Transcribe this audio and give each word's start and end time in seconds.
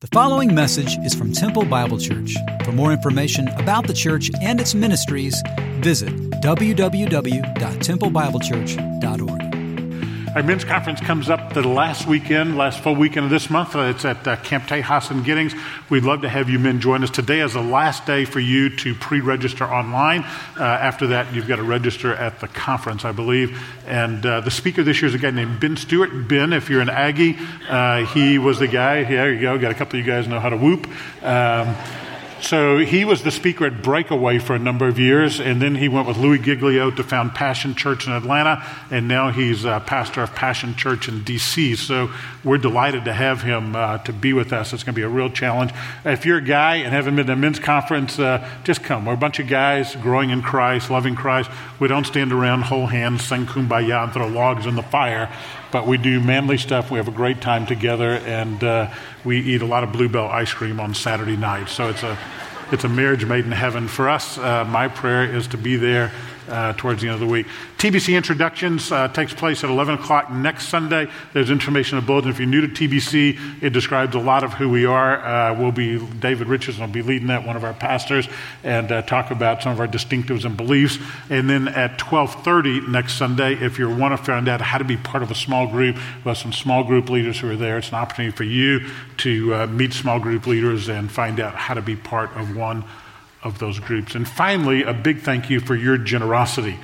The 0.00 0.06
following 0.12 0.54
message 0.54 0.96
is 0.98 1.12
from 1.12 1.32
Temple 1.32 1.64
Bible 1.64 1.98
Church. 1.98 2.36
For 2.64 2.70
more 2.70 2.92
information 2.92 3.48
about 3.48 3.88
the 3.88 3.92
church 3.92 4.30
and 4.40 4.60
its 4.60 4.72
ministries, 4.72 5.42
visit 5.80 6.14
www.templebiblechurch.org. 6.40 9.37
Our 10.38 10.44
men's 10.44 10.62
conference 10.62 11.00
comes 11.00 11.28
up 11.28 11.52
the 11.52 11.66
last 11.66 12.06
weekend, 12.06 12.56
last 12.56 12.78
full 12.78 12.94
weekend 12.94 13.24
of 13.24 13.30
this 13.30 13.50
month. 13.50 13.74
Uh, 13.74 13.80
It's 13.80 14.04
at 14.04 14.24
uh, 14.24 14.36
Camp 14.36 14.68
Tejas 14.68 15.10
in 15.10 15.24
Giddings. 15.24 15.52
We'd 15.90 16.04
love 16.04 16.22
to 16.22 16.28
have 16.28 16.48
you 16.48 16.60
men 16.60 16.78
join 16.78 17.02
us. 17.02 17.10
Today 17.10 17.40
is 17.40 17.54
the 17.54 17.60
last 17.60 18.06
day 18.06 18.24
for 18.24 18.38
you 18.38 18.70
to 18.76 18.94
pre 18.94 19.20
register 19.20 19.64
online. 19.64 20.22
Uh, 20.56 20.62
after 20.62 21.08
that, 21.08 21.34
you've 21.34 21.48
got 21.48 21.56
to 21.56 21.64
register 21.64 22.14
at 22.14 22.38
the 22.38 22.46
conference, 22.46 23.04
I 23.04 23.10
believe. 23.10 23.60
And 23.84 24.24
uh, 24.24 24.40
the 24.42 24.52
speaker 24.52 24.84
this 24.84 25.02
year 25.02 25.08
is 25.08 25.14
a 25.14 25.18
guy 25.18 25.32
named 25.32 25.58
Ben 25.58 25.76
Stuart. 25.76 26.28
Ben, 26.28 26.52
if 26.52 26.70
you're 26.70 26.82
an 26.82 26.88
Aggie, 26.88 27.36
uh, 27.68 28.06
he 28.06 28.38
was 28.38 28.60
the 28.60 28.68
guy. 28.68 29.00
Yeah, 29.00 29.08
there 29.08 29.32
you 29.32 29.40
go. 29.40 29.58
Got 29.58 29.72
a 29.72 29.74
couple 29.74 29.98
of 29.98 30.06
you 30.06 30.12
guys 30.12 30.28
know 30.28 30.38
how 30.38 30.50
to 30.50 30.56
whoop. 30.56 30.86
Um, 31.20 31.74
so 32.40 32.78
he 32.78 33.04
was 33.04 33.22
the 33.22 33.30
speaker 33.30 33.66
at 33.66 33.82
Breakaway 33.82 34.38
for 34.38 34.54
a 34.54 34.58
number 34.58 34.86
of 34.86 34.98
years, 34.98 35.40
and 35.40 35.60
then 35.60 35.74
he 35.74 35.88
went 35.88 36.06
with 36.06 36.16
Louis 36.16 36.38
Giglio 36.38 36.90
to 36.90 37.02
found 37.02 37.34
Passion 37.34 37.74
Church 37.74 38.06
in 38.06 38.12
Atlanta, 38.12 38.64
and 38.90 39.08
now 39.08 39.30
he's 39.30 39.64
uh, 39.64 39.80
pastor 39.80 40.22
of 40.22 40.34
Passion 40.34 40.74
Church 40.74 41.08
in 41.08 41.22
D.C. 41.22 41.76
So 41.76 42.10
we're 42.48 42.58
delighted 42.58 43.04
to 43.04 43.12
have 43.12 43.42
him 43.42 43.76
uh, 43.76 43.98
to 43.98 44.12
be 44.12 44.32
with 44.32 44.52
us. 44.52 44.72
It's 44.72 44.82
going 44.82 44.94
to 44.94 44.98
be 44.98 45.04
a 45.04 45.08
real 45.08 45.30
challenge. 45.30 45.70
If 46.04 46.24
you're 46.24 46.38
a 46.38 46.44
guy 46.44 46.76
and 46.76 46.92
haven't 46.92 47.14
been 47.16 47.26
to 47.26 47.34
a 47.34 47.36
men's 47.36 47.58
conference, 47.58 48.18
uh, 48.18 48.48
just 48.64 48.82
come. 48.82 49.04
We're 49.04 49.14
a 49.14 49.18
bunch 49.18 49.38
of 49.38 49.48
guys 49.48 49.94
growing 49.96 50.30
in 50.30 50.40
Christ, 50.40 50.90
loving 50.90 51.14
Christ. 51.14 51.50
We 51.78 51.88
don't 51.88 52.06
stand 52.06 52.32
around, 52.32 52.62
hold 52.62 52.90
hands, 52.90 53.24
sing 53.24 53.46
kumbaya, 53.46 54.04
and 54.04 54.12
throw 54.12 54.26
logs 54.26 54.66
in 54.66 54.74
the 54.74 54.82
fire 54.82 55.30
but 55.70 55.86
we 55.86 55.98
do 55.98 56.18
manly 56.18 56.56
stuff. 56.56 56.90
We 56.90 56.96
have 56.96 57.08
a 57.08 57.12
great 57.12 57.42
time 57.42 57.66
together, 57.66 58.12
and 58.12 58.64
uh, 58.64 58.90
we 59.22 59.38
eat 59.38 59.60
a 59.60 59.66
lot 59.66 59.84
of 59.84 59.92
Bluebell 59.92 60.26
ice 60.28 60.52
cream 60.52 60.80
on 60.80 60.94
Saturday 60.94 61.36
night. 61.36 61.68
So 61.68 61.90
it's 61.90 62.02
a 62.02 62.16
it's 62.70 62.84
a 62.84 62.88
marriage 62.88 63.24
made 63.24 63.44
in 63.44 63.52
heaven 63.52 63.88
for 63.88 64.08
us. 64.08 64.36
Uh, 64.38 64.64
my 64.64 64.88
prayer 64.88 65.24
is 65.24 65.46
to 65.48 65.58
be 65.58 65.76
there. 65.76 66.12
Uh, 66.48 66.72
towards 66.72 67.02
the 67.02 67.08
end 67.08 67.14
of 67.14 67.20
the 67.20 67.26
week. 67.26 67.46
TBC 67.76 68.16
introductions 68.16 68.90
uh, 68.90 69.06
takes 69.08 69.34
place 69.34 69.62
at 69.64 69.68
11 69.70 69.96
o'clock 69.96 70.30
next 70.30 70.68
Sunday. 70.68 71.06
There's 71.34 71.50
information 71.50 71.98
in 71.98 72.04
the 72.04 72.06
bulletin. 72.06 72.30
If 72.30 72.38
you're 72.38 72.48
new 72.48 72.66
to 72.66 72.68
TBC, 72.68 73.62
it 73.62 73.74
describes 73.74 74.14
a 74.14 74.18
lot 74.18 74.44
of 74.44 74.54
who 74.54 74.70
we 74.70 74.86
are. 74.86 75.22
Uh, 75.22 75.54
we'll 75.54 75.72
be 75.72 75.98
David 75.98 76.48
Richardson 76.48 76.82
will 76.82 76.90
be 76.90 77.02
leading 77.02 77.28
that, 77.28 77.46
one 77.46 77.56
of 77.56 77.64
our 77.64 77.74
pastors, 77.74 78.28
and 78.64 78.90
uh, 78.90 79.02
talk 79.02 79.30
about 79.30 79.62
some 79.62 79.72
of 79.72 79.80
our 79.80 79.86
distinctives 79.86 80.46
and 80.46 80.56
beliefs. 80.56 80.98
And 81.28 81.50
then 81.50 81.68
at 81.68 81.98
12:30 81.98 82.88
next 82.88 83.18
Sunday, 83.18 83.52
if 83.52 83.78
you 83.78 83.94
want 83.94 84.18
to 84.18 84.24
find 84.24 84.48
out 84.48 84.62
how 84.62 84.78
to 84.78 84.84
be 84.84 84.96
part 84.96 85.22
of 85.22 85.30
a 85.30 85.34
small 85.34 85.66
group, 85.66 85.96
we 85.96 86.28
have 86.30 86.38
some 86.38 86.54
small 86.54 86.82
group 86.82 87.10
leaders 87.10 87.38
who 87.40 87.50
are 87.50 87.56
there. 87.56 87.76
It's 87.76 87.90
an 87.90 87.96
opportunity 87.96 88.34
for 88.34 88.44
you 88.44 88.88
to 89.18 89.54
uh, 89.54 89.66
meet 89.66 89.92
small 89.92 90.18
group 90.18 90.46
leaders 90.46 90.88
and 90.88 91.12
find 91.12 91.40
out 91.40 91.54
how 91.54 91.74
to 91.74 91.82
be 91.82 91.94
part 91.94 92.34
of 92.36 92.56
one 92.56 92.84
of 93.42 93.58
those 93.58 93.78
groups. 93.78 94.14
And 94.14 94.26
finally, 94.26 94.82
a 94.82 94.92
big 94.92 95.20
thank 95.20 95.50
you 95.50 95.60
for 95.60 95.74
your 95.74 95.96
generosity. 95.96 96.78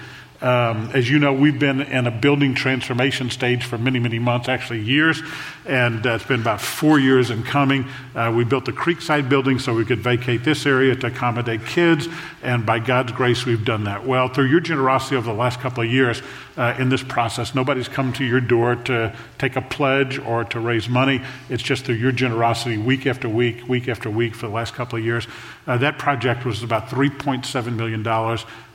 Um, 0.44 0.91
as 0.92 1.08
you 1.08 1.19
know, 1.19 1.33
we've 1.33 1.58
been 1.58 1.80
in 1.80 2.06
a 2.06 2.11
building 2.11 2.55
transformation 2.55 3.30
stage 3.30 3.64
for 3.64 3.78
many, 3.78 3.98
many 3.98 4.19
months, 4.19 4.46
actually 4.46 4.80
years, 4.80 5.22
and 5.64 6.06
uh, 6.06 6.16
it's 6.16 6.24
been 6.24 6.42
about 6.42 6.61
four 6.61 6.98
years 6.98 7.30
in 7.30 7.42
coming. 7.44 7.86
Uh, 8.14 8.30
we 8.36 8.44
built 8.44 8.66
the 8.66 8.72
Creekside 8.72 9.30
building 9.30 9.58
so 9.58 9.72
we 9.72 9.86
could 9.86 10.00
vacate 10.00 10.44
this 10.44 10.66
area 10.66 10.94
to 10.96 11.06
accommodate 11.06 11.64
kids, 11.64 12.08
and 12.42 12.66
by 12.66 12.78
God's 12.78 13.12
grace, 13.12 13.46
we've 13.46 13.64
done 13.64 13.84
that. 13.84 14.06
Well, 14.06 14.28
through 14.28 14.48
your 14.48 14.61
generosity 14.61 15.16
over 15.16 15.30
the 15.30 15.39
last 15.39 15.61
couple 15.61 15.83
of 15.83 15.91
years 15.91 16.20
uh, 16.58 16.74
in 16.78 16.91
this 16.91 17.02
process, 17.02 17.55
nobody's 17.55 17.89
come 17.89 18.12
to 18.14 18.24
your 18.24 18.41
door 18.41 18.77
to 18.77 19.16
take 19.39 19.56
a 19.56 19.62
pledge 19.62 20.18
or 20.18 20.44
to 20.44 20.61
raise 20.61 20.91
money. 20.91 21.22
It's 21.48 21.62
just 21.62 21.86
through 21.86 21.94
your 21.94 22.12
generosity, 22.12 22.77
week 22.77 23.06
after 23.06 23.30
week, 23.30 23.66
week 23.66 23.89
after 23.89 24.11
week, 24.11 24.34
for 24.34 24.48
the 24.48 24.52
last 24.52 24.74
couple 24.74 24.98
of 24.98 25.05
years. 25.06 25.27
Uh, 25.66 25.78
that 25.78 25.98
project 25.98 26.44
was 26.44 26.62
about 26.62 26.88
$3.7 26.88 27.74
million. 27.74 28.06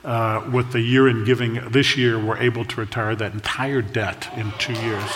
Uh, 0.02 0.50
with 0.52 0.72
the 0.72 0.80
year 0.80 1.08
in 1.08 1.24
giving 1.24 1.54
this 1.70 1.96
year, 1.96 2.18
we're 2.18 2.38
able 2.38 2.64
to 2.64 2.80
retire 2.80 3.14
that 3.14 3.32
entire 3.32 3.82
debt 3.82 4.28
in 4.36 4.50
two 4.58 4.72
years. 4.72 5.10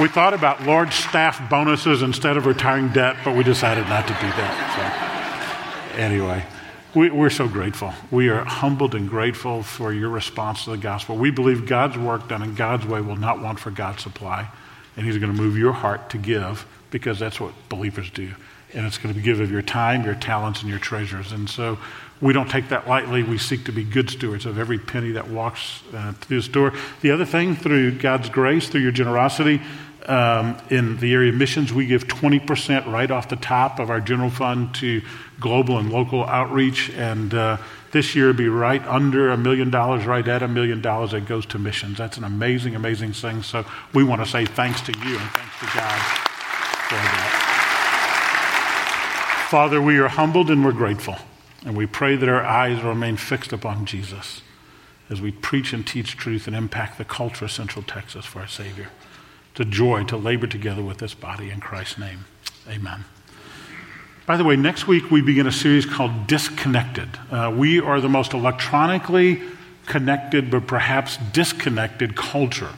We 0.00 0.08
thought 0.08 0.34
about 0.34 0.64
large 0.64 0.92
staff 0.92 1.48
bonuses 1.48 2.02
instead 2.02 2.36
of 2.36 2.46
retiring 2.46 2.88
debt, 2.88 3.16
but 3.24 3.36
we 3.36 3.44
decided 3.44 3.86
not 3.88 4.08
to 4.08 4.14
do 4.14 4.26
that. 4.26 5.92
So, 5.94 6.00
anyway, 6.00 6.44
we, 6.96 7.10
we're 7.10 7.30
so 7.30 7.46
grateful. 7.46 7.92
We 8.10 8.28
are 8.28 8.44
humbled 8.44 8.96
and 8.96 9.08
grateful 9.08 9.62
for 9.62 9.92
your 9.92 10.08
response 10.08 10.64
to 10.64 10.70
the 10.70 10.78
gospel. 10.78 11.16
We 11.16 11.30
believe 11.30 11.66
God's 11.66 11.96
work 11.96 12.28
done 12.28 12.42
in 12.42 12.56
God's 12.56 12.84
way 12.86 13.00
will 13.02 13.14
not 13.14 13.40
want 13.40 13.60
for 13.60 13.70
God's 13.70 14.02
supply, 14.02 14.48
and 14.96 15.06
He's 15.06 15.18
going 15.18 15.34
to 15.34 15.40
move 15.40 15.56
your 15.56 15.72
heart 15.72 16.10
to 16.10 16.18
give 16.18 16.66
because 16.90 17.18
that's 17.18 17.40
what 17.40 17.52
believers 17.68 18.10
do 18.10 18.30
and 18.74 18.86
it's 18.86 18.98
going 18.98 19.14
to 19.14 19.18
be 19.18 19.24
give 19.24 19.40
of 19.40 19.50
your 19.50 19.62
time, 19.62 20.04
your 20.04 20.14
talents, 20.14 20.60
and 20.60 20.68
your 20.68 20.78
treasures. 20.78 21.32
And 21.32 21.48
so 21.48 21.78
we 22.20 22.32
don't 22.32 22.50
take 22.50 22.68
that 22.68 22.88
lightly. 22.88 23.22
We 23.22 23.38
seek 23.38 23.64
to 23.64 23.72
be 23.72 23.84
good 23.84 24.10
stewards 24.10 24.46
of 24.46 24.58
every 24.58 24.78
penny 24.78 25.12
that 25.12 25.28
walks 25.28 25.82
uh, 25.94 26.12
through 26.12 26.38
this 26.38 26.48
door. 26.48 26.72
The 27.00 27.12
other 27.12 27.24
thing, 27.24 27.54
through 27.54 27.98
God's 27.98 28.28
grace, 28.28 28.68
through 28.68 28.82
your 28.82 28.92
generosity, 28.92 29.60
um, 30.06 30.56
in 30.70 30.98
the 30.98 31.12
area 31.12 31.30
of 31.30 31.36
missions, 31.36 31.72
we 31.72 31.86
give 31.86 32.06
20% 32.06 32.86
right 32.86 33.10
off 33.10 33.28
the 33.28 33.36
top 33.36 33.78
of 33.78 33.90
our 33.90 34.00
general 34.00 34.30
fund 34.30 34.74
to 34.76 35.02
global 35.40 35.78
and 35.78 35.92
local 35.92 36.24
outreach. 36.24 36.90
And 36.90 37.32
uh, 37.32 37.56
this 37.92 38.14
year, 38.14 38.32
be 38.32 38.48
right 38.48 38.84
under 38.86 39.30
a 39.30 39.36
million 39.36 39.70
dollars, 39.70 40.04
right 40.04 40.26
at 40.26 40.42
a 40.42 40.48
million 40.48 40.80
dollars 40.80 41.12
that 41.12 41.26
goes 41.26 41.46
to 41.46 41.58
missions. 41.58 41.98
That's 41.98 42.18
an 42.18 42.24
amazing, 42.24 42.74
amazing 42.74 43.12
thing. 43.12 43.42
So 43.42 43.64
we 43.92 44.04
want 44.04 44.22
to 44.22 44.28
say 44.28 44.44
thanks 44.44 44.80
to 44.82 44.92
you 44.92 45.18
and 45.18 45.30
thanks 45.30 45.58
to 45.60 45.66
God 45.66 46.00
for 46.88 46.96
that. 46.96 47.50
Father, 49.50 49.80
we 49.80 49.98
are 49.98 50.08
humbled 50.08 50.50
and 50.50 50.64
we're 50.64 50.72
grateful. 50.72 51.16
And 51.64 51.76
we 51.76 51.86
pray 51.86 52.16
that 52.16 52.28
our 52.28 52.44
eyes 52.44 52.82
remain 52.82 53.16
fixed 53.16 53.52
upon 53.52 53.86
Jesus 53.86 54.42
as 55.08 55.20
we 55.20 55.30
preach 55.32 55.72
and 55.72 55.86
teach 55.86 56.16
truth 56.16 56.46
and 56.46 56.56
impact 56.56 56.98
the 56.98 57.04
culture 57.04 57.46
of 57.46 57.50
Central 57.50 57.82
Texas 57.82 58.24
for 58.26 58.40
our 58.40 58.46
Savior. 58.46 58.88
A 59.56 59.64
joy 59.64 60.02
to 60.04 60.16
labor 60.16 60.48
together 60.48 60.82
with 60.82 60.98
this 60.98 61.14
body 61.14 61.48
in 61.48 61.60
Christ's 61.60 61.96
name. 61.96 62.24
Amen. 62.68 63.04
By 64.26 64.36
the 64.36 64.42
way, 64.42 64.56
next 64.56 64.88
week 64.88 65.12
we 65.12 65.20
begin 65.20 65.46
a 65.46 65.52
series 65.52 65.86
called 65.86 66.26
Disconnected. 66.26 67.08
Uh, 67.30 67.54
we 67.56 67.78
are 67.78 68.00
the 68.00 68.08
most 68.08 68.32
electronically 68.32 69.40
connected, 69.86 70.50
but 70.50 70.66
perhaps 70.66 71.18
disconnected 71.32 72.16
culture. 72.16 72.70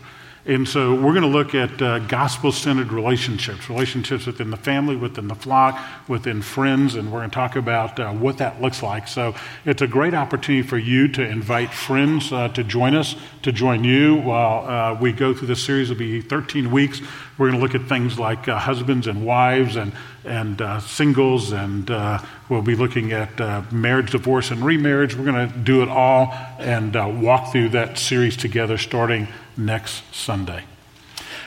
And 0.47 0.69
so 0.69 0.95
we're 0.95 1.13
going 1.13 1.23
to 1.23 1.27
look 1.27 1.57
at 1.57 1.83
uh, 1.83 1.99
gospel 1.99 2.53
centered 2.53 2.93
relationships, 2.93 3.69
relationships 3.69 4.27
within 4.27 4.51
the 4.51 4.57
family, 4.57 4.95
within 4.95 5.27
the 5.27 5.35
flock, 5.35 5.85
within 6.07 6.41
friends, 6.41 6.95
and 6.95 7.11
we're 7.11 7.19
going 7.19 7.31
to 7.31 7.35
talk 7.35 7.57
about 7.57 7.99
uh, 7.99 8.13
what 8.13 8.39
that 8.39 8.63
looks 8.63 8.81
like. 8.81 9.09
So 9.09 9.35
it's 9.65 9.83
a 9.83 9.89
great 9.89 10.15
opportunity 10.15 10.65
for 10.67 10.79
you 10.79 11.09
to 11.09 11.29
invite 11.29 11.75
friends 11.75 12.33
uh, 12.33 12.47
to 12.51 12.63
join 12.63 12.95
us, 12.95 13.17
to 13.43 13.51
join 13.51 13.83
you 13.83 14.15
while 14.19 14.69
uh, 14.69 14.95
we 15.01 15.11
go 15.11 15.35
through 15.35 15.49
this 15.49 15.65
series. 15.65 15.91
It'll 15.91 15.99
be 15.99 16.21
13 16.21 16.71
weeks. 16.71 17.01
We're 17.39 17.51
going 17.51 17.61
to 17.61 17.67
look 17.67 17.75
at 17.75 17.89
things 17.89 18.17
like 18.17 18.47
uh, 18.47 18.57
husbands 18.57 19.09
and 19.09 19.27
wives 19.27 19.75
and, 19.75 19.93
and 20.27 20.61
uh, 20.61 20.81
singles, 20.81 21.53
and 21.53 21.91
uh, 21.91 22.19
we'll 22.49 22.63
be 22.63 22.75
looking 22.77 23.13
at 23.13 23.41
uh, 23.41 23.63
marriage, 23.71 24.11
divorce, 24.11 24.51
and 24.51 24.65
remarriage. 24.65 25.17
We're 25.17 25.25
going 25.25 25.49
to 25.49 25.59
do 25.59 25.83
it 25.83 25.89
all 25.89 26.33
and 26.59 26.95
uh, 26.97 27.11
walk 27.13 27.53
through 27.53 27.71
that 27.71 27.99
series 27.99 28.37
together 28.37 28.79
starting 28.79 29.29
next 29.57 30.03
Sunday. 30.15 30.65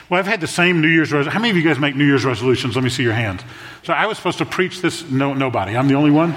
Well, 0.08 0.18
I've 0.18 0.26
had 0.26 0.40
the 0.40 0.48
same 0.48 0.80
New 0.80 0.88
Year's 0.88 1.12
resolution. 1.12 1.32
How 1.32 1.38
many 1.38 1.50
of 1.50 1.56
you 1.56 1.62
guys 1.62 1.78
make 1.78 1.94
New 1.94 2.06
Year's 2.06 2.24
resolutions? 2.24 2.74
Let 2.74 2.82
me 2.82 2.90
see 2.90 3.04
your 3.04 3.12
hands. 3.12 3.42
So 3.84 3.92
I 3.92 4.06
was 4.06 4.16
supposed 4.16 4.38
to 4.38 4.46
preach 4.46 4.82
this. 4.82 5.08
No, 5.08 5.34
nobody. 5.34 5.76
I'm 5.76 5.86
the 5.86 5.94
only 5.94 6.10
one. 6.10 6.34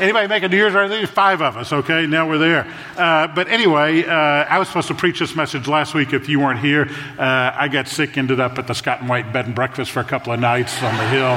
Anybody 0.00 0.28
make 0.28 0.42
a 0.42 0.48
New 0.48 0.56
Year's 0.56 0.72
resolution? 0.72 1.06
Five 1.08 1.42
of 1.42 1.58
us, 1.58 1.74
okay? 1.74 2.06
Now 2.06 2.26
we're 2.26 2.38
there. 2.38 2.66
Uh, 2.96 3.26
but 3.26 3.48
anyway, 3.48 4.02
uh, 4.02 4.14
I 4.14 4.58
was 4.58 4.66
supposed 4.66 4.88
to 4.88 4.94
preach 4.94 5.18
this 5.18 5.36
message 5.36 5.68
last 5.68 5.92
week 5.92 6.14
if 6.14 6.26
you 6.26 6.40
weren't 6.40 6.58
here. 6.58 6.88
Uh, 7.18 7.52
I 7.54 7.68
got 7.68 7.86
sick, 7.86 8.16
ended 8.16 8.40
up 8.40 8.58
at 8.58 8.66
the 8.66 8.72
Scott 8.72 9.00
and 9.00 9.10
White 9.10 9.30
bed 9.30 9.44
and 9.44 9.54
breakfast 9.54 9.90
for 9.90 10.00
a 10.00 10.04
couple 10.04 10.32
of 10.32 10.40
nights 10.40 10.82
on 10.82 10.96
the 10.96 11.06
hill. 11.08 11.36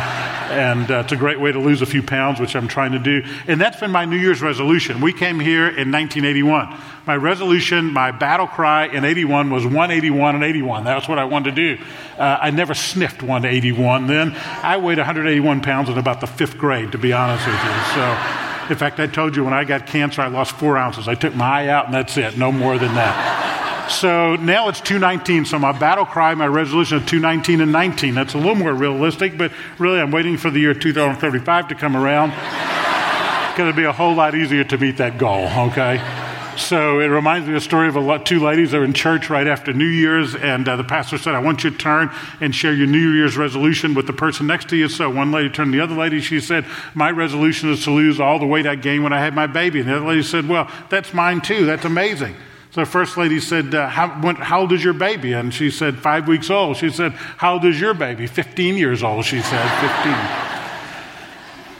And 0.58 0.90
uh, 0.90 1.02
it's 1.04 1.12
a 1.12 1.18
great 1.18 1.42
way 1.42 1.52
to 1.52 1.60
lose 1.60 1.82
a 1.82 1.86
few 1.86 2.02
pounds, 2.02 2.40
which 2.40 2.56
I'm 2.56 2.70
trying 2.70 2.94
to 2.94 3.00
do. 3.00 3.26
And 3.48 3.60
that's 3.60 3.82
been 3.82 3.92
my 3.92 4.06
New 4.06 4.16
Year's 4.16 4.42
resolution. 4.42 5.02
We 5.02 5.12
came 5.12 5.42
here 5.42 5.66
in 5.66 5.92
1981. 5.92 6.74
My 7.06 7.18
resolution, 7.18 7.92
my 7.92 8.12
battle 8.12 8.48
cry 8.48 8.86
in 8.86 9.04
81 9.04 9.50
was 9.50 9.66
181 9.66 10.36
and 10.36 10.44
81. 10.46 10.86
That's 10.86 11.10
what 11.10 11.20
I 11.20 11.26
wanted 11.26 11.54
to 11.58 11.76
do. 11.76 11.84
Uh, 12.18 12.38
I 12.40 12.50
never 12.52 12.74
sniffed 12.74 13.24
181 13.24 14.08
then. 14.08 14.34
I 14.38 14.78
weighed 14.78 15.00
181 15.00 15.60
pounds 15.60 15.90
in 15.90 15.98
about 15.98 16.22
the 16.22 16.28
fifth 16.28 16.58
grade, 16.58 16.94
to 16.94 16.98
be 16.98 17.12
honest 17.12 17.46
with 17.46 17.62
you. 17.62 17.94
So. 17.96 18.50
In 18.70 18.78
fact, 18.78 19.00
I 19.00 19.08
told 19.08 19.36
you 19.36 19.44
when 19.44 19.54
I 19.54 19.64
got 19.64 19.88
cancer, 19.88 20.22
I 20.22 20.28
lost 20.28 20.54
four 20.54 20.78
ounces. 20.78 21.08
I 21.08 21.16
took 21.16 21.36
my 21.36 21.64
eye 21.64 21.68
out, 21.68 21.86
and 21.86 21.94
that's 21.94 22.18
it. 22.18 22.38
No 22.38 22.52
more 22.52 22.78
than 22.78 22.94
that. 22.96 23.90
So 23.92 24.38
now 24.38 24.70
it's 24.70 24.80
219. 24.80 25.46
So 25.46 25.60
my 25.60 25.72
battle 25.72 26.06
cry, 26.06 26.34
my 26.36 26.48
resolution 26.48 27.00
is 27.00 27.06
219 27.06 27.62
and 27.62 27.72
19. 27.72 28.16
That's 28.16 28.34
a 28.34 28.38
little 28.38 28.56
more 28.56 28.74
realistic, 28.74 29.38
but 29.38 29.52
really 29.78 30.00
I'm 30.00 30.12
waiting 30.12 30.38
for 30.38 30.50
the 30.50 30.60
year 30.60 30.74
2035 30.74 31.68
to 31.68 31.76
come 31.76 31.98
around 31.98 32.32
because 32.32 33.64
it'd 33.64 33.76
be 33.76 33.84
a 33.84 33.92
whole 33.92 34.16
lot 34.16 34.36
easier 34.36 34.64
to 34.64 34.78
meet 34.78 34.98
that 34.98 35.18
goal, 35.18 35.48
okay? 35.70 36.23
So 36.58 37.00
it 37.00 37.08
reminds 37.08 37.48
me 37.48 37.54
of 37.54 37.58
a 37.58 37.62
story 37.62 37.88
of 37.88 37.96
a, 37.96 38.20
two 38.20 38.40
ladies 38.40 38.72
that 38.72 38.78
were 38.78 38.86
in 38.86 38.94
church 38.94 39.30
right 39.30 39.48
after 39.48 39.74
New 39.74 39.88
Year's, 39.88 40.36
and 40.36 40.68
uh, 40.68 40.76
the 40.76 40.84
pastor 40.84 41.18
said, 41.18 41.34
I 41.34 41.40
want 41.40 41.64
you 41.64 41.72
to 41.72 41.78
turn 41.78 42.12
and 42.40 42.54
share 42.54 42.74
your 42.74 42.88
New 42.88 43.12
Year's 43.12 43.36
resolution 43.36 43.96
with 43.96 44.06
the 44.06 44.14
person 44.14 44.46
next 44.48 44.70
to 44.70 44.78
you. 44.78 44.88
So 44.88 45.10
one 45.10 45.32
lady 45.32 45.50
turned 45.50 45.72
to 45.72 45.78
the 45.78 45.84
other 45.84 45.96
lady. 45.96 46.22
She 46.22 46.40
said, 46.40 46.66
My 46.94 47.10
resolution 47.10 47.72
is 47.72 47.84
to 47.86 47.92
lose 47.92 48.20
all 48.20 48.38
the 48.38 48.46
weight 48.46 48.68
I 48.68 48.76
gained 48.76 49.04
when 49.04 49.14
I 49.14 49.20
had 49.20 49.34
my 49.34 49.48
baby. 49.48 49.80
And 49.80 49.90
the 49.90 49.96
other 49.98 50.08
lady 50.08 50.24
said, 50.24 50.48
Well, 50.48 50.70
that's 50.90 51.14
mine 51.14 51.42
too. 51.42 51.66
That's 51.66 51.86
amazing. 51.86 52.36
So 52.72 52.82
the 52.82 52.90
first 52.90 53.18
lady 53.18 53.40
said, 53.40 53.76
uh, 53.76 53.88
how, 53.88 54.10
when, 54.22 54.36
how, 54.36 54.62
old 54.62 54.72
is 54.72 54.84
your 54.84 54.94
baby? 54.94 55.34
And 55.34 55.54
she 55.54 55.70
said, 55.70 55.98
Five 55.98 56.28
weeks 56.28 56.50
old. 56.50 56.78
She 56.78 56.90
said, 56.90 57.14
How 57.14 57.54
old 57.54 57.66
is 57.66 57.80
your 57.80 57.94
baby? 57.94 58.28
15 58.28 58.78
years 58.78 59.04
old, 59.04 59.26
she 59.26 59.42
said. 59.42 60.04
15. 60.04 60.63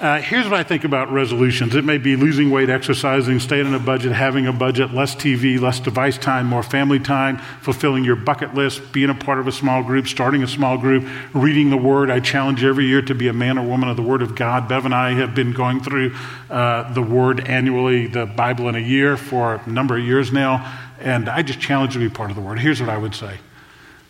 Uh, 0.04 0.20
here's 0.20 0.44
what 0.44 0.56
I 0.56 0.64
think 0.64 0.84
about 0.84 1.14
resolutions 1.14 1.76
it 1.76 1.86
may 1.86 1.98
be 1.98 2.18
losing 2.18 2.52
weight, 2.52 2.70
exercising, 2.70 3.40
staying 3.40 3.68
on 3.68 3.74
a 3.74 3.80
budget, 3.80 4.12
having 4.12 4.48
a 4.48 4.52
budget, 4.52 4.94
less 4.94 5.16
TV, 5.16 5.58
less 5.58 5.80
device 5.80 6.18
time, 6.18 6.46
more 6.46 6.62
family 6.62 7.00
time, 7.00 7.38
fulfilling 7.62 8.04
your 8.04 8.18
bucket 8.18 8.54
list, 8.54 8.92
being 8.92 9.10
a 9.10 9.16
part 9.16 9.40
of 9.40 9.48
a 9.48 9.52
small 9.54 9.82
group, 9.82 10.10
starting 10.10 10.44
a 10.44 10.48
small 10.48 10.78
group, 10.78 11.08
reading 11.34 11.70
the 11.70 11.78
Word. 11.78 12.12
I 12.12 12.20
challenge 12.20 12.66
every 12.66 12.86
year 12.86 13.02
to 13.02 13.16
be 13.16 13.30
a 13.30 13.34
man 13.34 13.58
or 13.58 13.66
woman 13.66 13.88
of 13.88 13.96
the 13.96 14.02
Word 14.02 14.22
of 14.22 14.36
God. 14.36 14.68
Bev 14.68 14.84
and 14.84 14.94
I 14.94 15.14
have 15.14 15.34
been 15.34 15.54
going 15.54 15.80
through 15.80 16.14
uh, 16.50 16.92
the 16.92 17.02
Word 17.02 17.48
annually, 17.48 18.08
the 18.08 18.26
Bible 18.26 18.68
in 18.68 18.76
a 18.76 18.80
year, 18.80 19.16
for 19.16 19.56
a 19.56 19.70
number 19.70 19.96
of 19.96 20.04
years 20.04 20.34
now, 20.34 20.80
and 21.00 21.30
I 21.30 21.44
just 21.44 21.62
challenge 21.62 21.96
you 21.96 22.02
to 22.02 22.10
be 22.10 22.14
part 22.14 22.30
of 22.30 22.36
the 22.36 22.42
Word. 22.42 22.60
Here's 22.60 22.82
what 22.82 22.90
I 22.90 22.98
would 22.98 23.16
say 23.16 23.38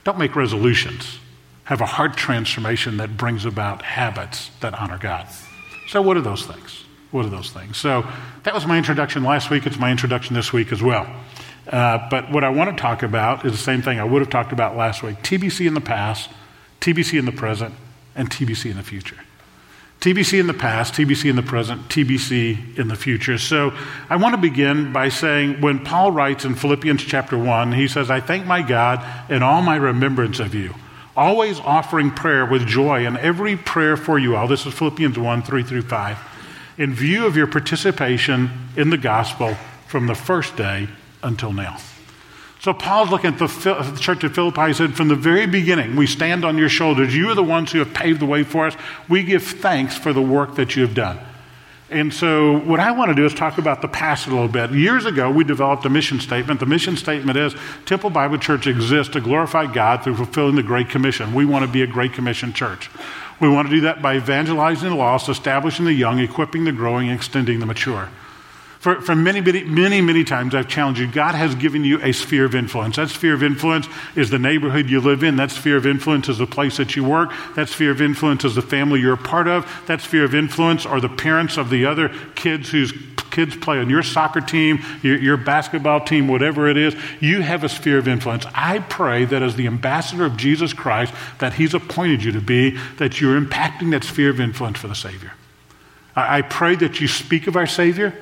don't 0.05 0.17
make 0.17 0.35
resolutions, 0.35 1.19
have 1.65 1.81
a 1.81 1.85
heart 1.85 2.17
transformation 2.17 2.97
that 2.97 3.15
brings 3.15 3.45
about 3.45 3.83
habits 3.83 4.49
that 4.61 4.73
honor 4.73 4.97
God. 4.97 5.27
So, 5.93 6.01
what 6.01 6.17
are 6.17 6.21
those 6.21 6.43
things? 6.43 6.85
What 7.11 7.23
are 7.23 7.29
those 7.29 7.51
things? 7.51 7.77
So, 7.77 8.03
that 8.45 8.55
was 8.55 8.65
my 8.65 8.79
introduction 8.79 9.23
last 9.23 9.51
week. 9.51 9.67
It's 9.67 9.77
my 9.77 9.91
introduction 9.91 10.33
this 10.33 10.51
week 10.51 10.71
as 10.71 10.81
well. 10.81 11.05
Uh, 11.67 12.09
but 12.09 12.31
what 12.31 12.43
I 12.43 12.49
want 12.49 12.75
to 12.75 12.81
talk 12.81 13.03
about 13.03 13.45
is 13.45 13.51
the 13.51 13.59
same 13.59 13.83
thing 13.83 13.99
I 13.99 14.03
would 14.03 14.23
have 14.23 14.31
talked 14.31 14.51
about 14.51 14.75
last 14.75 15.03
week 15.03 15.21
TBC 15.21 15.67
in 15.67 15.75
the 15.75 15.81
past, 15.81 16.31
TBC 16.81 17.19
in 17.19 17.25
the 17.25 17.31
present, 17.31 17.75
and 18.15 18.27
TBC 18.27 18.71
in 18.71 18.77
the 18.77 18.83
future. 18.83 19.17
TBC 20.01 20.39
in 20.39 20.47
the 20.47 20.55
past, 20.55 20.95
TBC 20.95 21.29
in 21.29 21.35
the 21.35 21.43
present, 21.43 21.87
TBC 21.89 22.79
in 22.79 22.87
the 22.87 22.95
future. 22.95 23.37
So 23.37 23.71
I 24.09 24.15
want 24.15 24.33
to 24.33 24.41
begin 24.41 24.93
by 24.93 25.09
saying 25.09 25.61
when 25.61 25.85
Paul 25.85 26.11
writes 26.11 26.43
in 26.43 26.55
Philippians 26.55 27.03
chapter 27.03 27.37
1, 27.37 27.71
he 27.73 27.87
says, 27.87 28.09
I 28.09 28.19
thank 28.19 28.47
my 28.47 28.63
God 28.63 29.05
in 29.29 29.43
all 29.43 29.61
my 29.61 29.75
remembrance 29.75 30.39
of 30.39 30.55
you 30.55 30.73
always 31.15 31.59
offering 31.59 32.11
prayer 32.11 32.45
with 32.45 32.65
joy 32.65 33.05
in 33.05 33.17
every 33.17 33.55
prayer 33.55 33.97
for 33.97 34.17
you 34.17 34.35
all. 34.35 34.47
This 34.47 34.65
is 34.65 34.73
Philippians 34.73 35.17
1 35.17 35.43
3 35.43 35.63
through 35.63 35.83
5. 35.83 36.17
In 36.77 36.93
view 36.93 37.25
of 37.25 37.37
your 37.37 37.47
participation 37.47 38.49
in 38.75 38.89
the 38.89 38.97
gospel 38.97 39.55
from 39.87 40.07
the 40.07 40.15
first 40.15 40.55
day 40.55 40.87
until 41.21 41.53
now. 41.53 41.77
So 42.59 42.73
Paul's 42.73 43.09
looking 43.09 43.33
at 43.33 43.39
the 43.39 43.97
church 43.99 44.23
of 44.23 44.33
Philippi. 44.33 44.67
He 44.67 44.73
said, 44.73 44.95
From 44.95 45.09
the 45.09 45.15
very 45.15 45.45
beginning, 45.45 45.97
we 45.97 46.07
stand 46.07 46.45
on 46.45 46.57
your 46.57 46.69
shoulders. 46.69 47.13
You 47.13 47.29
are 47.29 47.35
the 47.35 47.43
ones 47.43 47.71
who 47.73 47.79
have 47.79 47.93
paved 47.93 48.21
the 48.21 48.25
way 48.25 48.43
for 48.43 48.65
us. 48.65 48.75
We 49.09 49.23
give 49.23 49.43
thanks 49.43 49.97
for 49.97 50.13
the 50.13 50.21
work 50.21 50.55
that 50.55 50.75
you 50.75 50.81
have 50.83 50.95
done. 50.95 51.19
And 51.93 52.11
so, 52.11 52.57
what 52.61 52.79
I 52.79 52.91
want 52.91 53.09
to 53.09 53.15
do 53.15 53.23
is 53.23 53.35
talk 53.35 53.59
about 53.59 53.83
the 53.83 53.87
past 53.87 54.25
a 54.25 54.31
little 54.31 54.47
bit. 54.47 54.71
Years 54.71 55.05
ago, 55.05 55.29
we 55.29 55.43
developed 55.43 55.85
a 55.85 55.89
mission 55.89 56.19
statement. 56.19 56.59
The 56.59 56.65
mission 56.65 56.97
statement 56.97 57.37
is 57.37 57.55
Temple 57.85 58.09
Bible 58.09 58.39
Church 58.39 58.65
exists 58.65 59.13
to 59.13 59.21
glorify 59.21 59.71
God 59.71 60.03
through 60.03 60.15
fulfilling 60.15 60.55
the 60.55 60.63
Great 60.63 60.89
Commission. 60.89 61.35
We 61.35 61.45
want 61.45 61.63
to 61.65 61.71
be 61.71 61.83
a 61.83 61.87
Great 61.87 62.13
Commission 62.13 62.51
church. 62.51 62.89
We 63.39 63.47
want 63.47 63.69
to 63.69 63.75
do 63.75 63.81
that 63.81 64.01
by 64.01 64.15
evangelizing 64.15 64.89
the 64.89 64.95
lost, 64.95 65.29
establishing 65.29 65.85
the 65.85 65.93
young, 65.93 66.17
equipping 66.17 66.63
the 66.63 66.71
growing, 66.71 67.09
extending 67.09 67.59
the 67.59 67.67
mature. 67.67 68.09
For, 68.83 68.99
for 68.99 69.15
many, 69.15 69.39
many, 69.39 69.63
many, 69.63 70.01
many 70.01 70.25
times, 70.25 70.53
I've 70.53 70.67
challenged 70.67 70.99
you. 70.99 71.07
God 71.09 71.35
has 71.35 71.55
given 71.55 71.85
you 71.85 72.01
a 72.01 72.11
sphere 72.11 72.43
of 72.43 72.53
influence. 72.53 72.97
That 72.97 73.07
sphere 73.07 73.33
of 73.33 73.41
influence 73.41 73.87
is 74.13 74.29
the 74.29 74.37
neighborhood 74.37 74.89
you 74.89 74.99
live 74.99 75.23
in. 75.23 75.37
That 75.37 75.51
sphere 75.51 75.77
of 75.77 75.85
influence 75.85 76.27
is 76.27 76.37
the 76.37 76.45
place 76.45 76.75
that 76.75 76.93
you 76.93 77.05
work. 77.05 77.31
That 77.55 77.69
sphere 77.69 77.91
of 77.91 78.01
influence 78.01 78.43
is 78.43 78.55
the 78.55 78.61
family 78.61 78.99
you're 78.99 79.13
a 79.13 79.17
part 79.17 79.47
of. 79.47 79.65
That 79.87 80.01
sphere 80.01 80.25
of 80.25 80.35
influence 80.35 80.85
are 80.85 80.99
the 80.99 81.07
parents 81.07 81.55
of 81.55 81.69
the 81.69 81.85
other 81.85 82.09
kids 82.35 82.71
whose 82.71 82.91
kids 83.31 83.55
play 83.55 83.79
on 83.79 83.89
your 83.89 84.03
soccer 84.03 84.41
team, 84.41 84.83
your, 85.01 85.17
your 85.17 85.37
basketball 85.37 86.01
team, 86.01 86.27
whatever 86.27 86.67
it 86.67 86.75
is. 86.75 86.93
You 87.21 87.41
have 87.41 87.63
a 87.63 87.69
sphere 87.69 87.99
of 87.99 88.09
influence. 88.09 88.45
I 88.53 88.79
pray 88.79 89.23
that 89.23 89.41
as 89.41 89.55
the 89.55 89.65
ambassador 89.65 90.25
of 90.25 90.35
Jesus 90.35 90.73
Christ 90.73 91.13
that 91.39 91.53
He's 91.53 91.73
appointed 91.73 92.21
you 92.21 92.33
to 92.33 92.41
be, 92.41 92.71
that 92.97 93.21
you're 93.21 93.39
impacting 93.39 93.91
that 93.91 94.03
sphere 94.03 94.29
of 94.29 94.41
influence 94.41 94.77
for 94.77 94.89
the 94.89 94.93
Savior. 94.93 95.31
I, 96.17 96.39
I 96.39 96.41
pray 96.41 96.75
that 96.75 96.99
you 96.99 97.07
speak 97.07 97.47
of 97.47 97.55
our 97.55 97.65
Savior. 97.65 98.13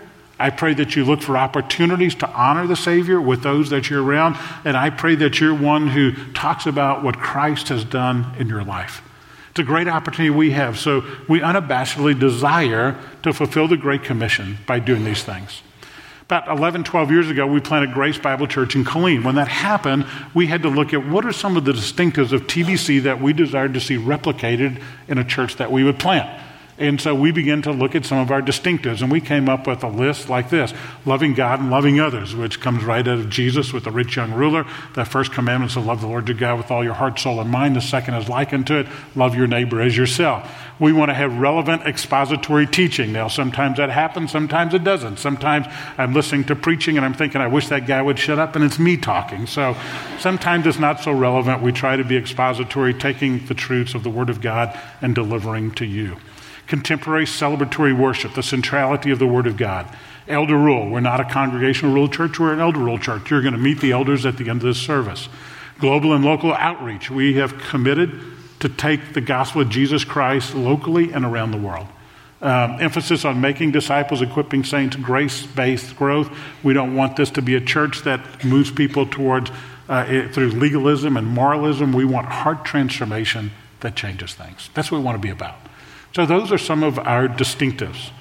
I 0.42 0.50
pray 0.50 0.74
that 0.74 0.96
you 0.96 1.06
look 1.06 1.22
for 1.22 1.38
opportunities 1.38 2.16
to 2.16 2.30
honor 2.30 2.66
the 2.66 2.76
Savior 2.76 3.22
with 3.22 3.44
those 3.44 3.70
that 3.70 3.90
you're 3.90 4.04
around. 4.04 4.38
And 4.66 4.76
I 4.76 4.90
pray 4.90 5.16
that 5.16 5.40
you're 5.40 5.54
one 5.54 5.88
who 5.88 6.12
talks 6.34 6.66
about 6.66 7.04
what 7.04 7.18
Christ 7.18 7.70
has 7.70 7.86
done 7.86 8.36
in 8.40 8.48
your 8.50 8.64
life. 8.64 9.02
It's 9.52 9.60
a 9.60 9.64
great 9.64 9.88
opportunity 9.88 10.30
we 10.30 10.52
have. 10.52 10.80
So 10.80 11.04
we 11.28 11.42
unabashedly 11.42 12.20
desire 12.20 12.98
to 13.24 13.34
fulfill 13.34 13.68
the 13.68 13.78
Great 13.78 14.04
Commission 14.04 14.58
by 14.66 14.80
doing 14.80 15.04
these 15.04 15.24
things. 15.24 15.62
About 16.22 16.48
11, 16.48 16.86
12 16.86 17.12
years 17.12 17.30
ago, 17.30 17.46
we 17.46 17.60
planted 17.60 17.94
Grace 17.94 18.18
Bible 18.18 18.48
Church 18.48 18.74
in 18.76 18.86
Killeen. 18.86 19.26
When 19.26 19.36
that 19.36 19.50
happened, 19.50 20.06
we 20.34 20.48
had 20.48 20.62
to 20.64 20.70
look 20.70 20.94
at 20.94 21.06
what 21.06 21.26
are 21.26 21.34
some 21.34 21.58
of 21.58 21.66
the 21.66 21.74
distinctives 21.74 22.32
of 22.32 22.48
TBC 22.48 23.04
that 23.04 23.22
we 23.22 23.34
desired 23.34 23.74
to 23.74 23.82
see 23.82 23.98
replicated 23.98 24.82
in 25.10 25.18
a 25.18 25.26
church 25.26 25.58
that 25.58 25.72
we 25.72 25.84
would 25.84 26.00
plant. 26.00 26.42
And 26.82 27.00
so 27.00 27.14
we 27.14 27.32
began 27.32 27.62
to 27.62 27.72
look 27.72 27.94
at 27.94 28.06
some 28.06 28.18
of 28.18 28.32
our 28.32 28.42
distinctives, 28.42 29.04
and 29.04 29.12
we 29.12 29.22
came 29.22 29.48
up 29.48 29.68
with 29.68 29.84
a 29.84 29.88
list 29.88 30.30
like 30.30 30.50
this 30.50 30.74
loving 31.06 31.36
God 31.36 31.60
and 31.60 31.70
loving 31.70 32.00
others, 32.00 32.34
which 32.34 32.60
comes 32.60 32.84
right 32.84 33.08
out 33.08 33.20
of 33.20 33.30
Jesus 33.30 33.72
with 33.72 33.84
the 33.84 33.92
rich 33.92 34.16
young 34.16 34.34
ruler. 34.34 34.66
The 34.96 35.06
first 35.06 35.32
commandment 35.32 35.70
is 35.70 35.76
to 35.76 35.80
love 35.80 36.02
the 36.02 36.08
Lord 36.08 36.28
your 36.28 36.36
God 36.36 36.58
with 36.58 36.72
all 36.72 36.84
your 36.84 36.96
heart, 36.96 37.20
soul, 37.20 37.40
and 37.40 37.52
mind. 37.52 37.76
The 37.76 37.82
second 37.82 38.16
is 38.16 38.28
likened 38.28 38.66
to 38.68 38.80
it 38.80 38.88
love 39.16 39.36
your 39.36 39.46
neighbor 39.46 39.80
as 39.80 39.96
yourself. 39.96 40.52
We 40.80 40.92
want 40.92 41.10
to 41.10 41.14
have 41.14 41.38
relevant 41.38 41.84
expository 41.84 42.66
teaching. 42.66 43.14
Now, 43.14 43.28
sometimes 43.28 43.78
that 43.78 43.92
happens, 43.92 44.32
sometimes 44.32 44.74
it 44.74 44.84
doesn't. 44.84 45.20
Sometimes 45.20 45.68
I'm 46.00 46.16
listening 46.16 46.46
to 46.46 46.56
preaching 46.56 46.98
and 46.98 47.06
I'm 47.06 47.14
thinking, 47.14 47.42
I 47.42 47.48
wish 47.48 47.68
that 47.68 47.86
guy 47.86 48.02
would 48.02 48.18
shut 48.18 48.40
up, 48.40 48.56
and 48.56 48.66
it's 48.66 48.80
me 48.80 48.98
talking. 48.98 49.46
So 49.46 49.76
sometimes 50.18 50.66
it's 50.66 50.80
not 50.80 51.00
so 51.00 51.12
relevant. 51.12 51.62
We 51.62 51.72
try 51.74 51.96
to 51.96 52.04
be 52.04 52.18
expository, 52.18 52.96
taking 52.96 53.46
the 53.46 53.54
truths 53.54 53.94
of 53.94 54.02
the 54.02 54.10
Word 54.10 54.32
of 54.32 54.42
God 54.42 54.76
and 55.00 55.14
delivering 55.14 55.72
to 55.76 55.86
you 55.86 56.18
contemporary 56.68 57.26
celebratory 57.26 57.98
worship, 57.98 58.34
the 58.34 58.44
centrality 58.44 59.12
of 59.12 59.20
the 59.20 59.28
Word 59.28 59.48
of 59.48 59.58
God. 59.58 59.88
Elder 60.28 60.58
rule. 60.58 60.90
We're 60.90 61.00
not 61.00 61.20
a 61.20 61.26
congregational 61.26 61.94
rule 61.94 62.08
church, 62.08 62.40
we're 62.40 62.54
an 62.54 62.60
elder 62.60 62.80
rule 62.80 63.00
church. 63.00 63.30
You're 63.30 63.42
going 63.42 63.54
to 63.54 63.60
meet 63.60 63.82
the 63.82 63.92
elders 63.92 64.26
at 64.26 64.38
the 64.38 64.50
end 64.50 64.62
of 64.62 64.68
this 64.68 64.80
service. 64.80 65.28
Global 65.80 66.14
and 66.14 66.24
local 66.24 66.54
outreach. 66.54 67.10
We 67.10 67.36
have 67.36 67.58
committed 67.58 68.20
to 68.60 68.70
take 68.70 69.14
the 69.14 69.22
gospel 69.22 69.62
of 69.62 69.70
Jesus 69.70 70.04
Christ 70.04 70.54
locally 70.54 71.12
and 71.12 71.26
around 71.26 71.52
the 71.52 71.58
world. 71.58 71.88
Um, 72.42 72.78
emphasis 72.80 73.26
on 73.26 73.40
making 73.40 73.72
disciples, 73.72 74.22
equipping 74.22 74.64
saints, 74.64 74.96
grace 74.96 75.46
based 75.46 75.96
growth. 75.96 76.32
We 76.64 76.74
don't 76.74 76.96
want 76.96 77.16
this 77.16 77.30
to 77.32 77.42
be 77.42 77.56
a 77.56 77.62
church 77.62 78.02
that 78.02 78.44
moves 78.44 78.72
people 78.72 79.06
towards 79.06 79.52
uh, 79.88 80.06
it, 80.08 80.34
through 80.34 80.52
legalism 80.52 81.18
and 81.18 81.28
moralism. 81.28 81.94
We 81.94 82.06
want 82.06 82.28
heart 82.28 82.66
transformation 82.66 83.52
that 83.82 83.96
changes 83.96 84.34
things. 84.34 84.70
That's 84.74 84.92
what 84.92 85.00
we 85.00 85.04
want 85.04 85.22
to 85.22 85.22
be 85.22 85.32
about. 85.32 85.56
So, 86.14 86.26
those 86.26 86.52
are 86.52 86.58
some 86.58 86.84
of 86.84 87.00
our 87.00 87.28
distinctives. 87.28 88.12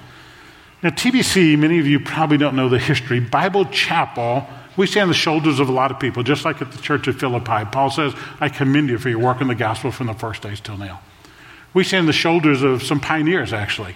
Now, 0.82 0.90
TBC, 0.90 1.58
many 1.58 1.78
of 1.78 1.86
you 1.86 2.00
probably 2.00 2.38
don't 2.38 2.56
know 2.56 2.68
the 2.68 2.78
history. 2.78 3.20
Bible 3.20 3.66
Chapel, 3.66 4.46
we 4.76 4.86
stand 4.86 5.02
on 5.02 5.08
the 5.08 5.14
shoulders 5.14 5.60
of 5.60 5.68
a 5.68 5.72
lot 5.72 5.90
of 5.90 6.00
people, 6.00 6.22
just 6.22 6.44
like 6.44 6.62
at 6.62 6.72
the 6.72 6.80
church 6.80 7.06
of 7.06 7.18
Philippi. 7.18 7.64
Paul 7.70 7.90
says, 7.90 8.14
I 8.40 8.48
commend 8.48 8.88
you 8.88 8.98
for 8.98 9.10
your 9.10 9.18
work 9.18 9.40
in 9.40 9.48
the 9.48 9.54
gospel 9.54 9.90
from 9.90 10.06
the 10.06 10.14
first 10.14 10.42
days 10.42 10.60
till 10.60 10.78
now. 10.78 11.00
We 11.74 11.84
stand 11.84 12.00
on 12.00 12.06
the 12.06 12.12
shoulders 12.12 12.62
of 12.62 12.82
some 12.82 12.98
pioneers, 12.98 13.52
actually. 13.52 13.94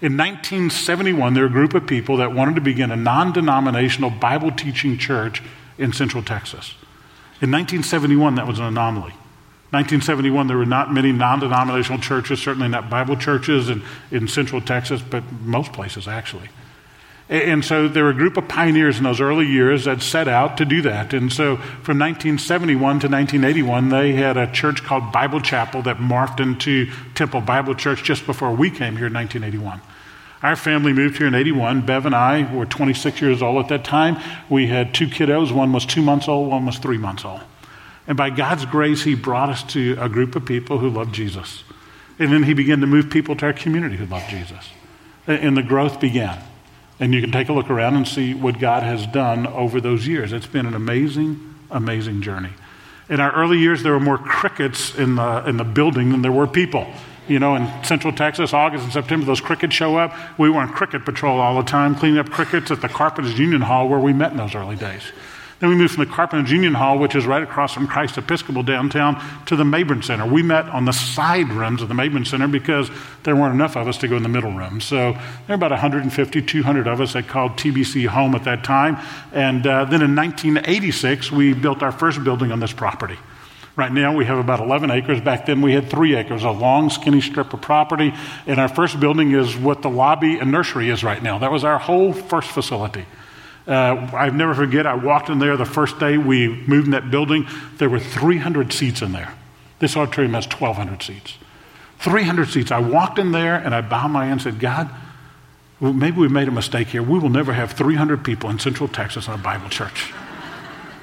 In 0.00 0.16
1971, 0.16 1.34
there 1.34 1.44
were 1.44 1.48
a 1.48 1.52
group 1.52 1.74
of 1.74 1.86
people 1.86 2.16
that 2.18 2.34
wanted 2.34 2.56
to 2.56 2.60
begin 2.60 2.90
a 2.90 2.96
non 2.96 3.32
denominational 3.32 4.10
Bible 4.10 4.50
teaching 4.50 4.98
church 4.98 5.42
in 5.78 5.92
Central 5.92 6.22
Texas. 6.22 6.74
In 7.40 7.50
1971, 7.50 8.34
that 8.34 8.46
was 8.46 8.58
an 8.58 8.66
anomaly. 8.66 9.14
1971, 9.76 10.46
there 10.46 10.56
were 10.56 10.64
not 10.64 10.92
many 10.92 11.12
non 11.12 11.40
denominational 11.40 12.00
churches, 12.00 12.40
certainly 12.40 12.68
not 12.68 12.88
Bible 12.88 13.16
churches 13.16 13.68
in, 13.68 13.82
in 14.10 14.26
central 14.26 14.62
Texas, 14.62 15.02
but 15.02 15.22
most 15.42 15.72
places 15.74 16.08
actually. 16.08 16.48
And 17.28 17.64
so 17.64 17.88
there 17.88 18.04
were 18.04 18.10
a 18.10 18.14
group 18.14 18.36
of 18.36 18.46
pioneers 18.48 18.98
in 18.98 19.04
those 19.04 19.20
early 19.20 19.46
years 19.46 19.84
that 19.84 20.00
set 20.00 20.28
out 20.28 20.56
to 20.58 20.64
do 20.64 20.80
that. 20.82 21.12
And 21.12 21.32
so 21.32 21.56
from 21.56 21.98
1971 21.98 22.78
to 23.00 23.08
1981, 23.08 23.88
they 23.88 24.12
had 24.12 24.36
a 24.36 24.50
church 24.50 24.84
called 24.84 25.12
Bible 25.12 25.40
Chapel 25.40 25.82
that 25.82 25.98
morphed 25.98 26.38
into 26.40 26.90
Temple 27.14 27.40
Bible 27.40 27.74
Church 27.74 28.04
just 28.04 28.26
before 28.26 28.52
we 28.52 28.70
came 28.70 28.96
here 28.96 29.08
in 29.08 29.14
1981. 29.14 29.80
Our 30.42 30.54
family 30.54 30.92
moved 30.92 31.18
here 31.18 31.26
in 31.26 31.34
81. 31.34 31.84
Bev 31.84 32.06
and 32.06 32.14
I 32.14 32.50
were 32.54 32.64
26 32.64 33.20
years 33.20 33.42
old 33.42 33.64
at 33.64 33.68
that 33.70 33.84
time. 33.84 34.16
We 34.48 34.68
had 34.68 34.94
two 34.94 35.08
kiddos. 35.08 35.50
One 35.52 35.72
was 35.72 35.84
two 35.84 36.02
months 36.02 36.28
old, 36.28 36.48
one 36.48 36.64
was 36.64 36.78
three 36.78 36.98
months 36.98 37.24
old. 37.24 37.40
And 38.06 38.16
by 38.16 38.30
God's 38.30 38.64
grace, 38.66 39.02
He 39.02 39.14
brought 39.14 39.50
us 39.50 39.62
to 39.72 39.96
a 40.00 40.08
group 40.08 40.36
of 40.36 40.44
people 40.44 40.78
who 40.78 40.88
loved 40.88 41.14
Jesus. 41.14 41.64
And 42.18 42.32
then 42.32 42.44
He 42.44 42.54
began 42.54 42.80
to 42.80 42.86
move 42.86 43.10
people 43.10 43.36
to 43.36 43.46
our 43.46 43.52
community 43.52 43.96
who 43.96 44.06
loved 44.06 44.30
Jesus. 44.30 44.70
And 45.26 45.56
the 45.56 45.62
growth 45.62 46.00
began. 46.00 46.42
And 46.98 47.12
you 47.12 47.20
can 47.20 47.32
take 47.32 47.48
a 47.48 47.52
look 47.52 47.68
around 47.68 47.96
and 47.96 48.08
see 48.08 48.32
what 48.32 48.58
God 48.58 48.82
has 48.82 49.06
done 49.08 49.46
over 49.46 49.80
those 49.80 50.06
years. 50.06 50.32
It's 50.32 50.46
been 50.46 50.66
an 50.66 50.74
amazing, 50.74 51.54
amazing 51.70 52.22
journey. 52.22 52.50
In 53.08 53.20
our 53.20 53.32
early 53.32 53.58
years, 53.58 53.82
there 53.82 53.92
were 53.92 54.00
more 54.00 54.18
crickets 54.18 54.94
in 54.96 55.16
the, 55.16 55.44
in 55.46 55.56
the 55.58 55.64
building 55.64 56.10
than 56.10 56.22
there 56.22 56.32
were 56.32 56.46
people. 56.46 56.86
You 57.28 57.40
know, 57.40 57.56
in 57.56 57.68
central 57.84 58.12
Texas, 58.12 58.54
August 58.54 58.84
and 58.84 58.92
September, 58.92 59.26
those 59.26 59.40
crickets 59.40 59.74
show 59.74 59.96
up. 59.96 60.14
We 60.38 60.48
were 60.48 60.60
on 60.60 60.72
cricket 60.72 61.04
patrol 61.04 61.40
all 61.40 61.56
the 61.56 61.68
time, 61.68 61.96
cleaning 61.96 62.18
up 62.18 62.30
crickets 62.30 62.70
at 62.70 62.80
the 62.80 62.88
Carpenters 62.88 63.38
Union 63.38 63.62
Hall 63.62 63.88
where 63.88 63.98
we 63.98 64.12
met 64.12 64.30
in 64.30 64.38
those 64.38 64.54
early 64.54 64.76
days. 64.76 65.02
Then 65.58 65.70
we 65.70 65.76
moved 65.76 65.94
from 65.94 66.04
the 66.04 66.10
Carpenters 66.10 66.50
Union 66.50 66.74
Hall, 66.74 66.98
which 66.98 67.14
is 67.14 67.24
right 67.24 67.42
across 67.42 67.72
from 67.72 67.86
Christ 67.86 68.18
Episcopal 68.18 68.62
downtown, 68.62 69.22
to 69.46 69.56
the 69.56 69.64
Mayborn 69.64 70.04
Center. 70.04 70.26
We 70.26 70.42
met 70.42 70.66
on 70.68 70.84
the 70.84 70.92
side 70.92 71.48
rooms 71.48 71.80
of 71.80 71.88
the 71.88 71.94
Mayborn 71.94 72.26
Center 72.26 72.46
because 72.46 72.90
there 73.22 73.34
weren't 73.34 73.54
enough 73.54 73.74
of 73.74 73.88
us 73.88 73.96
to 73.98 74.08
go 74.08 74.16
in 74.16 74.22
the 74.22 74.28
middle 74.28 74.52
room. 74.52 74.82
So 74.82 75.12
there 75.12 75.22
were 75.48 75.54
about 75.54 75.70
150, 75.70 76.42
200 76.42 76.86
of 76.86 77.00
us 77.00 77.14
that 77.14 77.26
called 77.26 77.52
TBC 77.52 78.06
home 78.06 78.34
at 78.34 78.44
that 78.44 78.64
time. 78.64 78.98
And 79.32 79.66
uh, 79.66 79.86
then 79.86 80.02
in 80.02 80.14
1986, 80.14 81.32
we 81.32 81.54
built 81.54 81.82
our 81.82 81.92
first 81.92 82.22
building 82.22 82.52
on 82.52 82.60
this 82.60 82.72
property. 82.72 83.16
Right 83.76 83.92
now, 83.92 84.14
we 84.14 84.26
have 84.26 84.38
about 84.38 84.60
11 84.60 84.90
acres. 84.90 85.20
Back 85.22 85.46
then, 85.46 85.62
we 85.62 85.72
had 85.72 85.88
three 85.90 86.16
acres, 86.16 86.44
a 86.44 86.50
long, 86.50 86.90
skinny 86.90 87.20
strip 87.22 87.52
of 87.54 87.62
property. 87.62 88.12
And 88.46 88.58
our 88.58 88.68
first 88.68 89.00
building 89.00 89.32
is 89.32 89.56
what 89.56 89.80
the 89.80 89.90
lobby 89.90 90.38
and 90.38 90.50
nursery 90.50 90.90
is 90.90 91.02
right 91.02 91.22
now. 91.22 91.38
That 91.38 91.52
was 91.52 91.64
our 91.64 91.78
whole 91.78 92.12
first 92.12 92.50
facility. 92.50 93.06
Uh, 93.66 94.08
I 94.14 94.30
never 94.30 94.54
forget, 94.54 94.86
I 94.86 94.94
walked 94.94 95.28
in 95.28 95.38
there 95.38 95.56
the 95.56 95.64
first 95.64 95.98
day 95.98 96.18
we 96.18 96.48
moved 96.48 96.86
in 96.86 96.92
that 96.92 97.10
building. 97.10 97.48
There 97.78 97.88
were 97.88 97.98
300 97.98 98.72
seats 98.72 99.02
in 99.02 99.12
there. 99.12 99.34
This 99.80 99.96
auditorium 99.96 100.34
has 100.34 100.46
1,200 100.46 101.02
seats. 101.02 101.34
300 101.98 102.48
seats. 102.48 102.70
I 102.70 102.78
walked 102.78 103.18
in 103.18 103.32
there 103.32 103.56
and 103.56 103.74
I 103.74 103.80
bowed 103.80 104.08
my 104.08 104.24
head 104.26 104.32
and 104.32 104.42
said, 104.42 104.60
God, 104.60 104.88
well, 105.80 105.92
maybe 105.92 106.18
we 106.18 106.28
made 106.28 106.48
a 106.48 106.52
mistake 106.52 106.88
here. 106.88 107.02
We 107.02 107.18
will 107.18 107.28
never 107.28 107.52
have 107.52 107.72
300 107.72 108.24
people 108.24 108.48
in 108.50 108.58
Central 108.58 108.88
Texas 108.88 109.26
in 109.26 109.34
a 109.34 109.38
Bible 109.38 109.68
church. 109.68 110.12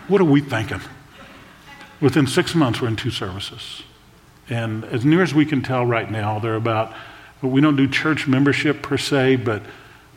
What 0.09 0.19
are 0.19 0.25
we 0.25 0.41
thinking? 0.41 0.81
Within 2.01 2.27
six 2.27 2.53
months, 2.53 2.81
we're 2.81 2.89
in 2.89 2.97
two 2.97 3.09
services. 3.09 3.83
And 4.49 4.83
as 4.83 5.05
near 5.05 5.23
as 5.23 5.33
we 5.33 5.45
can 5.45 5.61
tell 5.61 5.85
right 5.85 6.11
now, 6.11 6.39
they're 6.39 6.55
about, 6.55 6.93
we 7.41 7.61
don't 7.61 7.77
do 7.77 7.87
church 7.87 8.27
membership 8.27 8.81
per 8.81 8.97
se, 8.97 9.37
but 9.37 9.63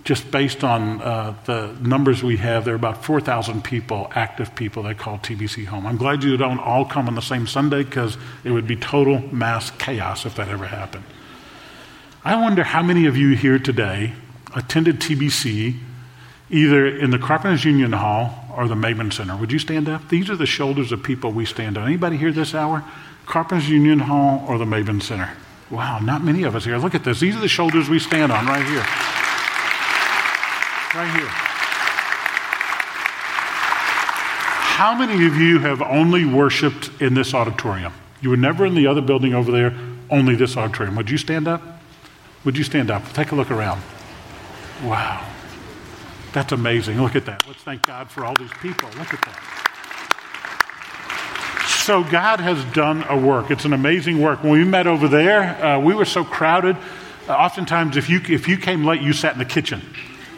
just 0.07 0.31
based 0.31 0.63
on 0.63 1.03
uh, 1.03 1.35
the 1.47 1.77
numbers 1.81 2.23
we 2.23 2.37
have, 2.37 2.65
there 2.65 2.75
are 2.75 2.77
about 2.77 3.05
4,000 3.05 3.65
people, 3.65 4.11
active 4.15 4.55
people 4.55 4.85
that 4.85 4.99
call 4.99 5.19
TBC 5.19 5.67
home. 5.67 5.85
I'm 5.85 5.97
glad 5.97 6.23
you 6.23 6.37
don't 6.37 6.61
all 6.61 6.85
come 6.85 7.09
on 7.09 7.17
the 7.17 7.21
same 7.21 7.49
Sunday 7.49 7.83
because 7.83 8.17
it 8.45 8.53
would 8.53 8.69
be 8.69 8.77
total 8.77 9.19
mass 9.35 9.73
chaos 9.73 10.25
if 10.25 10.37
that 10.37 10.49
ever 10.49 10.69
happened. 10.69 11.03
I 12.25 12.41
wonder 12.41 12.63
how 12.63 12.85
many 12.85 13.07
of 13.07 13.17
you 13.17 13.35
here 13.35 13.59
today 13.59 14.13
attended 14.55 15.01
TBC 15.01 15.77
either 16.51 16.87
in 16.87 17.11
the 17.11 17.19
Carpenters 17.19 17.65
Union 17.65 17.93
Hall 17.93 18.47
or 18.57 18.69
the 18.69 18.77
Mayborn 18.77 19.13
Center. 19.13 19.37
Would 19.37 19.51
you 19.51 19.59
stand 19.59 19.89
up? 19.89 20.09
These 20.09 20.31
are 20.31 20.37
the 20.37 20.47
shoulders 20.47 20.93
of 20.93 21.03
people 21.03 21.33
we 21.33 21.45
stand 21.45 21.77
on. 21.77 21.85
Anybody 21.85 22.17
here 22.17 22.31
this 22.31 22.55
hour? 22.55 22.85
Carpenters 23.27 23.69
Union 23.69 23.99
Hall 23.99 24.45
or 24.49 24.57
the 24.57 24.65
Mayborn 24.65 25.03
Center? 25.03 25.33
Wow, 25.69 25.99
not 25.99 26.23
many 26.23 26.45
of 26.45 26.55
us 26.55 26.65
here. 26.65 26.79
Look 26.79 26.95
at 26.95 27.03
this. 27.03 27.19
These 27.19 27.35
are 27.35 27.41
the 27.41 27.49
shoulders 27.49 27.89
we 27.89 27.99
stand 27.99 28.31
on 28.31 28.47
right 28.47 28.65
here. 28.65 29.26
Right 30.97 31.15
here. 31.15 31.29
How 34.77 34.97
many 34.99 35.27
of 35.27 35.37
you 35.37 35.59
have 35.59 35.83
only 35.83 36.25
worshiped 36.25 36.91
in 37.03 37.13
this 37.13 37.35
auditorium? 37.35 37.93
You 38.23 38.31
were 38.31 38.39
never 38.39 38.65
in 38.65 38.75
the 38.75 38.87
other 38.87 39.03
building 39.03 39.35
over 39.35 39.53
there, 39.53 39.75
only 40.09 40.37
this 40.37 40.57
auditorium. 40.57 40.97
Would 40.97 41.11
you 41.11 41.19
stand 41.19 41.49
up? 41.49 41.61
Would 42.47 42.57
you 42.57 42.65
stand 42.65 42.91
up? 42.91 43.13
Take 43.13 43.33
a 43.33 43.35
look 43.35 43.51
around. 43.51 43.83
Wow. 44.85 45.23
That's 46.33 46.53
amazing. 46.53 46.99
Look 46.99 47.15
at 47.15 47.27
that. 47.27 47.47
Let's 47.47 47.63
thank 47.63 47.83
God 47.83 48.11
for 48.11 48.25
all 48.25 48.35
these 48.35 48.53
people. 48.63 48.89
Look 48.97 49.13
at 49.13 49.21
that. 49.21 49.39
So, 51.85 52.05
God 52.05 52.41
has 52.41 52.65
done 52.73 53.05
a 53.11 53.19
work. 53.19 53.51
It's 53.51 53.67
an 53.67 53.75
amazing 53.75 54.23
work. 54.23 54.43
When 54.43 54.53
we 54.53 54.65
met 54.65 54.87
over 54.87 55.09
there, 55.09 55.63
uh, 55.63 55.79
we 55.79 55.95
were 55.95 56.07
so 56.07 56.25
crowded. 56.25 56.79
Uh, 57.29 57.35
oftentimes, 57.35 57.99
if 57.99 58.09
you, 58.09 58.23
if 58.31 58.49
you 58.49 58.57
came 58.57 58.83
late, 58.83 59.03
you 59.03 59.13
sat 59.13 59.35
in 59.35 59.39
the 59.39 59.45
kitchen 59.45 59.83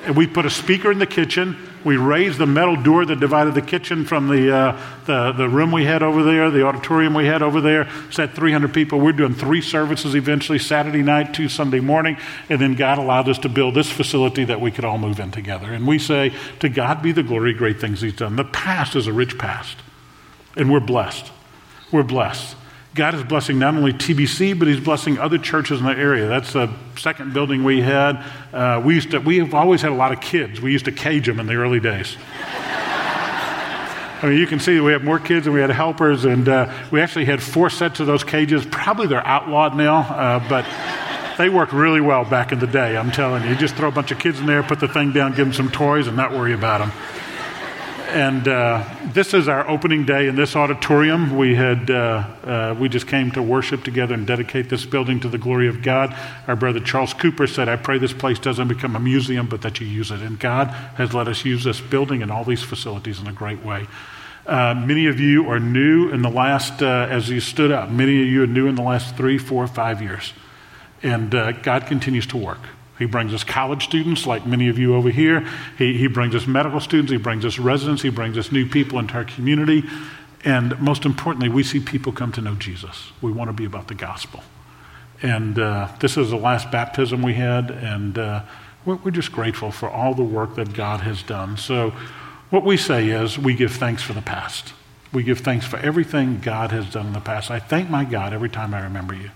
and 0.08 0.16
we 0.16 0.26
put 0.26 0.46
a 0.46 0.50
speaker 0.50 0.90
in 0.90 0.98
the 0.98 1.06
kitchen. 1.06 1.54
We 1.84 1.98
raised 1.98 2.38
the 2.38 2.46
metal 2.46 2.76
door 2.76 3.04
that 3.04 3.20
divided 3.20 3.52
the 3.52 3.60
kitchen 3.60 4.06
from 4.06 4.28
the, 4.28 4.56
uh, 4.56 4.80
the, 5.04 5.32
the, 5.32 5.48
room 5.50 5.70
we 5.70 5.84
had 5.84 6.02
over 6.02 6.22
there, 6.22 6.50
the 6.50 6.64
auditorium 6.66 7.12
we 7.12 7.26
had 7.26 7.42
over 7.42 7.60
there. 7.60 7.90
Sat 8.10 8.34
300 8.34 8.72
people. 8.72 9.00
We're 9.00 9.12
doing 9.12 9.34
three 9.34 9.60
services 9.60 10.14
eventually 10.14 10.58
Saturday 10.58 11.02
night, 11.02 11.34
two 11.34 11.50
Sunday 11.50 11.80
morning. 11.80 12.16
And 12.48 12.58
then 12.58 12.74
God 12.74 12.96
allowed 12.96 13.28
us 13.28 13.38
to 13.40 13.50
build 13.50 13.74
this 13.74 13.90
facility 13.90 14.46
that 14.46 14.62
we 14.62 14.70
could 14.70 14.86
all 14.86 14.96
move 14.96 15.20
in 15.20 15.30
together. 15.30 15.74
And 15.74 15.86
we 15.86 15.98
say, 15.98 16.32
To 16.60 16.70
God 16.70 17.02
be 17.02 17.12
the 17.12 17.22
glory, 17.22 17.52
great 17.52 17.78
things 17.78 18.00
He's 18.00 18.16
done. 18.16 18.36
The 18.36 18.44
past 18.44 18.96
is 18.96 19.08
a 19.08 19.12
rich 19.12 19.36
past. 19.36 19.76
And 20.56 20.72
we're 20.72 20.80
blessed. 20.80 21.30
We're 21.92 22.02
blessed. 22.02 22.56
God 22.98 23.14
is 23.14 23.22
blessing 23.22 23.60
not 23.60 23.76
only 23.76 23.92
TBC, 23.92 24.58
but 24.58 24.66
He's 24.66 24.80
blessing 24.80 25.20
other 25.20 25.38
churches 25.38 25.78
in 25.78 25.86
the 25.86 25.96
area. 25.96 26.26
That's 26.26 26.52
the 26.52 26.68
second 26.96 27.32
building 27.32 27.62
we 27.62 27.80
had. 27.80 28.24
Uh, 28.52 28.82
we 28.84 28.96
used 28.96 29.12
to, 29.12 29.20
we've 29.20 29.54
always 29.54 29.82
had 29.82 29.92
a 29.92 29.94
lot 29.94 30.10
of 30.10 30.20
kids. 30.20 30.60
We 30.60 30.72
used 30.72 30.86
to 30.86 30.90
cage 30.90 31.24
them 31.26 31.38
in 31.38 31.46
the 31.46 31.54
early 31.54 31.78
days. 31.78 32.16
I 34.20 34.20
mean, 34.24 34.36
you 34.36 34.48
can 34.48 34.58
see 34.58 34.80
we 34.80 34.90
have 34.90 35.04
more 35.04 35.20
kids 35.20 35.44
than 35.44 35.54
we 35.54 35.60
had 35.60 35.70
helpers, 35.70 36.24
and 36.24 36.48
uh, 36.48 36.74
we 36.90 37.00
actually 37.00 37.26
had 37.26 37.40
four 37.40 37.70
sets 37.70 38.00
of 38.00 38.08
those 38.08 38.24
cages. 38.24 38.66
Probably 38.66 39.06
they're 39.06 39.24
outlawed 39.24 39.76
now, 39.76 39.98
uh, 39.98 40.48
but 40.48 40.66
they 41.38 41.48
worked 41.48 41.72
really 41.72 42.00
well 42.00 42.24
back 42.24 42.50
in 42.50 42.58
the 42.58 42.66
day, 42.66 42.96
I'm 42.96 43.12
telling 43.12 43.44
you. 43.44 43.50
You 43.50 43.54
just 43.54 43.76
throw 43.76 43.90
a 43.90 43.92
bunch 43.92 44.10
of 44.10 44.18
kids 44.18 44.40
in 44.40 44.46
there, 44.46 44.64
put 44.64 44.80
the 44.80 44.88
thing 44.88 45.12
down, 45.12 45.34
give 45.34 45.46
them 45.46 45.54
some 45.54 45.70
toys, 45.70 46.08
and 46.08 46.16
not 46.16 46.32
worry 46.32 46.52
about 46.52 46.78
them 46.78 46.90
and 48.08 48.48
uh, 48.48 48.84
this 49.12 49.34
is 49.34 49.48
our 49.48 49.68
opening 49.68 50.06
day 50.06 50.28
in 50.28 50.34
this 50.34 50.56
auditorium. 50.56 51.36
We 51.36 51.54
had 51.54 51.90
uh, 51.90 52.24
uh, 52.42 52.76
we 52.78 52.88
just 52.88 53.06
came 53.06 53.30
to 53.32 53.42
worship 53.42 53.84
together 53.84 54.14
and 54.14 54.26
dedicate 54.26 54.70
this 54.70 54.86
building 54.86 55.20
to 55.20 55.28
the 55.28 55.36
glory 55.36 55.68
of 55.68 55.82
God. 55.82 56.16
Our 56.46 56.56
brother 56.56 56.80
Charles 56.80 57.12
Cooper 57.12 57.46
said, 57.46 57.68
"I 57.68 57.76
pray 57.76 57.98
this 57.98 58.14
place 58.14 58.38
doesn't 58.38 58.68
become 58.68 58.96
a 58.96 59.00
museum, 59.00 59.46
but 59.46 59.60
that 59.62 59.80
you 59.80 59.86
use 59.86 60.10
it." 60.10 60.22
And 60.22 60.38
God 60.40 60.68
has 60.96 61.12
let 61.12 61.28
us 61.28 61.44
use 61.44 61.64
this 61.64 61.80
building 61.80 62.22
and 62.22 62.32
all 62.32 62.44
these 62.44 62.62
facilities 62.62 63.20
in 63.20 63.26
a 63.26 63.32
great 63.32 63.62
way. 63.62 63.86
Uh, 64.46 64.74
many 64.74 65.06
of 65.06 65.20
you 65.20 65.48
are 65.50 65.60
new 65.60 66.08
in 66.08 66.22
the 66.22 66.30
last, 66.30 66.82
uh, 66.82 67.06
as 67.10 67.28
you 67.28 67.40
stood 67.40 67.70
up. 67.70 67.90
Many 67.90 68.22
of 68.22 68.28
you 68.28 68.42
are 68.44 68.46
new 68.46 68.66
in 68.66 68.74
the 68.74 68.82
last 68.82 69.14
three, 69.16 69.36
four, 69.36 69.66
five 69.66 70.00
years, 70.00 70.32
and 71.02 71.34
uh, 71.34 71.52
God 71.52 71.86
continues 71.86 72.26
to 72.28 72.38
work. 72.38 72.60
He 72.98 73.06
brings 73.06 73.32
us 73.32 73.44
college 73.44 73.84
students, 73.84 74.26
like 74.26 74.46
many 74.46 74.68
of 74.68 74.78
you 74.78 74.94
over 74.94 75.10
here. 75.10 75.46
He, 75.78 75.96
he 75.96 76.08
brings 76.08 76.34
us 76.34 76.46
medical 76.46 76.80
students. 76.80 77.12
He 77.12 77.18
brings 77.18 77.44
us 77.44 77.58
residents. 77.58 78.02
He 78.02 78.10
brings 78.10 78.36
us 78.36 78.50
new 78.50 78.68
people 78.68 78.98
into 78.98 79.14
our 79.14 79.24
community. 79.24 79.84
And 80.44 80.78
most 80.80 81.04
importantly, 81.04 81.48
we 81.48 81.62
see 81.62 81.80
people 81.80 82.12
come 82.12 82.32
to 82.32 82.40
know 82.40 82.54
Jesus. 82.54 83.12
We 83.20 83.32
want 83.32 83.48
to 83.48 83.52
be 83.52 83.64
about 83.64 83.88
the 83.88 83.94
gospel. 83.94 84.42
And 85.22 85.58
uh, 85.58 85.88
this 86.00 86.16
is 86.16 86.30
the 86.30 86.36
last 86.36 86.70
baptism 86.70 87.22
we 87.22 87.34
had, 87.34 87.70
and 87.70 88.16
uh, 88.18 88.42
we're, 88.84 88.96
we're 88.96 89.10
just 89.10 89.32
grateful 89.32 89.72
for 89.72 89.90
all 89.90 90.14
the 90.14 90.22
work 90.22 90.54
that 90.54 90.74
God 90.74 91.00
has 91.00 91.22
done. 91.22 91.56
So, 91.56 91.92
what 92.50 92.64
we 92.64 92.76
say 92.76 93.08
is 93.08 93.38
we 93.38 93.54
give 93.54 93.72
thanks 93.72 94.02
for 94.02 94.12
the 94.12 94.22
past. 94.22 94.72
We 95.12 95.22
give 95.22 95.40
thanks 95.40 95.66
for 95.66 95.76
everything 95.78 96.38
God 96.38 96.70
has 96.70 96.90
done 96.90 97.08
in 97.08 97.12
the 97.12 97.20
past. 97.20 97.50
I 97.50 97.58
thank 97.58 97.90
my 97.90 98.04
God 98.04 98.32
every 98.32 98.48
time 98.48 98.72
I 98.72 98.80
remember 98.80 99.14
you. 99.14 99.30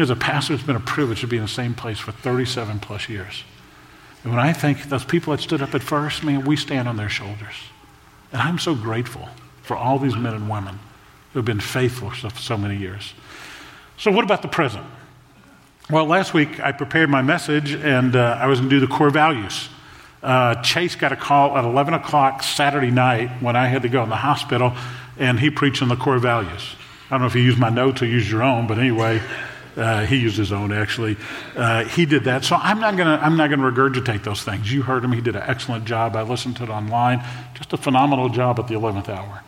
As 0.00 0.08
a 0.08 0.16
pastor, 0.16 0.54
it's 0.54 0.62
been 0.62 0.76
a 0.76 0.80
privilege 0.80 1.20
to 1.20 1.26
be 1.26 1.36
in 1.36 1.42
the 1.42 1.48
same 1.48 1.74
place 1.74 1.98
for 1.98 2.10
37 2.10 2.80
plus 2.80 3.10
years. 3.10 3.44
And 4.24 4.32
when 4.32 4.40
I 4.40 4.54
think 4.54 4.84
those 4.84 5.04
people 5.04 5.36
that 5.36 5.42
stood 5.42 5.60
up 5.60 5.74
at 5.74 5.82
first, 5.82 6.24
man, 6.24 6.46
we 6.46 6.56
stand 6.56 6.88
on 6.88 6.96
their 6.96 7.10
shoulders. 7.10 7.54
And 8.32 8.40
I'm 8.40 8.58
so 8.58 8.74
grateful 8.74 9.28
for 9.62 9.76
all 9.76 9.98
these 9.98 10.16
men 10.16 10.32
and 10.32 10.48
women 10.48 10.78
who 11.32 11.38
have 11.38 11.44
been 11.44 11.60
faithful 11.60 12.08
for 12.08 12.30
so 12.30 12.56
many 12.56 12.78
years. 12.78 13.12
So, 13.98 14.10
what 14.10 14.24
about 14.24 14.40
the 14.40 14.48
present? 14.48 14.86
Well, 15.90 16.06
last 16.06 16.32
week 16.32 16.60
I 16.60 16.72
prepared 16.72 17.10
my 17.10 17.20
message 17.20 17.74
and 17.74 18.16
uh, 18.16 18.38
I 18.40 18.46
was 18.46 18.58
going 18.58 18.70
to 18.70 18.80
do 18.80 18.86
the 18.86 18.90
core 18.90 19.10
values. 19.10 19.68
Uh, 20.22 20.62
Chase 20.62 20.96
got 20.96 21.12
a 21.12 21.16
call 21.16 21.58
at 21.58 21.64
11 21.64 21.92
o'clock 21.92 22.42
Saturday 22.42 22.90
night 22.90 23.42
when 23.42 23.54
I 23.54 23.66
had 23.66 23.82
to 23.82 23.90
go 23.90 24.02
in 24.02 24.08
the 24.08 24.16
hospital, 24.16 24.72
and 25.18 25.38
he 25.38 25.50
preached 25.50 25.82
on 25.82 25.88
the 25.88 25.96
core 25.96 26.18
values. 26.18 26.74
I 27.08 27.14
don't 27.14 27.20
know 27.20 27.26
if 27.26 27.34
you 27.34 27.42
use 27.42 27.58
my 27.58 27.70
notes 27.70 28.00
or 28.00 28.06
use 28.06 28.30
your 28.30 28.42
own, 28.42 28.66
but 28.66 28.78
anyway, 28.78 29.20
uh, 29.80 30.04
he 30.04 30.16
used 30.16 30.36
his 30.36 30.52
own, 30.52 30.72
actually. 30.72 31.16
Uh, 31.56 31.84
he 31.84 32.04
did 32.04 32.24
that. 32.24 32.44
So 32.44 32.56
I'm 32.56 32.80
not 32.80 32.96
going 32.96 33.08
to 33.08 33.24
I'm 33.24 33.36
not 33.36 33.48
going 33.48 33.60
to 33.60 33.66
regurgitate 33.66 34.22
those 34.24 34.42
things. 34.42 34.70
You 34.72 34.82
heard 34.82 35.02
him. 35.02 35.12
He 35.12 35.20
did 35.20 35.36
an 35.36 35.42
excellent 35.46 35.86
job. 35.86 36.16
I 36.16 36.22
listened 36.22 36.56
to 36.58 36.64
it 36.64 36.68
online. 36.68 37.24
Just 37.54 37.72
a 37.72 37.76
phenomenal 37.76 38.28
job 38.28 38.58
at 38.58 38.68
the 38.68 38.74
11th 38.74 39.08
hour. 39.08 39.42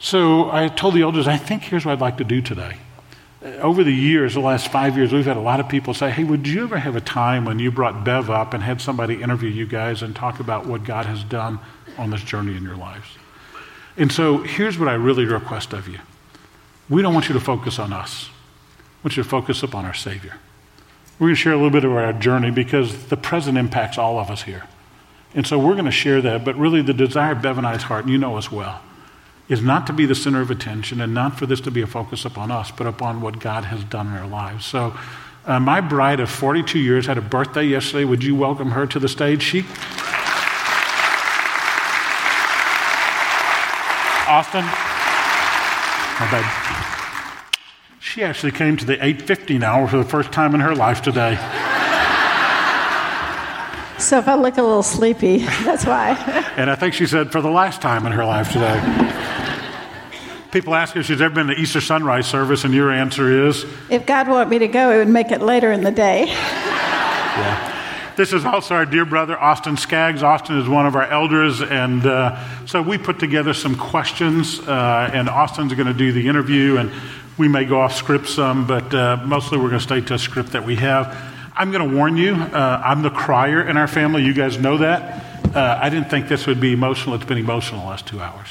So 0.00 0.50
I 0.50 0.68
told 0.68 0.94
the 0.94 1.02
elders, 1.02 1.28
I 1.28 1.36
think 1.36 1.62
here's 1.62 1.84
what 1.84 1.92
I'd 1.92 2.00
like 2.00 2.18
to 2.18 2.24
do 2.24 2.40
today. 2.40 2.78
Uh, 3.44 3.48
over 3.58 3.84
the 3.84 3.92
years, 3.92 4.34
the 4.34 4.40
last 4.40 4.72
five 4.72 4.96
years, 4.96 5.12
we've 5.12 5.24
had 5.24 5.36
a 5.36 5.40
lot 5.40 5.60
of 5.60 5.68
people 5.68 5.94
say, 5.94 6.10
Hey, 6.10 6.24
would 6.24 6.46
you 6.46 6.64
ever 6.64 6.78
have 6.78 6.96
a 6.96 7.00
time 7.00 7.44
when 7.44 7.60
you 7.60 7.70
brought 7.70 8.04
Bev 8.04 8.30
up 8.30 8.54
and 8.54 8.62
had 8.62 8.80
somebody 8.80 9.22
interview 9.22 9.50
you 9.50 9.66
guys 9.66 10.02
and 10.02 10.16
talk 10.16 10.40
about 10.40 10.66
what 10.66 10.82
God 10.84 11.06
has 11.06 11.22
done 11.22 11.60
on 11.96 12.10
this 12.10 12.22
journey 12.22 12.56
in 12.56 12.64
your 12.64 12.76
lives? 12.76 13.06
And 13.96 14.10
so 14.10 14.38
here's 14.38 14.78
what 14.78 14.88
I 14.88 14.94
really 14.94 15.24
request 15.24 15.72
of 15.72 15.86
you 15.86 16.00
we 16.88 17.02
don't 17.02 17.14
want 17.14 17.28
you 17.28 17.34
to 17.34 17.40
focus 17.40 17.78
on 17.78 17.92
us 17.92 18.30
want 19.02 19.16
you 19.16 19.22
to 19.22 19.28
focus 19.28 19.62
upon 19.62 19.84
our 19.84 19.94
Savior. 19.94 20.36
We're 21.18 21.28
going 21.28 21.36
to 21.36 21.40
share 21.40 21.52
a 21.52 21.56
little 21.56 21.70
bit 21.70 21.84
of 21.84 21.92
our 21.92 22.12
journey 22.12 22.50
because 22.50 23.06
the 23.06 23.16
present 23.16 23.58
impacts 23.58 23.98
all 23.98 24.18
of 24.18 24.30
us 24.30 24.42
here. 24.42 24.64
And 25.34 25.46
so 25.46 25.58
we're 25.58 25.74
going 25.74 25.84
to 25.84 25.90
share 25.90 26.20
that. 26.22 26.44
But 26.44 26.56
really, 26.56 26.82
the 26.82 26.94
desire 26.94 27.32
of 27.32 27.42
Bev 27.42 27.58
and 27.58 27.66
I's 27.66 27.82
heart, 27.82 28.04
and 28.04 28.12
you 28.12 28.18
know 28.18 28.36
us 28.36 28.50
well, 28.50 28.80
is 29.48 29.62
not 29.62 29.86
to 29.88 29.92
be 29.92 30.06
the 30.06 30.14
center 30.14 30.40
of 30.40 30.50
attention 30.50 31.00
and 31.00 31.14
not 31.14 31.38
for 31.38 31.46
this 31.46 31.60
to 31.62 31.70
be 31.70 31.82
a 31.82 31.86
focus 31.86 32.24
upon 32.24 32.50
us, 32.50 32.70
but 32.70 32.86
upon 32.86 33.20
what 33.20 33.40
God 33.40 33.64
has 33.64 33.82
done 33.84 34.08
in 34.08 34.12
our 34.12 34.26
lives. 34.26 34.64
So, 34.64 34.96
uh, 35.46 35.58
my 35.58 35.80
bride 35.80 36.20
of 36.20 36.28
42 36.28 36.78
years 36.78 37.06
had 37.06 37.16
a 37.16 37.22
birthday 37.22 37.64
yesterday. 37.64 38.04
Would 38.04 38.22
you 38.22 38.34
welcome 38.34 38.72
her 38.72 38.86
to 38.86 38.98
the 38.98 39.08
stage? 39.08 39.42
She. 39.42 39.60
Austin. 44.28 44.64
My 46.20 46.30
bad. 46.30 46.77
She 48.08 48.24
actually 48.24 48.52
came 48.52 48.78
to 48.78 48.86
the 48.86 48.96
8:50 49.04 49.62
hour 49.62 49.86
for 49.86 49.98
the 49.98 50.04
first 50.04 50.32
time 50.32 50.54
in 50.54 50.60
her 50.62 50.74
life 50.74 51.02
today. 51.02 51.34
So 53.98 54.18
if 54.18 54.26
I 54.26 54.34
look 54.34 54.56
a 54.56 54.62
little 54.62 54.82
sleepy, 54.82 55.38
that's 55.64 55.84
why. 55.84 56.16
and 56.56 56.70
I 56.70 56.74
think 56.74 56.94
she 56.94 57.04
said 57.04 57.30
for 57.30 57.42
the 57.42 57.50
last 57.50 57.82
time 57.82 58.06
in 58.06 58.12
her 58.12 58.24
life 58.24 58.50
today. 58.50 58.80
People 60.52 60.74
ask 60.74 60.96
if 60.96 61.04
she's 61.04 61.20
ever 61.20 61.34
been 61.34 61.48
to 61.48 61.52
Easter 61.52 61.82
sunrise 61.82 62.26
service, 62.26 62.64
and 62.64 62.72
your 62.72 62.90
answer 62.90 63.46
is 63.46 63.66
If 63.90 64.06
God 64.06 64.26
wanted 64.26 64.48
me 64.48 64.60
to 64.60 64.68
go, 64.68 64.90
it 64.90 64.96
would 64.96 65.08
make 65.08 65.30
it 65.30 65.42
later 65.42 65.70
in 65.70 65.82
the 65.82 65.90
day. 65.90 66.28
Yeah. 66.28 67.74
This 68.18 68.32
is 68.32 68.44
also 68.44 68.74
our 68.74 68.84
dear 68.84 69.04
brother, 69.04 69.38
Austin 69.38 69.76
Skaggs. 69.76 70.24
Austin 70.24 70.58
is 70.58 70.68
one 70.68 70.86
of 70.86 70.96
our 70.96 71.04
elders, 71.04 71.60
and 71.60 72.04
uh, 72.04 72.36
so 72.66 72.82
we 72.82 72.98
put 72.98 73.20
together 73.20 73.54
some 73.54 73.76
questions, 73.76 74.58
uh, 74.58 75.08
and 75.12 75.28
Austin's 75.28 75.72
going 75.74 75.86
to 75.86 75.94
do 75.94 76.10
the 76.10 76.26
interview, 76.26 76.78
and 76.78 76.90
we 77.38 77.48
may 77.48 77.64
go 77.64 77.80
off 77.80 77.94
script 77.94 78.28
some, 78.28 78.66
but 78.66 78.92
uh, 78.92 79.22
mostly 79.24 79.58
we're 79.58 79.68
going 79.68 79.80
to 79.80 79.84
stay 79.84 80.00
to 80.00 80.14
a 80.14 80.18
script 80.18 80.52
that 80.52 80.66
we 80.66 80.76
have. 80.76 81.16
I'm 81.54 81.70
going 81.72 81.88
to 81.88 81.96
warn 81.96 82.16
you, 82.16 82.34
uh, 82.34 82.82
I'm 82.84 83.02
the 83.02 83.10
crier 83.10 83.66
in 83.66 83.76
our 83.76 83.88
family. 83.88 84.24
You 84.24 84.34
guys 84.34 84.58
know 84.58 84.78
that. 84.78 85.24
Uh, 85.56 85.78
I 85.80 85.88
didn't 85.88 86.10
think 86.10 86.28
this 86.28 86.46
would 86.46 86.60
be 86.60 86.72
emotional. 86.72 87.14
It's 87.14 87.24
been 87.24 87.38
emotional 87.38 87.80
the 87.80 87.86
last 87.86 88.06
two 88.06 88.20
hours. 88.20 88.48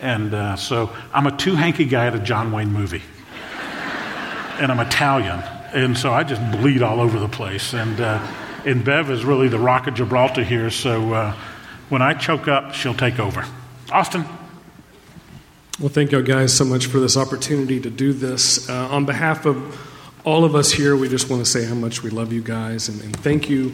And 0.00 0.32
uh, 0.32 0.56
so 0.56 0.90
I'm 1.12 1.26
a 1.26 1.36
two 1.36 1.54
hanky 1.54 1.84
guy 1.84 2.06
at 2.06 2.14
a 2.14 2.18
John 2.18 2.52
Wayne 2.52 2.72
movie. 2.72 3.02
and 4.58 4.72
I'm 4.72 4.80
Italian. 4.80 5.40
And 5.74 5.96
so 5.96 6.12
I 6.12 6.24
just 6.24 6.42
bleed 6.50 6.82
all 6.82 7.00
over 7.00 7.18
the 7.18 7.28
place. 7.28 7.74
And 7.74 8.00
and 8.64 8.84
Bev 8.84 9.10
is 9.10 9.24
really 9.24 9.48
the 9.48 9.58
rock 9.58 9.86
of 9.86 9.94
Gibraltar 9.94 10.44
here, 10.44 10.70
so 10.70 11.12
uh, 11.12 11.36
when 11.88 12.00
I 12.00 12.14
choke 12.14 12.46
up, 12.48 12.74
she'll 12.74 12.94
take 12.94 13.18
over. 13.18 13.44
Austin. 13.90 14.24
Well, 15.80 15.88
thank 15.88 16.12
you 16.12 16.22
guys 16.22 16.54
so 16.54 16.66
much 16.66 16.84
for 16.84 17.00
this 17.00 17.16
opportunity 17.16 17.80
to 17.80 17.88
do 17.88 18.12
this. 18.12 18.68
Uh, 18.68 18.88
on 18.88 19.06
behalf 19.06 19.46
of 19.46 19.80
all 20.22 20.44
of 20.44 20.54
us 20.54 20.70
here, 20.70 20.94
we 20.94 21.08
just 21.08 21.30
want 21.30 21.42
to 21.42 21.50
say 21.50 21.64
how 21.64 21.74
much 21.74 22.02
we 22.02 22.10
love 22.10 22.30
you 22.30 22.42
guys 22.42 22.90
and, 22.90 23.00
and 23.00 23.16
thank 23.16 23.48
you. 23.48 23.70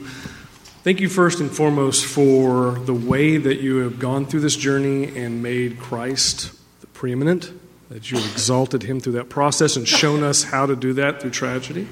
Thank 0.85 1.01
you 1.01 1.09
first 1.09 1.41
and 1.41 1.51
foremost 1.51 2.07
for 2.07 2.79
the 2.79 2.95
way 2.95 3.37
that 3.37 3.61
you 3.61 3.79
have 3.79 3.99
gone 3.99 4.27
through 4.27 4.41
this 4.41 4.55
journey 4.55 5.17
and 5.19 5.43
made 5.43 5.81
Christ 5.81 6.53
the 6.81 6.87
preeminent, 6.87 7.53
that 7.89 8.13
you 8.13 8.19
exalted 8.19 8.85
him 8.85 9.01
through 9.01 9.15
that 9.15 9.29
process 9.29 9.75
and 9.75 9.87
shown 9.87 10.23
us 10.23 10.45
how 10.45 10.67
to 10.67 10.77
do 10.77 10.93
that 10.93 11.21
through 11.21 11.33
tragedy. 11.33 11.89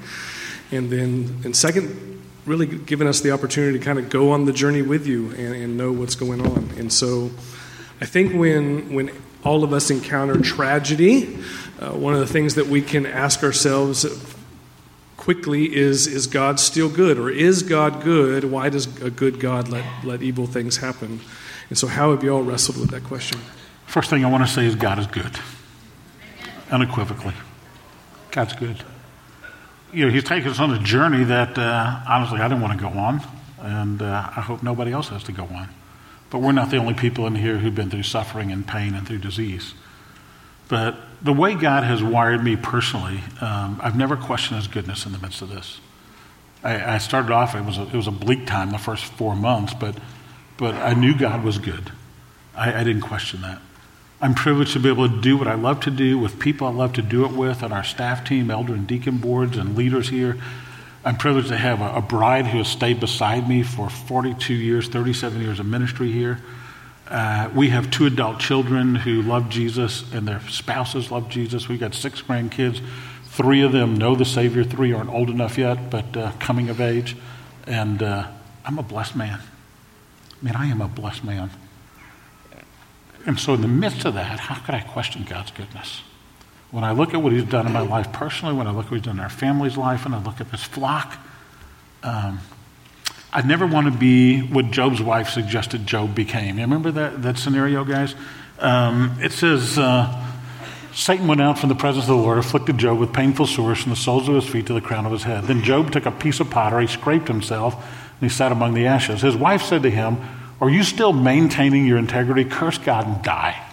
And 0.71 0.89
then, 0.89 1.41
and 1.43 1.53
second, 1.53 2.23
really 2.45 2.65
given 2.65 3.07
us 3.07 3.19
the 3.19 3.31
opportunity 3.31 3.77
to 3.77 3.83
kind 3.83 3.99
of 3.99 4.09
go 4.09 4.31
on 4.31 4.45
the 4.45 4.53
journey 4.53 4.83
with 4.83 5.05
you 5.05 5.31
and, 5.31 5.53
and 5.53 5.77
know 5.77 5.91
what's 5.91 6.15
going 6.15 6.47
on. 6.47 6.71
And 6.77 6.93
so 6.93 7.29
I 7.99 8.05
think 8.05 8.33
when, 8.33 8.93
when 8.93 9.11
all 9.47 9.63
of 9.63 9.73
us 9.73 9.89
encounter 9.89 10.39
tragedy, 10.41 11.37
uh, 11.79 11.91
one 11.91 12.13
of 12.13 12.19
the 12.19 12.27
things 12.27 12.55
that 12.55 12.67
we 12.67 12.81
can 12.81 13.05
ask 13.05 13.43
ourselves 13.43 14.05
quickly 15.15 15.75
is 15.75 16.07
Is 16.07 16.27
God 16.27 16.59
still 16.59 16.89
good? 16.89 17.17
Or 17.17 17.29
is 17.29 17.63
God 17.63 18.03
good? 18.03 18.43
Why 18.43 18.69
does 18.69 18.85
a 19.01 19.09
good 19.09 19.39
God 19.39 19.69
let, 19.69 19.85
let 20.03 20.21
evil 20.21 20.47
things 20.47 20.77
happen? 20.77 21.21
And 21.69 21.77
so, 21.77 21.87
how 21.87 22.11
have 22.11 22.23
you 22.23 22.31
all 22.31 22.43
wrestled 22.43 22.77
with 22.77 22.91
that 22.91 23.03
question? 23.03 23.39
First 23.85 24.09
thing 24.09 24.25
I 24.25 24.29
want 24.29 24.45
to 24.45 24.51
say 24.51 24.65
is 24.65 24.75
God 24.75 24.99
is 24.99 25.07
good, 25.07 25.39
unequivocally. 26.69 27.33
God's 28.31 28.53
good 28.53 28.83
you 29.93 30.05
know, 30.05 30.11
he's 30.11 30.23
taken 30.23 30.51
us 30.51 30.59
on 30.59 30.71
a 30.71 30.79
journey 30.79 31.23
that 31.23 31.57
uh, 31.57 31.99
honestly 32.07 32.39
I 32.39 32.47
didn't 32.47 32.61
want 32.61 32.77
to 32.79 32.83
go 32.83 32.89
on, 32.89 33.21
and 33.59 34.01
uh, 34.01 34.29
I 34.35 34.41
hope 34.41 34.63
nobody 34.63 34.91
else 34.91 35.09
has 35.09 35.23
to 35.23 35.31
go 35.31 35.43
on. 35.43 35.69
But 36.29 36.39
we're 36.39 36.51
not 36.51 36.71
the 36.71 36.77
only 36.77 36.93
people 36.93 37.25
in 37.27 37.35
here 37.35 37.57
who've 37.59 37.75
been 37.75 37.89
through 37.89 38.03
suffering 38.03 38.51
and 38.51 38.67
pain 38.67 38.93
and 38.93 39.07
through 39.07 39.19
disease. 39.19 39.73
But 40.67 40.97
the 41.21 41.33
way 41.33 41.55
God 41.55 41.83
has 41.83 42.03
wired 42.03 42.43
me 42.43 42.55
personally, 42.55 43.21
um, 43.39 43.79
I've 43.81 43.97
never 43.97 44.17
questioned 44.17 44.57
His 44.57 44.67
goodness 44.67 45.05
in 45.05 45.13
the 45.13 45.19
midst 45.19 45.41
of 45.41 45.49
this. 45.49 45.79
I, 46.63 46.95
I 46.95 46.97
started 46.97 47.31
off; 47.31 47.55
it 47.55 47.63
was 47.63 47.77
a, 47.77 47.83
it 47.83 47.93
was 47.93 48.07
a 48.07 48.11
bleak 48.11 48.45
time 48.45 48.71
the 48.71 48.77
first 48.77 49.05
four 49.05 49.35
months, 49.35 49.73
but 49.73 49.97
but 50.57 50.75
I 50.75 50.93
knew 50.93 51.17
God 51.17 51.43
was 51.43 51.59
good. 51.59 51.91
I, 52.55 52.81
I 52.81 52.83
didn't 52.83 53.03
question 53.03 53.41
that. 53.41 53.61
I'm 54.19 54.33
privileged 54.33 54.73
to 54.73 54.79
be 54.79 54.89
able 54.89 55.07
to 55.07 55.21
do 55.21 55.37
what 55.37 55.47
I 55.47 55.53
love 55.53 55.79
to 55.81 55.91
do 55.91 56.17
with 56.17 56.39
people 56.39 56.65
I 56.67 56.71
love 56.71 56.93
to 56.93 57.03
do 57.03 57.23
it 57.25 57.31
with 57.31 57.61
on 57.61 57.71
our 57.71 57.83
staff 57.83 58.25
team, 58.25 58.49
elder 58.49 58.73
and 58.73 58.87
deacon 58.87 59.17
boards, 59.17 59.57
and 59.57 59.77
leaders 59.77 60.09
here. 60.09 60.37
I'm 61.07 61.15
privileged 61.15 61.47
to 61.47 61.57
have 61.57 61.79
a, 61.79 61.95
a 61.95 62.01
bride 62.01 62.47
who 62.47 62.57
has 62.57 62.67
stayed 62.67 62.99
beside 62.99 63.47
me 63.47 63.63
for 63.63 63.89
42 63.89 64.53
years, 64.53 64.89
37 64.89 65.41
years 65.41 65.57
of 65.57 65.65
ministry 65.65 66.11
here. 66.11 66.41
Uh, 67.07 67.49
we 67.55 67.69
have 67.69 67.89
two 67.89 68.07
adult 68.07 68.41
children 68.41 68.93
who 68.93 69.21
love 69.21 69.47
Jesus 69.47 70.03
and 70.11 70.27
their 70.27 70.41
spouses 70.49 71.09
love 71.09 71.29
Jesus. 71.29 71.69
We've 71.69 71.79
got 71.79 71.93
six 71.93 72.21
grandkids. 72.21 72.81
Three 73.23 73.61
of 73.61 73.71
them 73.71 73.95
know 73.95 74.15
the 74.15 74.25
Savior, 74.25 74.65
three 74.65 74.91
aren't 74.91 75.09
old 75.09 75.29
enough 75.29 75.57
yet, 75.57 75.89
but 75.89 76.17
uh, 76.17 76.33
coming 76.39 76.67
of 76.67 76.81
age. 76.81 77.15
And 77.65 78.03
uh, 78.03 78.27
I'm 78.65 78.77
a 78.77 78.83
blessed 78.83 79.15
man. 79.15 79.39
I 79.39 80.45
mean, 80.45 80.57
I 80.57 80.65
am 80.65 80.81
a 80.81 80.89
blessed 80.89 81.23
man. 81.23 81.51
And 83.25 83.39
so, 83.39 83.53
in 83.53 83.61
the 83.61 83.69
midst 83.69 84.03
of 84.03 84.13
that, 84.15 84.41
how 84.41 84.55
could 84.55 84.75
I 84.75 84.81
question 84.81 85.23
God's 85.23 85.51
goodness? 85.51 86.01
When 86.71 86.83
I 86.83 86.91
look 86.91 87.13
at 87.13 87.21
what 87.21 87.31
He's 87.31 87.45
done 87.45 87.65
in 87.65 87.73
my 87.73 87.81
life 87.81 88.11
personally, 88.11 88.55
when 88.55 88.67
I 88.67 88.71
look 88.71 88.85
at 88.85 88.91
what 88.91 88.97
He's 88.97 89.05
done 89.05 89.17
in 89.17 89.23
our 89.23 89.29
family's 89.29 89.77
life, 89.77 90.05
and 90.05 90.13
I 90.13 90.21
look 90.21 90.41
at 90.41 90.51
this 90.51 90.63
flock, 90.63 91.17
um, 92.03 92.39
I 93.31 93.41
never 93.41 93.67
want 93.67 93.91
to 93.91 93.97
be 93.97 94.41
what 94.41 94.71
Job's 94.71 95.01
wife 95.01 95.29
suggested 95.29 95.85
Job 95.85 96.15
became. 96.15 96.57
You 96.57 96.63
remember 96.63 96.91
that, 96.91 97.21
that 97.23 97.37
scenario, 97.37 97.83
guys? 97.83 98.15
Um, 98.59 99.17
it 99.21 99.31
says, 99.31 99.77
uh, 99.77 100.25
Satan 100.93 101.27
went 101.27 101.41
out 101.41 101.59
from 101.59 101.69
the 101.69 101.75
presence 101.75 102.05
of 102.05 102.09
the 102.09 102.15
Lord, 102.15 102.37
afflicted 102.37 102.77
Job 102.77 102.99
with 102.99 103.13
painful 103.13 103.45
sores 103.45 103.79
from 103.79 103.91
the 103.91 103.95
soles 103.95 104.27
of 104.27 104.35
his 104.35 104.47
feet 104.47 104.65
to 104.67 104.73
the 104.73 104.81
crown 104.81 105.05
of 105.05 105.11
his 105.11 105.23
head. 105.23 105.43
Then 105.43 105.61
Job 105.61 105.91
took 105.91 106.05
a 106.05 106.11
piece 106.11 106.39
of 106.39 106.49
pottery, 106.49 106.87
scraped 106.87 107.27
himself, 107.27 107.75
and 107.75 108.29
he 108.31 108.35
sat 108.35 108.51
among 108.51 108.73
the 108.73 108.87
ashes. 108.87 109.21
His 109.21 109.35
wife 109.35 109.61
said 109.61 109.83
to 109.83 109.91
him, 109.91 110.17
are 110.59 110.69
you 110.69 110.83
still 110.83 111.13
maintaining 111.13 111.85
your 111.85 111.99
integrity? 111.99 112.43
Curse 112.43 112.79
God 112.79 113.05
and 113.05 113.21
die. 113.21 113.63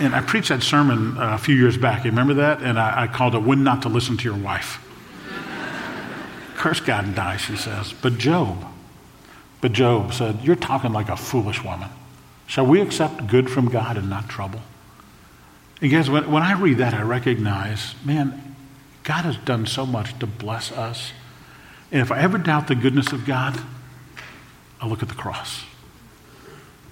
And 0.00 0.14
I 0.14 0.20
preached 0.20 0.50
that 0.50 0.62
sermon 0.62 1.18
uh, 1.18 1.34
a 1.34 1.38
few 1.38 1.56
years 1.56 1.76
back. 1.76 2.04
You 2.04 2.10
remember 2.10 2.34
that? 2.34 2.62
And 2.62 2.78
I, 2.78 3.02
I 3.02 3.06
called 3.08 3.34
it 3.34 3.42
When 3.42 3.64
Not 3.64 3.82
to 3.82 3.88
Listen 3.88 4.16
to 4.16 4.24
Your 4.24 4.36
Wife. 4.36 4.84
Curse 6.56 6.80
God 6.80 7.04
and 7.04 7.14
die, 7.14 7.36
she 7.36 7.56
says. 7.56 7.92
But 8.00 8.18
Job, 8.18 8.64
but 9.60 9.72
Job 9.72 10.12
said, 10.12 10.40
You're 10.42 10.56
talking 10.56 10.92
like 10.92 11.08
a 11.08 11.16
foolish 11.16 11.64
woman. 11.64 11.90
Shall 12.46 12.66
we 12.66 12.80
accept 12.80 13.26
good 13.26 13.50
from 13.50 13.68
God 13.68 13.96
and 13.96 14.08
not 14.08 14.28
trouble? 14.28 14.60
And 15.80 15.90
guys, 15.90 16.08
when, 16.08 16.30
when 16.30 16.42
I 16.42 16.52
read 16.52 16.78
that, 16.78 16.94
I 16.94 17.02
recognize, 17.02 17.94
man, 18.04 18.56
God 19.04 19.24
has 19.24 19.36
done 19.36 19.66
so 19.66 19.86
much 19.86 20.18
to 20.18 20.26
bless 20.26 20.72
us. 20.72 21.12
And 21.90 22.00
if 22.00 22.10
I 22.10 22.20
ever 22.20 22.38
doubt 22.38 22.68
the 22.68 22.74
goodness 22.74 23.12
of 23.12 23.24
God, 23.24 23.60
I 24.80 24.86
look 24.86 25.02
at 25.02 25.08
the 25.08 25.14
cross. 25.14 25.64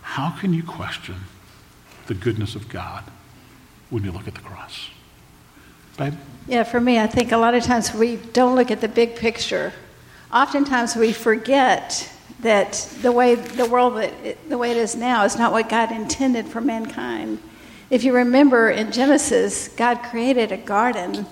How 0.02 0.30
can 0.38 0.52
you 0.52 0.62
question 0.62 1.16
the 2.06 2.14
goodness 2.14 2.54
of 2.54 2.68
God 2.68 3.04
when 3.90 4.04
you 4.04 4.12
look 4.12 4.28
at 4.28 4.34
the 4.34 4.40
cross? 4.40 4.90
Babe? 5.96 6.14
Yeah, 6.46 6.62
for 6.64 6.80
me, 6.80 6.98
I 6.98 7.06
think 7.06 7.32
a 7.32 7.36
lot 7.36 7.54
of 7.54 7.64
times 7.64 7.92
we 7.94 8.16
don't 8.16 8.54
look 8.54 8.70
at 8.70 8.80
the 8.80 8.88
big 8.88 9.16
picture. 9.16 9.72
Oftentimes 10.32 10.94
we 10.96 11.12
forget 11.12 12.12
that 12.40 12.74
the 13.02 13.12
way 13.12 13.34
the 13.34 13.66
world 13.66 13.94
the 14.48 14.58
way 14.58 14.70
it 14.70 14.76
is 14.76 14.94
now 14.94 15.24
is 15.24 15.38
not 15.38 15.52
what 15.52 15.68
God 15.68 15.90
intended 15.90 16.46
for 16.46 16.60
mankind. 16.60 17.40
If 17.88 18.04
you 18.04 18.14
remember 18.14 18.68
in 18.68 18.92
Genesis, 18.92 19.68
God 19.68 20.02
created 20.02 20.52
a 20.52 20.56
garden, 20.56 21.26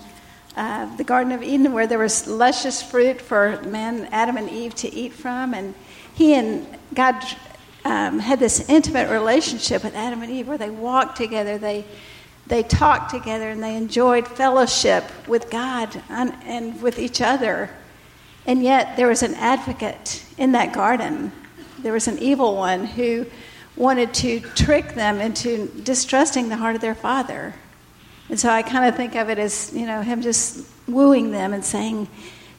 uh, 0.57 0.95
the 0.97 1.05
Garden 1.05 1.33
of 1.33 1.43
Eden, 1.43 1.73
where 1.73 1.87
there 1.87 1.99
was 1.99 2.27
luscious 2.29 2.81
fruit 2.81 3.21
for 3.21 3.61
man, 3.63 4.09
Adam 4.13 4.37
and 4.37 4.49
Eve 4.49 4.75
to 4.77 4.93
eat 4.95 5.13
from, 5.13 5.53
and 5.53 5.75
He 6.15 6.35
and 6.35 6.67
God 6.95 7.17
um, 7.85 8.19
had 8.19 8.39
this 8.39 8.69
intimate 8.69 9.11
relationship 9.11 9.85
with 9.85 9.95
Adam 9.95 10.23
and 10.23 10.31
Eve 10.31 10.49
where 10.49 10.59
they 10.59 10.71
walked 10.71 11.17
together, 11.17 11.59
they, 11.59 11.85
they 12.47 12.63
talked 12.63 13.11
together, 13.11 13.51
and 13.51 13.63
they 13.63 13.77
enjoyed 13.77 14.27
fellowship 14.27 15.05
with 15.27 15.51
God 15.51 16.03
and, 16.09 16.35
and 16.45 16.81
with 16.83 16.99
each 16.99 17.21
other. 17.21 17.71
And 18.47 18.63
yet, 18.63 18.97
there 18.97 19.09
was 19.09 19.23
an 19.23 19.35
advocate 19.35 20.25
in 20.39 20.53
that 20.53 20.73
garden. 20.73 21.33
There 21.79 21.93
was 21.93 22.09
an 22.09 22.19
evil 22.19 22.57
one 22.57 22.87
who 22.87 23.27
wanted 23.77 24.15
to 24.15 24.41
trick 24.41 24.95
them 24.95 25.21
into 25.21 25.67
distrusting 25.83 26.49
the 26.49 26.57
heart 26.57 26.75
of 26.75 26.81
their 26.81 26.95
father. 26.95 27.55
And 28.29 28.39
so 28.39 28.49
I 28.49 28.63
kind 28.63 28.87
of 28.87 28.97
think 28.97 29.15
of 29.17 29.29
it 29.29 29.39
as, 29.39 29.73
you 29.75 29.87
know, 29.87 30.01
him 30.01 30.23
just 30.23 30.67
wooing 30.87 31.31
them 31.31 31.53
and 31.53 31.65
saying, 31.65 32.09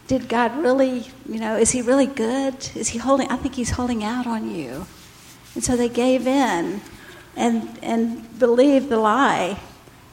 did 0.07 0.29
God 0.29 0.55
really, 0.57 1.07
you 1.27 1.39
know, 1.39 1.57
is 1.57 1.71
He 1.71 1.81
really 1.81 2.05
good? 2.05 2.55
Is 2.75 2.89
He 2.89 2.99
holding? 2.99 3.27
I 3.29 3.38
think 3.38 3.55
He's 3.55 3.71
holding 3.71 4.03
out 4.03 4.27
on 4.27 4.53
you. 4.53 4.85
And 5.56 5.63
so 5.63 5.76
they 5.76 5.89
gave 5.89 6.28
in 6.28 6.82
and, 7.36 7.80
and 7.82 8.39
believed 8.39 8.89
the 8.89 8.98
lie. 8.98 9.60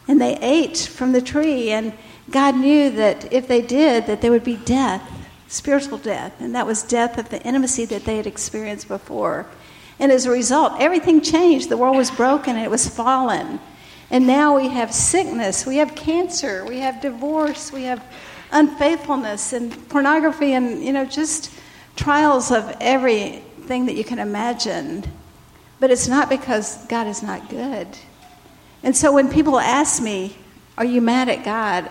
And 0.08 0.20
they 0.20 0.36
ate 0.38 0.78
from 0.78 1.12
the 1.12 1.20
tree. 1.20 1.70
And 1.70 1.92
God 2.30 2.56
knew 2.56 2.90
that 2.90 3.32
if 3.32 3.46
they 3.46 3.60
did, 3.60 4.06
that 4.06 4.22
there 4.22 4.30
would 4.30 4.44
be 4.44 4.56
death, 4.56 5.02
spiritual 5.48 5.98
death. 5.98 6.40
And 6.40 6.54
that 6.54 6.66
was 6.66 6.82
death 6.82 7.18
of 7.18 7.28
the 7.28 7.42
intimacy 7.42 7.84
that 7.86 8.04
they 8.04 8.16
had 8.16 8.26
experienced 8.26 8.88
before. 8.88 9.46
And 9.98 10.10
as 10.10 10.26
a 10.26 10.30
result, 10.30 10.80
everything 10.80 11.20
changed. 11.20 11.68
The 11.68 11.76
world 11.76 11.96
was 11.96 12.10
broken, 12.10 12.56
it 12.56 12.70
was 12.70 12.88
fallen. 12.88 13.60
And 14.10 14.26
now 14.26 14.56
we 14.56 14.68
have 14.68 14.92
sickness, 14.92 15.64
we 15.64 15.76
have 15.76 15.94
cancer, 15.94 16.64
we 16.66 16.78
have 16.78 17.00
divorce, 17.00 17.72
we 17.72 17.84
have 17.84 18.04
unfaithfulness 18.50 19.52
and 19.52 19.88
pornography 19.88 20.52
and, 20.52 20.84
you 20.84 20.92
know, 20.92 21.04
just 21.04 21.50
trials 21.96 22.50
of 22.50 22.76
everything 22.80 23.86
that 23.86 23.94
you 23.94 24.04
can 24.04 24.18
imagine. 24.18 25.04
But 25.82 25.90
it's 25.90 26.06
not 26.06 26.28
because 26.28 26.76
God 26.86 27.08
is 27.08 27.24
not 27.24 27.50
good. 27.50 27.88
And 28.84 28.96
so 28.96 29.12
when 29.12 29.28
people 29.28 29.58
ask 29.58 30.00
me, 30.00 30.36
Are 30.78 30.84
you 30.84 31.00
mad 31.00 31.28
at 31.28 31.44
God? 31.44 31.90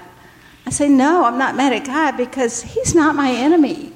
I 0.65 0.69
say, 0.69 0.88
No, 0.88 1.25
I'm 1.25 1.38
not 1.38 1.58
mad 1.58 1.73
at 1.73 1.86
God 1.86 2.15
because 2.15 2.62
He's 2.62 2.95
not 2.95 3.15
my 3.15 3.32
enemy. 3.32 3.91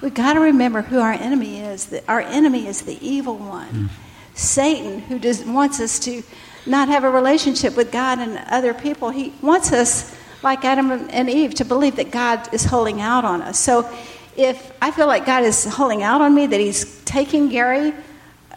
We've 0.00 0.14
got 0.14 0.34
to 0.34 0.40
remember 0.40 0.82
who 0.82 1.00
our 1.00 1.14
enemy 1.14 1.62
is. 1.62 1.92
Our 2.06 2.20
enemy 2.20 2.68
is 2.68 2.82
the 2.82 2.96
evil 3.04 3.38
one, 3.38 3.68
mm. 3.70 3.88
Satan, 4.34 5.00
who 5.00 5.18
just 5.18 5.44
wants 5.44 5.80
us 5.80 5.98
to 5.98 6.22
not 6.64 6.86
have 6.86 7.02
a 7.02 7.10
relationship 7.10 7.76
with 7.76 7.90
God 7.90 8.20
and 8.20 8.38
other 8.50 8.72
people. 8.72 9.10
He 9.10 9.34
wants 9.42 9.72
us, 9.72 10.16
like 10.44 10.64
Adam 10.64 10.92
and 11.10 11.28
Eve, 11.28 11.54
to 11.56 11.64
believe 11.64 11.96
that 11.96 12.12
God 12.12 12.54
is 12.54 12.66
holding 12.66 13.00
out 13.00 13.24
on 13.24 13.42
us. 13.42 13.58
So 13.58 13.90
if 14.36 14.72
I 14.80 14.92
feel 14.92 15.08
like 15.08 15.26
God 15.26 15.42
is 15.42 15.64
holding 15.64 16.04
out 16.04 16.20
on 16.20 16.36
me, 16.36 16.46
that 16.46 16.60
He's 16.60 17.02
taking 17.02 17.48
Gary 17.48 17.92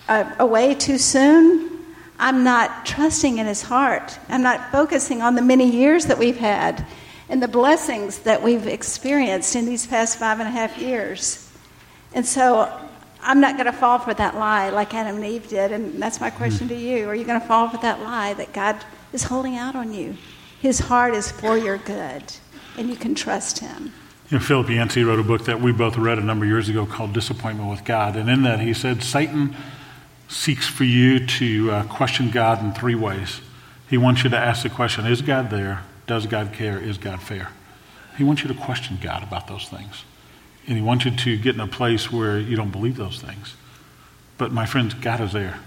Uh, 0.07 0.35
away 0.39 0.75
too 0.75 0.97
soon, 0.97 1.85
I'm 2.19 2.43
not 2.43 2.85
trusting 2.85 3.37
in 3.37 3.45
His 3.45 3.61
heart. 3.61 4.19
I'm 4.29 4.43
not 4.43 4.71
focusing 4.71 5.21
on 5.21 5.35
the 5.35 5.41
many 5.41 5.69
years 5.69 6.05
that 6.07 6.17
we've 6.17 6.37
had 6.37 6.85
and 7.29 7.41
the 7.41 7.47
blessings 7.47 8.19
that 8.19 8.43
we've 8.43 8.67
experienced 8.67 9.55
in 9.55 9.65
these 9.65 9.87
past 9.87 10.19
five 10.19 10.39
and 10.39 10.47
a 10.47 10.51
half 10.51 10.77
years. 10.77 11.49
And 12.13 12.25
so 12.25 12.71
I'm 13.21 13.39
not 13.39 13.55
going 13.55 13.65
to 13.65 13.71
fall 13.71 13.97
for 13.99 14.13
that 14.13 14.35
lie 14.35 14.69
like 14.69 14.93
Adam 14.93 15.15
and 15.15 15.25
Eve 15.25 15.47
did. 15.47 15.71
And 15.71 16.01
that's 16.01 16.19
my 16.19 16.29
question 16.29 16.67
to 16.67 16.75
you. 16.75 17.07
Are 17.07 17.15
you 17.15 17.23
going 17.23 17.39
to 17.39 17.47
fall 17.47 17.69
for 17.69 17.77
that 17.77 18.01
lie 18.01 18.33
that 18.33 18.53
God 18.53 18.83
is 19.13 19.23
holding 19.23 19.55
out 19.55 19.75
on 19.75 19.93
you? 19.93 20.15
His 20.61 20.79
heart 20.79 21.13
is 21.13 21.31
for 21.31 21.57
your 21.57 21.77
good, 21.77 22.23
and 22.77 22.89
you 22.89 22.95
can 22.95 23.15
trust 23.15 23.59
Him. 23.59 23.91
You 24.29 24.37
know, 24.37 24.43
Philip 24.43 24.69
Yancey 24.69 25.03
wrote 25.03 25.19
a 25.19 25.23
book 25.23 25.45
that 25.45 25.59
we 25.59 25.71
both 25.71 25.97
read 25.97 26.17
a 26.17 26.23
number 26.23 26.45
of 26.45 26.49
years 26.49 26.69
ago 26.69 26.85
called 26.85 27.13
Disappointment 27.13 27.69
with 27.69 27.83
God. 27.83 28.15
And 28.15 28.29
in 28.29 28.43
that, 28.43 28.61
he 28.61 28.73
said, 28.73 29.03
Satan 29.03 29.55
seeks 30.33 30.67
for 30.67 30.83
you 30.83 31.25
to 31.25 31.71
uh, 31.71 31.83
question 31.85 32.31
God 32.31 32.63
in 32.63 32.73
three 32.73 32.95
ways. 32.95 33.41
He 33.89 33.97
wants 33.97 34.23
you 34.23 34.29
to 34.31 34.37
ask 34.37 34.63
the 34.63 34.69
question 34.69 35.05
Is 35.05 35.21
God 35.21 35.49
there? 35.49 35.83
Does 36.07 36.25
God 36.25 36.53
care? 36.53 36.79
Is 36.79 36.97
God 36.97 37.21
fair? 37.21 37.49
He 38.17 38.23
wants 38.23 38.43
you 38.43 38.47
to 38.49 38.59
question 38.59 38.97
God 39.01 39.23
about 39.23 39.47
those 39.47 39.67
things. 39.67 40.03
And 40.67 40.77
he 40.77 40.81
wants 40.81 41.05
you 41.05 41.11
to 41.11 41.37
get 41.37 41.55
in 41.55 41.61
a 41.61 41.67
place 41.67 42.11
where 42.11 42.39
you 42.39 42.55
don't 42.55 42.71
believe 42.71 42.95
those 42.95 43.21
things. 43.21 43.55
But 44.37 44.51
my 44.51 44.65
friends, 44.65 44.93
God 44.93 45.19
is 45.19 45.33
there. 45.33 45.59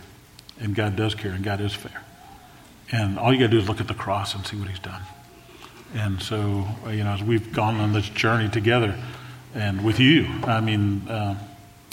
And 0.59 0.74
God 0.74 0.96
does 0.96 1.14
care 1.14 1.33
and 1.33 1.44
God 1.44 1.61
is 1.61 1.74
fair. 1.74 2.02
And 2.92 3.18
all 3.18 3.33
you 3.33 3.38
got 3.38 3.46
to 3.46 3.50
do 3.50 3.59
is 3.59 3.68
look 3.68 3.81
at 3.81 3.88
the 3.88 3.94
cross 3.94 4.35
and 4.35 4.46
see 4.46 4.57
what 4.57 4.68
he's 4.68 4.79
done. 4.79 5.02
And 5.94 6.22
so, 6.22 6.66
uh, 6.85 6.90
you 6.90 7.05
know, 7.05 7.11
as 7.11 7.22
we've 7.22 7.52
gone 7.52 7.76
on 7.76 7.92
this 7.92 8.09
journey 8.09 8.48
together 8.48 8.96
and 9.55 9.85
with 9.85 10.00
you, 10.00 10.26
I 10.44 10.61
mean, 10.61 11.07
uh, 11.09 11.37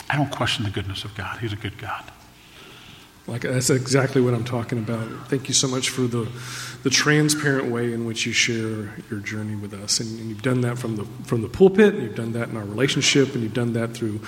I 0.10 0.16
don't 0.16 0.32
question 0.32 0.66
the 0.66 0.72
goodness 0.72 1.04
of 1.04 1.16
God. 1.16 1.40
He's 1.40 1.54
a 1.54 1.58
good 1.58 1.78
God. 1.78 2.04
Like 3.26 3.42
that's 3.42 3.70
exactly 3.70 4.22
what 4.22 4.34
I'm 4.34 4.44
talking 4.44 4.78
about. 4.78 5.08
Thank 5.30 5.48
you 5.48 5.54
so 5.54 5.68
much 5.68 5.90
for 5.90 6.02
the 6.02 6.28
the 6.84 6.90
transparent 6.90 7.72
way 7.72 7.94
in 7.94 8.06
which 8.06 8.26
you 8.26 8.34
share 8.34 8.94
your 9.10 9.20
journey 9.22 9.56
with 9.56 9.74
us, 9.74 10.02
and, 10.02 10.20
and 10.20 10.30
you've 10.30 10.42
done 10.42 10.62
that 10.62 10.78
from 10.78 10.98
the 10.98 11.06
from 11.24 11.42
the 11.42 11.48
pulpit, 11.48 11.94
and 11.94 12.04
you've 12.04 12.16
done 12.16 12.34
that 12.34 12.50
in 12.50 12.58
our 12.58 12.66
relationship, 12.66 13.34
and 13.34 13.44
you've 13.44 13.54
done 13.54 13.74
that 13.74 13.94
through 13.94 14.20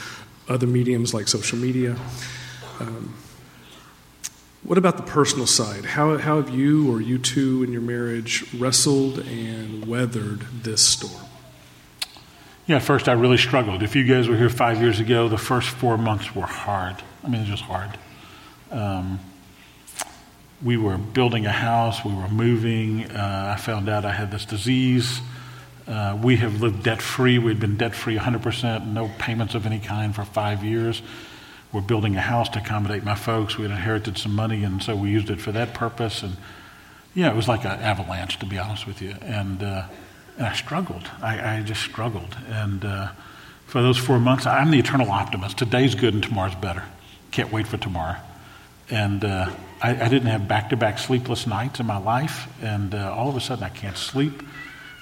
other 0.47 0.67
mediums 0.67 1.13
like 1.13 1.27
social 1.27 1.57
media. 1.57 1.97
Um, 2.79 3.15
what 4.65 4.79
about 4.79 4.97
the 4.97 5.03
personal 5.03 5.45
side? 5.45 5.85
How, 5.85 6.17
how 6.17 6.41
have 6.41 6.49
you 6.49 6.91
or 6.91 6.99
you 6.99 7.19
two 7.19 7.63
in 7.63 7.71
your 7.71 7.83
marriage 7.83 8.51
wrestled 8.55 9.19
and 9.19 9.85
weathered 9.85 10.41
this 10.63 10.81
storm? 10.81 11.23
Yeah, 12.65 12.79
first 12.79 13.07
I 13.07 13.11
really 13.11 13.37
struggled. 13.37 13.83
If 13.83 13.95
you 13.95 14.05
guys 14.05 14.27
were 14.27 14.35
here 14.35 14.49
five 14.49 14.81
years 14.81 14.99
ago, 14.99 15.29
the 15.29 15.37
first 15.37 15.69
four 15.69 15.99
months 15.99 16.35
were 16.35 16.47
hard. 16.47 16.95
I 17.23 17.27
mean, 17.27 17.35
it 17.35 17.39
was 17.41 17.49
just 17.49 17.63
hard. 17.63 17.95
Um, 18.75 19.19
we 20.63 20.77
were 20.77 20.97
building 20.97 21.45
a 21.45 21.51
house, 21.51 22.03
we 22.03 22.13
were 22.13 22.27
moving. 22.27 23.09
Uh, 23.09 23.55
I 23.55 23.59
found 23.59 23.87
out 23.87 24.05
I 24.05 24.11
had 24.11 24.31
this 24.31 24.45
disease. 24.45 25.21
Uh, 25.87 26.17
we 26.21 26.37
have 26.37 26.61
lived 26.61 26.83
debt 26.83 27.01
free. 27.01 27.37
We'd 27.37 27.59
been 27.59 27.77
debt 27.77 27.95
free 27.95 28.17
100%, 28.17 28.87
no 28.87 29.09
payments 29.19 29.55
of 29.55 29.65
any 29.65 29.79
kind 29.79 30.13
for 30.15 30.25
five 30.25 30.63
years. 30.63 31.01
We're 31.71 31.81
building 31.81 32.15
a 32.15 32.21
house 32.21 32.49
to 32.49 32.59
accommodate 32.59 33.03
my 33.03 33.15
folks. 33.15 33.57
We 33.57 33.63
had 33.63 33.71
inherited 33.71 34.17
some 34.17 34.33
money, 34.33 34.63
and 34.63 34.81
so 34.81 34.95
we 34.95 35.09
used 35.09 35.29
it 35.29 35.39
for 35.39 35.51
that 35.51 35.73
purpose. 35.73 36.23
And 36.23 36.37
yeah, 37.13 37.31
it 37.31 37.35
was 37.35 37.47
like 37.47 37.65
an 37.65 37.79
avalanche, 37.79 38.39
to 38.39 38.45
be 38.45 38.57
honest 38.57 38.87
with 38.87 39.01
you. 39.01 39.15
And, 39.21 39.61
uh, 39.61 39.83
and 40.37 40.47
I 40.47 40.53
struggled. 40.53 41.09
I, 41.21 41.57
I, 41.57 41.61
just 41.61 41.81
struggled. 41.81 42.35
And 42.47 42.83
uh, 42.83 43.09
for 43.67 43.81
those 43.81 43.97
four 43.97 44.19
months, 44.19 44.45
I'm 44.45 44.71
the 44.71 44.79
eternal 44.79 45.11
optimist. 45.11 45.57
Today's 45.57 45.95
good 45.95 46.13
and 46.13 46.23
tomorrow's 46.23 46.55
better. 46.55 46.83
Can't 47.31 47.51
wait 47.51 47.67
for 47.67 47.77
tomorrow. 47.77 48.17
And 48.89 49.25
uh, 49.25 49.51
I, 49.81 50.05
I, 50.05 50.09
didn't 50.09 50.27
have 50.27 50.47
back 50.47 50.69
to 50.69 50.77
back 50.77 50.99
sleepless 50.99 51.47
nights 51.47 51.79
in 51.79 51.87
my 51.87 51.97
life. 51.97 52.47
And 52.61 52.93
uh, 52.93 53.13
all 53.13 53.29
of 53.29 53.35
a 53.35 53.41
sudden, 53.41 53.63
I 53.63 53.69
can't 53.69 53.97
sleep. 53.97 54.43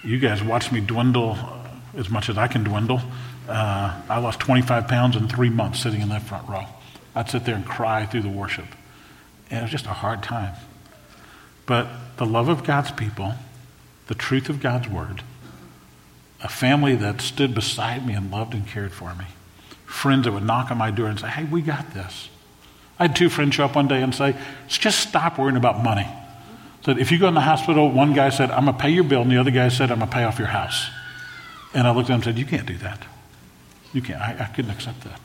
You 0.03 0.19
guys 0.19 0.41
watch 0.41 0.71
me 0.71 0.79
dwindle 0.79 1.37
uh, 1.39 1.67
as 1.97 2.09
much 2.09 2.29
as 2.29 2.37
I 2.37 2.47
can 2.47 2.63
dwindle. 2.63 3.01
Uh, 3.47 4.01
I 4.07 4.19
lost 4.19 4.39
25 4.39 4.87
pounds 4.87 5.15
in 5.15 5.27
three 5.27 5.49
months 5.49 5.81
sitting 5.81 6.01
in 6.01 6.09
that 6.09 6.21
front 6.21 6.47
row. 6.47 6.65
I'd 7.15 7.29
sit 7.29 7.45
there 7.45 7.55
and 7.55 7.65
cry 7.65 8.05
through 8.05 8.21
the 8.21 8.29
worship. 8.29 8.65
And 9.49 9.59
it 9.59 9.63
was 9.63 9.71
just 9.71 9.85
a 9.85 9.89
hard 9.89 10.23
time. 10.23 10.53
But 11.65 11.87
the 12.17 12.25
love 12.25 12.49
of 12.49 12.63
God's 12.63 12.91
people, 12.91 13.33
the 14.07 14.15
truth 14.15 14.49
of 14.49 14.61
God's 14.61 14.87
word, 14.87 15.21
a 16.41 16.49
family 16.49 16.95
that 16.95 17.21
stood 17.21 17.53
beside 17.53 18.05
me 18.05 18.13
and 18.13 18.31
loved 18.31 18.53
and 18.53 18.67
cared 18.67 18.91
for 18.91 19.13
me, 19.15 19.25
friends 19.85 20.25
that 20.25 20.31
would 20.31 20.43
knock 20.43 20.71
on 20.71 20.77
my 20.77 20.91
door 20.91 21.07
and 21.07 21.19
say, 21.19 21.27
Hey, 21.27 21.45
we 21.45 21.61
got 21.61 21.93
this. 21.93 22.29
I 22.99 23.07
had 23.07 23.15
two 23.15 23.29
friends 23.29 23.55
show 23.55 23.65
up 23.65 23.75
one 23.75 23.87
day 23.87 24.01
and 24.01 24.13
say, 24.13 24.35
just 24.67 24.99
stop 24.99 25.37
worrying 25.39 25.57
about 25.57 25.83
money. 25.83 26.07
That 26.83 26.99
if 26.99 27.11
you 27.11 27.19
go 27.19 27.27
in 27.27 27.33
the 27.33 27.41
hospital, 27.41 27.89
one 27.89 28.13
guy 28.13 28.29
said, 28.29 28.51
I'm 28.51 28.65
going 28.65 28.77
to 28.77 28.81
pay 28.81 28.89
your 28.89 29.03
bill, 29.03 29.21
and 29.21 29.31
the 29.31 29.37
other 29.37 29.51
guy 29.51 29.69
said, 29.69 29.89
I'm 29.91 29.99
going 29.99 30.09
to 30.09 30.15
pay 30.15 30.23
off 30.23 30.37
your 30.37 30.49
house. 30.49 30.89
And 31.73 31.87
I 31.87 31.91
looked 31.91 32.09
at 32.09 32.13
him 32.13 32.15
and 32.15 32.23
said, 32.23 32.37
You 32.37 32.45
can't 32.45 32.67
do 32.67 32.77
that. 32.77 33.03
You 33.93 34.01
can't. 34.01 34.21
I, 34.21 34.35
I 34.39 34.45
couldn't 34.45 34.71
accept 34.71 35.01
that. 35.01 35.19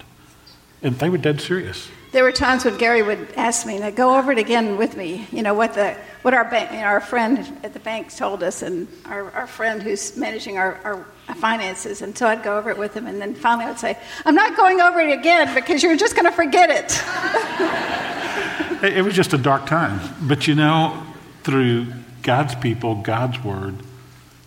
And 0.82 0.98
they 0.98 1.10
were 1.10 1.18
dead 1.18 1.40
serious. 1.40 1.88
There 2.10 2.24
were 2.24 2.32
times 2.32 2.64
when 2.64 2.78
Gary 2.78 3.02
would 3.02 3.34
ask 3.36 3.66
me, 3.66 3.78
to 3.78 3.90
go 3.90 4.16
over 4.16 4.32
it 4.32 4.38
again 4.38 4.78
with 4.78 4.96
me, 4.96 5.26
you 5.30 5.42
know, 5.42 5.52
what, 5.52 5.74
the, 5.74 5.94
what 6.22 6.32
our, 6.32 6.44
bank, 6.44 6.70
you 6.70 6.78
know, 6.78 6.84
our 6.84 7.00
friend 7.00 7.38
at 7.62 7.74
the 7.74 7.80
bank 7.80 8.14
told 8.14 8.42
us, 8.42 8.62
and 8.62 8.88
our, 9.04 9.30
our 9.32 9.46
friend 9.46 9.82
who's 9.82 10.16
managing 10.16 10.56
our, 10.56 10.80
our 10.84 11.34
finances. 11.34 12.00
And 12.00 12.16
so 12.16 12.26
I'd 12.26 12.42
go 12.42 12.56
over 12.56 12.70
it 12.70 12.78
with 12.78 12.94
him, 12.94 13.06
and 13.06 13.20
then 13.20 13.34
finally 13.34 13.66
I 13.66 13.68
would 13.68 13.78
say, 13.78 13.98
I'm 14.24 14.34
not 14.34 14.56
going 14.56 14.80
over 14.80 15.00
it 15.00 15.18
again 15.18 15.54
because 15.54 15.82
you're 15.82 15.96
just 15.96 16.14
going 16.14 16.24
to 16.24 16.32
forget 16.32 16.70
it. 18.82 18.96
it 18.96 19.02
was 19.02 19.14
just 19.14 19.34
a 19.34 19.38
dark 19.38 19.66
time. 19.66 20.00
But 20.22 20.46
you 20.46 20.54
know, 20.54 21.02
through 21.42 21.88
God's 22.22 22.54
people, 22.54 22.94
God's 22.94 23.42
word, 23.44 23.74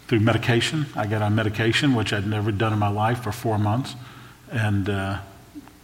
through 0.08 0.21
medication, 0.21 0.88
I 0.95 1.06
got 1.06 1.21
on 1.21 1.36
medication, 1.36 1.93
which 1.93 2.12
I'd 2.12 2.26
never 2.26 2.52
done 2.52 2.74
in 2.74 2.80
my 2.80 2.89
life 2.89 3.21
for 3.21 3.32
four 3.32 3.58
months. 3.58 3.95
And 4.52 4.89
uh, 4.89 5.19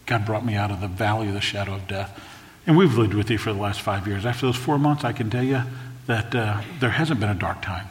God 0.08 0.26
brought 0.26 0.44
me 0.44 0.56
out 0.56 0.72
of 0.72 0.82
the 0.82 0.88
valley 0.88 1.28
of 1.28 1.34
the 1.34 1.42
shadow 1.42 1.76
of 1.76 1.88
death. 1.88 2.20
And 2.66 2.76
we've 2.76 2.98
lived 2.98 3.14
with 3.14 3.30
you 3.30 3.38
for 3.38 3.54
the 3.54 3.60
last 3.60 3.82
five 3.82 4.08
years. 4.08 4.26
After 4.26 4.48
those 4.48 4.56
four 4.56 4.80
months, 4.80 5.04
I 5.04 5.14
can 5.14 5.30
tell 5.30 5.44
you 5.44 5.62
that 6.08 6.34
uh, 6.34 6.62
there 6.80 6.90
hasn't 6.90 7.20
been 7.20 7.30
a 7.30 7.36
dark 7.36 7.62
time. 7.62 7.88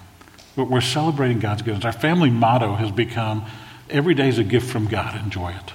But 0.56 0.70
we're 0.70 0.80
celebrating 0.80 1.38
God's 1.38 1.62
goodness. 1.62 1.84
Our 1.84 1.92
family 1.92 2.30
motto 2.30 2.74
has 2.74 2.90
become 2.90 3.44
every 3.90 4.14
day 4.14 4.28
is 4.28 4.38
a 4.38 4.44
gift 4.44 4.70
from 4.70 4.86
God, 4.86 5.14
enjoy 5.22 5.50
it. 5.52 5.72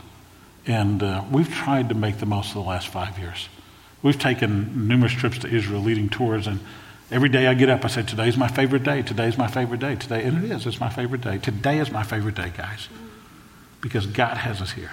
And 0.66 1.02
uh, 1.02 1.24
we've 1.32 1.52
tried 1.52 1.90
to 1.90 1.96
make 1.96 2.18
the 2.18 2.26
most 2.26 2.50
of 2.50 2.56
the 2.56 2.62
last 2.62 2.88
five 2.88 3.18
years. 3.18 3.48
We've 4.02 4.20
taken 4.20 4.88
numerous 4.88 5.14
trips 5.14 5.38
to 5.40 5.48
Israel, 5.48 5.82
leading 5.82 6.10
tours, 6.10 6.48
and 6.48 6.60
every 7.12 7.30
day 7.30 7.46
I 7.46 7.54
get 7.54 7.70
up, 7.70 7.86
I 7.86 7.88
say, 7.88 8.02
Today's 8.02 8.38
my 8.38 8.48
favorite 8.48 8.84
day. 8.84 9.04
Today's 9.04 9.38
my 9.38 9.48
favorite 9.48 9.80
day. 9.80 9.96
Today, 9.96 10.24
and 10.24 10.44
it 10.44 10.52
is, 10.52 10.66
it's 10.66 10.80
my 10.80 10.90
favorite 10.90 11.22
day. 11.22 11.38
Today 11.38 11.78
is 11.78 11.92
my 11.92 12.04
favorite 12.04 12.36
day, 12.36 12.52
guys, 12.56 12.90
because 13.80 14.08
God 14.08 14.38
has 14.38 14.60
us 14.60 14.72
here. 14.72 14.92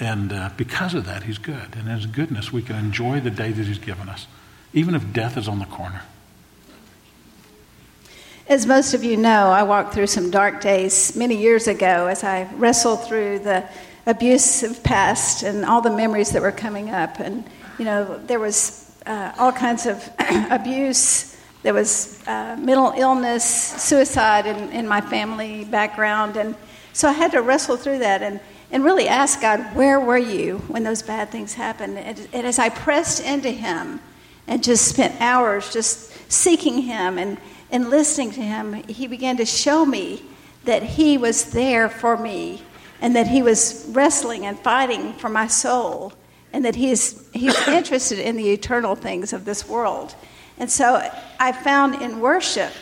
And 0.00 0.32
uh, 0.32 0.50
because 0.56 0.94
of 0.94 1.04
that, 1.04 1.24
He's 1.24 1.38
good. 1.38 1.76
And 1.76 1.86
in 1.86 1.94
His 1.94 2.06
goodness, 2.06 2.52
we 2.52 2.62
can 2.62 2.76
enjoy 2.76 3.20
the 3.20 3.30
day 3.30 3.52
that 3.52 3.66
He's 3.66 3.78
given 3.78 4.08
us, 4.08 4.26
even 4.72 4.94
if 4.94 5.12
death 5.12 5.36
is 5.36 5.46
on 5.46 5.58
the 5.58 5.66
corner. 5.66 6.02
As 8.48 8.66
most 8.66 8.94
of 8.94 9.04
you 9.04 9.16
know, 9.16 9.50
I 9.50 9.62
walked 9.62 9.94
through 9.94 10.08
some 10.08 10.30
dark 10.30 10.60
days 10.60 11.14
many 11.14 11.36
years 11.36 11.68
ago 11.68 12.06
as 12.06 12.24
I 12.24 12.48
wrestled 12.54 13.04
through 13.04 13.40
the 13.40 13.68
abusive 14.06 14.82
past 14.82 15.44
and 15.44 15.64
all 15.64 15.82
the 15.82 15.94
memories 15.94 16.30
that 16.30 16.42
were 16.42 16.50
coming 16.50 16.90
up. 16.90 17.20
And, 17.20 17.44
you 17.78 17.84
know, 17.84 18.18
there 18.26 18.40
was 18.40 18.92
uh, 19.06 19.32
all 19.38 19.52
kinds 19.52 19.86
of 19.86 20.08
abuse, 20.50 21.36
there 21.62 21.74
was 21.74 22.26
uh, 22.26 22.56
mental 22.58 22.92
illness, 22.96 23.44
suicide 23.44 24.46
in, 24.46 24.72
in 24.72 24.88
my 24.88 25.02
family 25.02 25.64
background. 25.66 26.36
And 26.36 26.56
so 26.94 27.06
I 27.06 27.12
had 27.12 27.32
to 27.32 27.42
wrestle 27.42 27.76
through 27.76 27.98
that 27.98 28.22
and, 28.22 28.40
and 28.72 28.84
really 28.84 29.08
ask 29.08 29.40
God, 29.40 29.74
where 29.74 29.98
were 29.98 30.18
you 30.18 30.58
when 30.68 30.84
those 30.84 31.02
bad 31.02 31.30
things 31.30 31.54
happened? 31.54 31.98
And, 31.98 32.28
and 32.32 32.46
as 32.46 32.58
I 32.58 32.68
pressed 32.68 33.22
into 33.22 33.50
Him 33.50 34.00
and 34.46 34.62
just 34.62 34.86
spent 34.86 35.20
hours 35.20 35.72
just 35.72 36.12
seeking 36.30 36.82
Him 36.82 37.18
and, 37.18 37.38
and 37.70 37.90
listening 37.90 38.30
to 38.32 38.42
Him, 38.42 38.74
He 38.84 39.06
began 39.06 39.36
to 39.38 39.44
show 39.44 39.84
me 39.84 40.22
that 40.64 40.82
He 40.82 41.18
was 41.18 41.50
there 41.50 41.88
for 41.88 42.16
me 42.16 42.62
and 43.00 43.16
that 43.16 43.26
He 43.26 43.42
was 43.42 43.86
wrestling 43.88 44.46
and 44.46 44.58
fighting 44.58 45.14
for 45.14 45.28
my 45.28 45.48
soul 45.48 46.12
and 46.52 46.64
that 46.64 46.76
He's, 46.76 47.28
he's 47.32 47.56
interested 47.68 48.18
in 48.18 48.36
the 48.36 48.50
eternal 48.50 48.94
things 48.94 49.32
of 49.32 49.44
this 49.44 49.68
world. 49.68 50.14
And 50.58 50.70
so 50.70 51.10
I 51.40 51.52
found 51.52 52.02
in 52.02 52.20
worship 52.20 52.72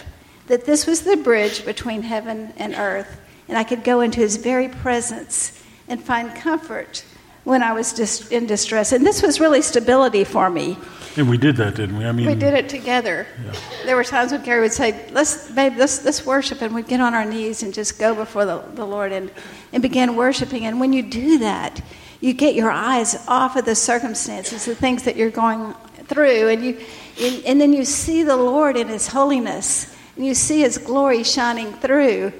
that 0.48 0.64
this 0.64 0.86
was 0.86 1.02
the 1.02 1.16
bridge 1.16 1.64
between 1.64 2.02
heaven 2.02 2.52
and 2.56 2.74
earth, 2.74 3.20
and 3.48 3.56
I 3.56 3.64
could 3.64 3.84
go 3.84 4.00
into 4.00 4.20
his 4.20 4.36
very 4.36 4.68
presence 4.68 5.62
and 5.88 6.02
find 6.02 6.34
comfort 6.34 7.04
when 7.44 7.62
I 7.62 7.72
was 7.72 7.92
dis- 7.92 8.28
in 8.28 8.46
distress. 8.46 8.92
And 8.92 9.06
this 9.06 9.22
was 9.22 9.40
really 9.40 9.62
stability 9.62 10.24
for 10.24 10.50
me. 10.50 10.76
And 11.16 11.28
we 11.28 11.38
did 11.38 11.56
that, 11.56 11.74
didn't 11.74 11.98
we? 11.98 12.04
I 12.04 12.12
mean, 12.12 12.26
we 12.26 12.34
did 12.34 12.54
it 12.54 12.68
together. 12.68 13.26
Yeah. 13.44 13.52
There 13.86 13.96
were 13.96 14.04
times 14.04 14.30
when 14.30 14.42
Gary 14.42 14.60
would 14.60 14.72
say, 14.72 15.10
"Let's, 15.10 15.50
babe, 15.50 15.74
let's, 15.76 16.04
let's 16.04 16.24
worship," 16.24 16.62
and 16.62 16.74
we'd 16.74 16.86
get 16.86 17.00
on 17.00 17.14
our 17.14 17.24
knees 17.24 17.62
and 17.62 17.74
just 17.74 17.98
go 17.98 18.14
before 18.14 18.44
the, 18.44 18.62
the 18.74 18.84
Lord 18.84 19.10
and, 19.10 19.30
and 19.72 19.82
begin 19.82 20.14
worshiping. 20.14 20.66
And 20.66 20.78
when 20.78 20.92
you 20.92 21.02
do 21.02 21.38
that, 21.38 21.80
you 22.20 22.34
get 22.34 22.54
your 22.54 22.70
eyes 22.70 23.16
off 23.26 23.56
of 23.56 23.64
the 23.64 23.74
circumstances, 23.74 24.64
the 24.64 24.74
things 24.74 25.04
that 25.04 25.16
you're 25.16 25.30
going 25.30 25.74
through, 26.04 26.48
and 26.48 26.62
you 26.62 26.80
and, 27.20 27.44
and 27.44 27.60
then 27.60 27.72
you 27.72 27.84
see 27.84 28.22
the 28.22 28.36
Lord 28.36 28.76
in 28.76 28.88
His 28.88 29.08
holiness, 29.08 29.96
and 30.16 30.24
you 30.24 30.34
see 30.34 30.60
His 30.60 30.78
glory 30.78 31.24
shining 31.24 31.72
through, 31.72 32.32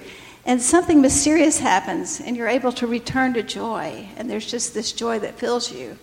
and 0.49 0.63
something 0.63 1.03
mysterious 1.03 1.59
happens, 1.59 2.23
and 2.23 2.35
you're 2.35 2.49
able 2.49 2.73
to 2.73 2.87
return 2.87 3.35
to 3.35 3.43
joy, 3.43 4.09
and 4.17 4.31
there's 4.31 4.51
just 4.51 4.73
this 4.73 4.93
joy 4.93 5.19
that 5.19 5.35
fills 5.35 5.71
you. 5.71 5.99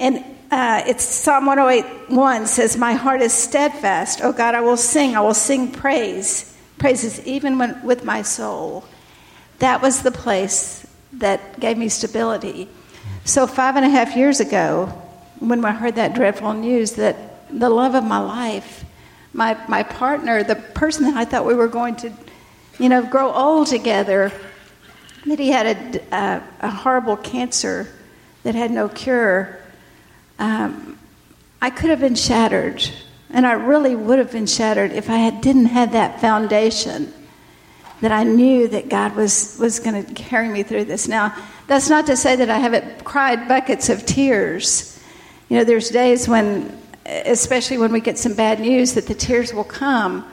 And 0.00 0.24
uh, 0.50 0.82
it's 0.88 1.04
Psalm 1.04 1.46
108 1.46 2.10
1 2.10 2.46
says, 2.48 2.76
My 2.76 2.94
heart 2.94 3.20
is 3.20 3.32
steadfast. 3.32 4.22
Oh 4.24 4.32
God, 4.32 4.56
I 4.56 4.60
will 4.60 4.76
sing. 4.76 5.14
I 5.14 5.20
will 5.20 5.34
sing 5.34 5.70
praise, 5.70 6.52
praises 6.78 7.24
even 7.24 7.58
when, 7.58 7.80
with 7.84 8.04
my 8.04 8.22
soul. 8.22 8.84
That 9.60 9.80
was 9.80 10.02
the 10.02 10.10
place 10.10 10.84
that 11.12 11.60
gave 11.60 11.78
me 11.78 11.88
stability. 11.88 12.68
So, 13.24 13.46
five 13.46 13.76
and 13.76 13.84
a 13.84 13.88
half 13.88 14.16
years 14.16 14.40
ago, 14.40 14.86
when 15.38 15.64
I 15.64 15.70
heard 15.70 15.94
that 15.94 16.16
dreadful 16.16 16.54
news 16.54 16.94
that 16.94 17.48
the 17.56 17.70
love 17.70 17.94
of 17.94 18.02
my 18.02 18.18
life, 18.18 18.84
my, 19.32 19.56
my 19.68 19.84
partner, 19.84 20.42
the 20.42 20.56
person 20.56 21.04
that 21.04 21.14
I 21.14 21.24
thought 21.24 21.46
we 21.46 21.54
were 21.54 21.68
going 21.68 21.94
to, 21.96 22.12
you 22.80 22.88
know, 22.88 23.04
grow 23.04 23.32
old 23.32 23.68
together, 23.68 24.32
that 25.26 25.38
he 25.38 25.50
had 25.50 26.00
a, 26.10 26.42
a, 26.60 26.70
horrible 26.70 27.16
cancer 27.16 27.86
that 28.42 28.54
had 28.54 28.70
no 28.70 28.88
cure. 28.88 29.58
Um, 30.38 30.98
I 31.60 31.70
could 31.70 31.90
have 31.90 32.00
been 32.00 32.14
shattered, 32.14 32.90
and 33.28 33.46
I 33.46 33.52
really 33.52 33.94
would 33.94 34.18
have 34.18 34.32
been 34.32 34.46
shattered 34.46 34.92
if 34.92 35.10
I 35.10 35.18
had, 35.18 35.42
didn't 35.42 35.66
have 35.66 35.92
that 35.92 36.20
foundation 36.20 37.12
that 38.00 38.12
I 38.12 38.24
knew 38.24 38.66
that 38.68 38.88
God 38.88 39.14
was, 39.14 39.58
was 39.60 39.78
going 39.78 40.02
to 40.02 40.14
carry 40.14 40.48
me 40.48 40.62
through 40.62 40.86
this. 40.86 41.06
Now, 41.06 41.36
that's 41.66 41.90
not 41.90 42.06
to 42.06 42.16
say 42.16 42.34
that 42.36 42.48
I 42.48 42.58
haven't 42.58 43.04
cried 43.04 43.46
buckets 43.46 43.90
of 43.90 44.06
tears. 44.06 44.98
You 45.50 45.58
know, 45.58 45.64
there's 45.64 45.90
days 45.90 46.26
when 46.26 46.80
especially 47.06 47.78
when 47.78 47.92
we 47.92 48.00
get 48.00 48.18
some 48.18 48.34
bad 48.34 48.60
news, 48.60 48.94
that 48.94 49.06
the 49.06 49.14
tears 49.14 49.52
will 49.52 49.64
come. 49.64 50.30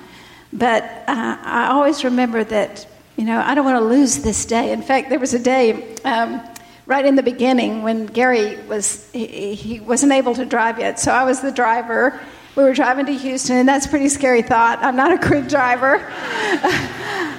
But 0.53 0.83
uh, 0.83 1.37
I 1.41 1.69
always 1.71 2.03
remember 2.03 2.43
that, 2.43 2.87
you 3.15 3.25
know, 3.25 3.39
I 3.39 3.55
don't 3.55 3.65
want 3.65 3.79
to 3.79 3.85
lose 3.85 4.19
this 4.19 4.45
day. 4.45 4.71
In 4.71 4.81
fact, 4.81 5.09
there 5.09 5.19
was 5.19 5.33
a 5.33 5.39
day 5.39 5.95
um, 6.03 6.41
right 6.85 7.05
in 7.05 7.15
the 7.15 7.23
beginning 7.23 7.83
when 7.83 8.05
Gary 8.05 8.57
was, 8.63 9.09
he, 9.11 9.55
he 9.55 9.79
wasn't 9.79 10.13
able 10.13 10.35
to 10.35 10.45
drive 10.45 10.79
yet. 10.79 10.99
So 10.99 11.11
I 11.11 11.23
was 11.23 11.41
the 11.41 11.51
driver. 11.51 12.19
We 12.55 12.63
were 12.63 12.73
driving 12.73 13.05
to 13.05 13.13
Houston, 13.13 13.57
and 13.57 13.69
that's 13.69 13.85
a 13.85 13.89
pretty 13.89 14.09
scary 14.09 14.41
thought. 14.41 14.79
I'm 14.81 14.95
not 14.95 15.11
a 15.13 15.27
quick 15.27 15.47
driver. 15.47 15.97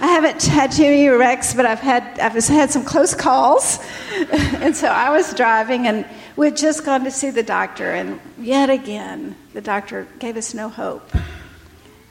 I 0.01 0.07
haven't 0.07 0.43
had 0.45 0.71
too 0.71 0.83
many 0.83 1.09
wrecks, 1.09 1.55
but 1.55 1.67
I've 1.67 1.81
had 1.81 2.21
I've 2.21 2.35
had 2.35 2.71
some 2.71 2.85
close 2.85 3.17
calls, 3.17 3.81
and 4.31 4.77
so 4.77 4.87
I 4.87 5.11
was 5.11 5.35
driving, 5.35 5.89
and 5.89 6.07
We'd 6.39 6.57
just 6.57 6.85
gone 6.85 7.03
to 7.03 7.11
see 7.11 7.31
the 7.31 7.43
doctor, 7.43 7.91
and 7.91 8.21
yet 8.39 8.71
again, 8.71 9.35
the 9.55 9.61
doctor 9.61 10.07
gave 10.21 10.37
us 10.37 10.55
no 10.55 10.69
hope. 10.69 11.11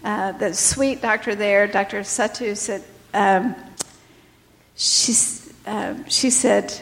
Uh, 0.08 0.32
the 0.32 0.54
sweet 0.54 1.02
doctor 1.02 1.36
there, 1.36 1.68
Dr. 1.68 2.00
Satu, 2.00 2.56
said, 2.56 2.82
um, 3.14 3.54
she, 4.78 5.14
uh, 5.66 5.96
she 6.08 6.30
said, 6.30 6.74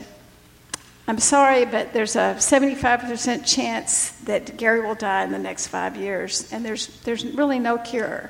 I'm 1.07 1.17
sorry, 1.17 1.65
but 1.65 1.91
there's 1.91 2.15
a 2.15 2.35
75% 2.37 3.43
chance 3.43 4.11
that 4.25 4.57
Gary 4.57 4.81
will 4.81 4.93
die 4.93 5.23
in 5.23 5.31
the 5.31 5.39
next 5.39 5.69
five 5.69 5.97
years, 5.97 6.53
and 6.53 6.63
there's, 6.63 7.01
there's 7.01 7.25
really 7.25 7.57
no 7.57 7.79
cure. 7.79 8.29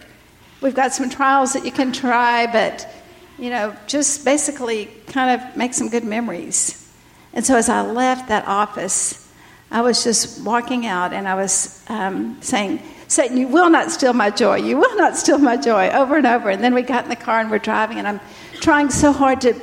We've 0.62 0.74
got 0.74 0.94
some 0.94 1.10
trials 1.10 1.52
that 1.52 1.66
you 1.66 1.74
can 1.74 1.92
try, 1.92 2.48
but, 2.50 2.90
you 3.38 3.50
know, 3.50 3.76
just 3.88 4.24
basically 4.24 4.86
kind 5.08 5.42
of 5.42 5.58
make 5.58 5.74
some 5.74 5.90
good 5.90 6.06
memories. 6.06 6.90
And 7.34 7.46
so 7.46 7.58
as 7.58 7.68
I 7.68 7.82
left 7.82 8.30
that 8.30 8.48
office, 8.48 9.30
I 9.70 9.82
was 9.82 10.06
just 10.06 10.42
walking 10.46 10.86
out 10.86 11.12
and 11.12 11.28
I 11.28 11.36
was 11.36 11.84
um, 11.90 12.42
saying, 12.42 12.82
Satan, 13.08 13.38
you 13.38 13.48
will 13.48 13.70
not 13.70 13.92
steal 13.92 14.14
my 14.14 14.30
joy. 14.30 14.58
You 14.58 14.78
will 14.78 14.96
not 14.98 15.16
steal 15.16 15.38
my 15.38 15.58
joy 15.58 15.90
over 15.90 16.18
and 16.18 16.26
over. 16.26 16.50
And 16.50 16.64
then 16.64 16.74
we 16.74 16.82
got 16.82 17.04
in 17.04 17.10
the 17.10 17.16
car 17.16 17.40
and 17.40 17.52
we're 17.52 17.60
driving, 17.60 17.98
and 17.98 18.08
I'm 18.08 18.20
trying 18.62 18.90
so 18.90 19.12
hard 19.12 19.42
to, 19.42 19.54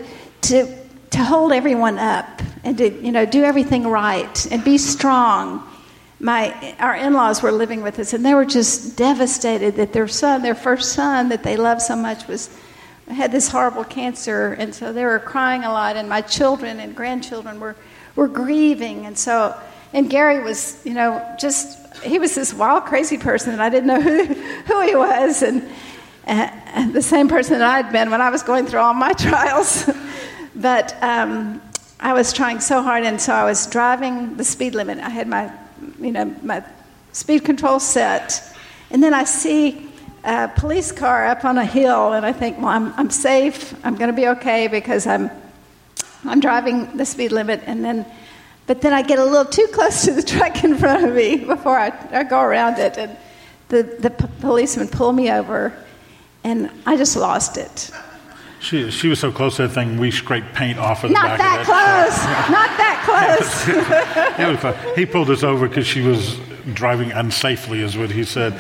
to, 0.43 0.77
to 1.11 1.25
hold 1.25 1.53
everyone 1.53 1.99
up 1.99 2.43
and 2.65 2.79
to 2.79 2.91
you 3.03 3.13
know, 3.13 3.27
do 3.27 3.43
everything 3.43 3.87
right 3.87 4.47
and 4.53 4.63
be 4.65 4.79
strong. 4.79 5.69
My, 6.21 6.77
our 6.79 6.95
in 6.95 7.15
laws 7.15 7.43
were 7.43 7.51
living 7.51 7.83
with 7.83 7.99
us, 7.99 8.13
and 8.13 8.25
they 8.25 8.35
were 8.35 8.45
just 8.45 8.97
devastated 8.97 9.75
that 9.77 9.93
their 9.93 10.07
son, 10.07 10.43
their 10.43 10.55
first 10.55 10.93
son 10.93 11.31
that 11.31 11.43
they 11.43 11.57
loved 11.57 11.83
so 11.83 11.97
much, 11.97 12.29
was 12.29 12.49
had 13.09 13.33
this 13.33 13.49
horrible 13.49 13.85
cancer, 13.85 14.53
and 14.53 14.73
so 14.73 14.93
they 14.93 15.05
were 15.05 15.19
crying 15.19 15.65
a 15.65 15.73
lot. 15.73 15.97
And 15.97 16.09
my 16.09 16.21
children 16.21 16.79
and 16.79 16.95
grandchildren 16.95 17.59
were 17.59 17.75
were 18.15 18.29
grieving, 18.29 19.07
and 19.07 19.19
so 19.19 19.59
and 19.93 20.09
Gary 20.09 20.43
was, 20.43 20.81
you 20.85 20.95
know, 20.95 21.37
just 21.39 21.79
he 22.03 22.19
was 22.19 22.35
this 22.35 22.53
wild, 22.55 22.85
crazy 22.85 23.19
person, 23.19 23.53
and 23.53 23.63
I 23.63 23.69
didn't 23.69 23.87
know 23.87 24.01
who 24.01 24.25
who 24.67 24.81
he 24.83 24.95
was, 24.95 25.43
and, 25.43 25.69
and 26.27 26.93
the 26.93 27.03
same 27.03 27.29
person 27.29 27.59
that 27.59 27.69
I'd 27.69 27.93
been 27.93 28.11
when 28.11 28.21
I 28.21 28.31
was 28.31 28.43
going 28.43 28.67
through 28.67 28.81
all 28.81 28.95
my 28.95 29.13
trials. 29.19 29.89
but 30.55 30.97
um, 31.03 31.63
I 32.01 32.13
was 32.13 32.33
trying 32.33 32.61
so 32.61 32.83
hard, 32.83 33.05
and 33.05 33.21
so 33.21 33.33
I 33.33 33.45
was 33.45 33.67
driving 33.67 34.37
the 34.37 34.45
speed 34.45 34.75
limit. 34.75 34.99
I 34.99 35.09
had 35.09 35.29
my, 35.29 35.53
you 36.01 36.13
know, 36.13 36.35
my 36.43 36.65
speed 37.13 37.45
control 37.45 37.79
set, 37.79 38.43
and 38.91 39.03
then 39.03 39.15
I 39.15 39.25
see 39.25 39.89
a 40.25 40.49
police 40.49 40.93
car 40.93 41.27
up 41.27 41.45
on 41.45 41.59
a 41.59 41.65
hill, 41.65 42.13
and 42.13 42.25
I 42.25 42.33
think, 42.33 42.59
well, 42.59 42.69
I'm, 42.69 42.93
I'm 42.95 43.11
safe. 43.11 43.75
I'm 43.85 43.97
going 43.97 44.11
to 44.11 44.17
be 44.17 44.29
okay 44.29 44.69
because 44.69 45.07
I'm, 45.07 45.31
I'm 46.25 46.41
driving 46.41 46.97
the 46.97 47.05
speed 47.05 47.33
limit. 47.33 47.61
And 47.67 47.85
then, 47.85 48.07
but 48.67 48.81
then 48.81 48.93
I 48.93 49.03
get 49.03 49.19
a 49.19 49.25
little 49.25 49.45
too 49.45 49.67
close 49.73 50.05
to 50.05 50.13
the 50.13 50.23
truck 50.23 50.63
in 50.65 50.77
front 50.77 51.05
of 51.05 51.15
me 51.15 51.37
before 51.45 51.79
I, 51.79 51.93
I 52.13 52.25
go 52.25 52.41
around 52.41 52.79
it, 52.79 52.97
and 52.97 53.17
the, 53.69 53.83
the 53.83 54.11
p- 54.11 54.27
policeman 54.41 54.89
pulled 54.89 55.17
me 55.17 55.31
over, 55.31 55.73
and 56.45 56.71
I 56.87 56.97
just 56.97 57.17
lost 57.17 57.57
it. 57.57 57.91
She, 58.61 58.91
she 58.93 59.09
was 59.09 59.19
so 59.19 59.33
close 59.33 59.57
to 59.57 59.63
that 59.63 59.75
thing, 59.75 59.99
we 59.99 60.13
scraped 60.13 60.55
paint 60.55 60.79
off 60.79 61.03
of 61.03 61.11
the 61.11 61.15
Not 61.15 61.37
back 61.37 61.39
that 61.39 61.61
of 61.61 61.67
close. 61.67 62.17
Not 62.51 62.71
that 62.79 64.37
close. 64.39 64.47
it 64.47 64.49
was 64.49 64.61
fun. 64.61 64.95
He 64.95 65.05
pulled 65.05 65.31
us 65.31 65.43
over 65.43 65.67
because 65.69 65.87
she 65.87 66.01
was 66.01 66.39
driving 66.73 67.11
unsafely, 67.11 67.79
is 67.83 67.97
what 67.97 68.11
he 68.11 68.23
said. 68.23 68.53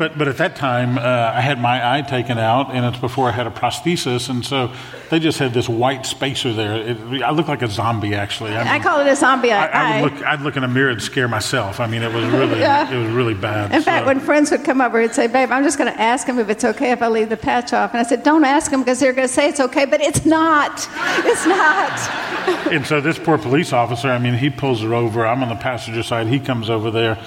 But, 0.00 0.16
but 0.16 0.28
at 0.28 0.38
that 0.38 0.56
time, 0.56 0.96
uh, 0.96 1.02
I 1.02 1.42
had 1.42 1.60
my 1.60 1.98
eye 1.98 2.00
taken 2.00 2.38
out, 2.38 2.74
and 2.74 2.86
it's 2.86 2.96
before 2.96 3.28
I 3.28 3.32
had 3.32 3.46
a 3.46 3.50
prosthesis, 3.50 4.30
and 4.30 4.42
so 4.42 4.72
they 5.10 5.18
just 5.18 5.38
had 5.38 5.52
this 5.52 5.68
white 5.68 6.06
spacer 6.06 6.54
there. 6.54 6.74
It, 6.74 7.22
I 7.22 7.32
look 7.32 7.48
like 7.48 7.60
a 7.60 7.68
zombie, 7.68 8.14
actually. 8.14 8.52
I, 8.56 8.60
mean, 8.60 8.68
I 8.68 8.78
call 8.78 9.00
it 9.00 9.06
a 9.08 9.14
zombie 9.14 9.52
eye. 9.52 9.66
I, 9.66 9.98
I, 9.98 10.02
would 10.02 10.14
look, 10.14 10.24
I'd 10.24 10.40
look 10.40 10.56
in 10.56 10.64
a 10.64 10.68
mirror 10.68 10.88
and 10.88 11.02
scare 11.02 11.28
myself. 11.28 11.80
I 11.80 11.86
mean, 11.86 12.00
it 12.02 12.14
was 12.14 12.24
really, 12.32 12.60
yeah. 12.60 12.90
it 12.90 12.96
was 12.96 13.10
really 13.10 13.34
bad. 13.34 13.74
In 13.74 13.82
so. 13.82 13.84
fact, 13.84 14.06
when 14.06 14.20
friends 14.20 14.50
would 14.50 14.64
come 14.64 14.80
over, 14.80 15.02
he'd 15.02 15.12
say, 15.12 15.26
"Babe, 15.26 15.52
I'm 15.52 15.64
just 15.64 15.76
going 15.76 15.92
to 15.92 16.00
ask 16.00 16.26
him 16.26 16.38
if 16.38 16.48
it's 16.48 16.64
okay 16.64 16.92
if 16.92 17.02
I 17.02 17.08
leave 17.08 17.28
the 17.28 17.36
patch 17.36 17.74
off." 17.74 17.90
And 17.90 18.00
I 18.00 18.04
said, 18.04 18.22
"Don't 18.22 18.44
ask 18.44 18.72
him 18.72 18.80
because 18.80 19.00
they're 19.00 19.12
going 19.12 19.28
to 19.28 19.34
say 19.34 19.50
it's 19.50 19.60
okay, 19.60 19.84
but 19.84 20.00
it's 20.00 20.24
not. 20.24 20.88
It's 21.26 21.44
not." 21.44 22.72
and 22.72 22.86
so 22.86 23.02
this 23.02 23.18
poor 23.18 23.36
police 23.36 23.74
officer, 23.74 24.08
I 24.08 24.18
mean, 24.18 24.32
he 24.32 24.48
pulls 24.48 24.80
her 24.80 24.94
over. 24.94 25.26
I'm 25.26 25.42
on 25.42 25.50
the 25.50 25.56
passenger 25.56 26.02
side. 26.02 26.26
He 26.28 26.40
comes 26.40 26.70
over 26.70 26.90
there 26.90 27.22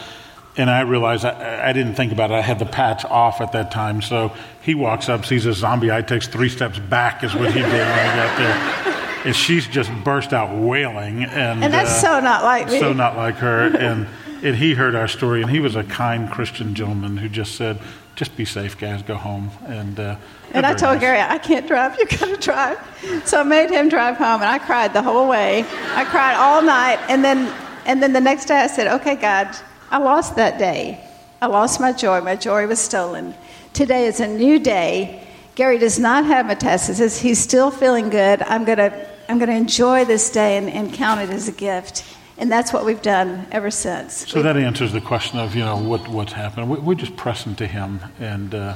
And 0.55 0.69
I 0.69 0.81
realized 0.81 1.25
I, 1.25 1.69
I, 1.69 1.73
didn't 1.73 1.95
think 1.95 2.11
about 2.11 2.29
it. 2.29 2.35
I 2.35 2.41
had 2.41 2.59
the 2.59 2.65
patch 2.65 3.05
off 3.05 3.41
at 3.41 3.53
that 3.53 3.71
time. 3.71 4.03
So 4.03 4.31
he 4.61 4.75
walks 4.75 5.09
up, 5.09 5.25
sees 5.25 5.47
a 5.47 5.53
zombie. 5.53 5.91
I 5.91 6.03
takes 6.03 6.27
three 6.27 6.49
steps 6.49 6.77
back, 6.77 7.23
is 7.23 7.33
what 7.33 7.51
he 7.51 7.59
did 7.59 7.71
when 7.71 7.81
I 7.81 8.15
got 8.15 8.37
there. 8.37 9.25
And 9.25 9.35
she's 9.35 9.65
just 9.67 9.91
burst 10.03 10.31
out 10.31 10.55
wailing. 10.55 11.23
And, 11.23 11.63
and 11.63 11.73
that's 11.73 12.03
uh, 12.03 12.19
so 12.19 12.19
not 12.19 12.43
like 12.43 12.67
me. 12.67 12.79
So 12.79 12.93
not 12.93 13.15
like 13.15 13.35
her. 13.35 13.75
And, 13.75 14.07
and 14.43 14.55
he 14.55 14.73
heard 14.73 14.93
our 14.93 15.07
story, 15.07 15.41
and 15.41 15.49
he 15.49 15.59
was 15.59 15.75
a 15.75 15.83
kind 15.85 16.29
Christian 16.29 16.75
gentleman 16.75 17.17
who 17.17 17.29
just 17.29 17.55
said, 17.55 17.79
just 18.15 18.35
be 18.37 18.45
safe, 18.45 18.77
guys. 18.77 19.01
Go 19.01 19.15
home. 19.15 19.49
And 19.65 19.99
uh, 19.99 20.17
and 20.51 20.65
I 20.65 20.73
told 20.73 20.93
nice. 20.93 21.01
Gary, 21.01 21.19
I 21.19 21.37
can't 21.39 21.67
drive. 21.67 21.97
You 21.97 22.05
got 22.05 22.29
to 22.29 22.37
drive. 22.37 23.25
So 23.25 23.39
I 23.39 23.43
made 23.43 23.71
him 23.71 23.89
drive 23.89 24.17
home, 24.17 24.41
and 24.41 24.49
I 24.49 24.59
cried 24.59 24.93
the 24.93 25.01
whole 25.01 25.27
way. 25.27 25.65
I 25.95 26.05
cried 26.05 26.35
all 26.35 26.61
night, 26.61 26.99
and 27.09 27.23
then 27.23 27.51
and 27.85 28.03
then 28.03 28.13
the 28.13 28.21
next 28.21 28.45
day 28.45 28.57
I 28.57 28.67
said, 28.67 28.87
"Okay, 28.87 29.15
God, 29.15 29.55
I 29.93 29.99
lost 29.99 30.37
that 30.37 30.57
day. 30.57 30.99
I 31.39 31.45
lost 31.45 31.79
my 31.79 31.93
joy. 31.93 32.19
My 32.21 32.35
joy 32.35 32.65
was 32.65 32.79
stolen. 32.79 33.35
Today 33.73 34.07
is 34.07 34.19
a 34.19 34.27
new 34.27 34.57
day. 34.57 35.23
Gary 35.53 35.77
does 35.77 35.99
not 35.99 36.25
have 36.25 36.47
metastasis. 36.47 37.21
He's 37.21 37.37
still 37.37 37.69
feeling 37.69 38.09
good. 38.09 38.41
I'm 38.41 38.65
gonna 38.65 39.07
I'm 39.29 39.37
gonna 39.37 39.51
enjoy 39.51 40.03
this 40.03 40.31
day 40.31 40.57
and, 40.57 40.67
and 40.67 40.91
count 40.91 41.21
it 41.21 41.29
as 41.29 41.47
a 41.47 41.51
gift." 41.51 42.03
And 42.39 42.51
that's 42.51 42.73
what 42.73 42.85
we've 42.85 43.03
done 43.03 43.45
ever 43.51 43.69
since. 43.69 44.27
So 44.27 44.41
that 44.41 44.57
answers 44.57 44.91
the 44.91 44.99
question 44.99 45.37
of, 45.37 45.55
you 45.55 45.63
know, 45.63 45.77
what, 45.77 46.07
what's 46.07 46.33
happened. 46.33 46.67
We, 46.71 46.79
we're 46.79 46.95
just 46.95 47.15
pressing 47.15 47.53
to 47.57 47.67
Him, 47.67 47.99
and 48.19 48.55
uh, 48.55 48.75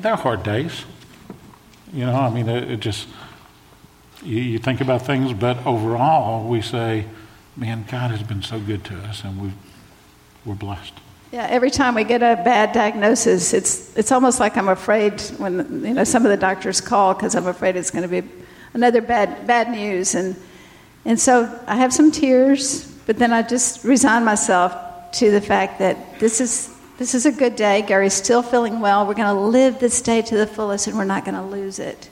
they're 0.00 0.16
hard 0.16 0.42
days. 0.42 0.84
You 1.92 2.06
know, 2.06 2.16
I 2.16 2.30
mean, 2.30 2.48
it, 2.48 2.68
it 2.68 2.80
just, 2.80 3.06
you, 4.24 4.40
you, 4.40 4.58
think 4.58 4.80
about 4.80 5.02
things, 5.02 5.32
but 5.32 5.64
overall, 5.64 6.48
we 6.48 6.60
say, 6.60 7.06
man, 7.56 7.84
God 7.88 8.10
has 8.10 8.24
been 8.24 8.42
so 8.42 8.58
good 8.58 8.84
to 8.86 8.96
us, 9.04 9.22
and 9.22 9.40
we 9.40 9.52
we're 10.44 10.54
blessed. 10.54 10.94
Yeah, 11.32 11.46
every 11.50 11.70
time 11.70 11.94
we 11.94 12.04
get 12.04 12.22
a 12.22 12.42
bad 12.42 12.72
diagnosis, 12.72 13.52
it's, 13.52 13.96
it's 13.96 14.12
almost 14.12 14.40
like 14.40 14.56
I'm 14.56 14.68
afraid 14.68 15.20
when, 15.36 15.84
you 15.84 15.94
know, 15.94 16.04
some 16.04 16.24
of 16.24 16.30
the 16.30 16.38
doctors 16.38 16.80
call 16.80 17.12
because 17.14 17.34
I'm 17.34 17.46
afraid 17.46 17.76
it's 17.76 17.90
going 17.90 18.08
to 18.08 18.22
be 18.22 18.26
another 18.72 19.02
bad, 19.02 19.46
bad 19.46 19.70
news. 19.70 20.14
And 20.14 20.36
and 21.04 21.18
so 21.18 21.48
I 21.66 21.76
have 21.76 21.92
some 21.92 22.10
tears, 22.10 22.86
but 23.06 23.18
then 23.18 23.32
I 23.32 23.42
just 23.42 23.82
resign 23.84 24.24
myself 24.24 24.74
to 25.12 25.30
the 25.30 25.40
fact 25.40 25.78
that 25.78 26.18
this 26.18 26.40
is, 26.40 26.74
this 26.98 27.14
is 27.14 27.24
a 27.24 27.32
good 27.32 27.56
day. 27.56 27.80
Gary's 27.80 28.12
still 28.12 28.42
feeling 28.42 28.80
well. 28.80 29.06
We're 29.06 29.14
going 29.14 29.34
to 29.34 29.40
live 29.40 29.78
this 29.78 30.02
day 30.02 30.20
to 30.20 30.36
the 30.36 30.46
fullest, 30.46 30.86
and 30.86 30.98
we're 30.98 31.04
not 31.04 31.24
going 31.24 31.36
to 31.36 31.42
lose 31.42 31.78
it. 31.78 32.10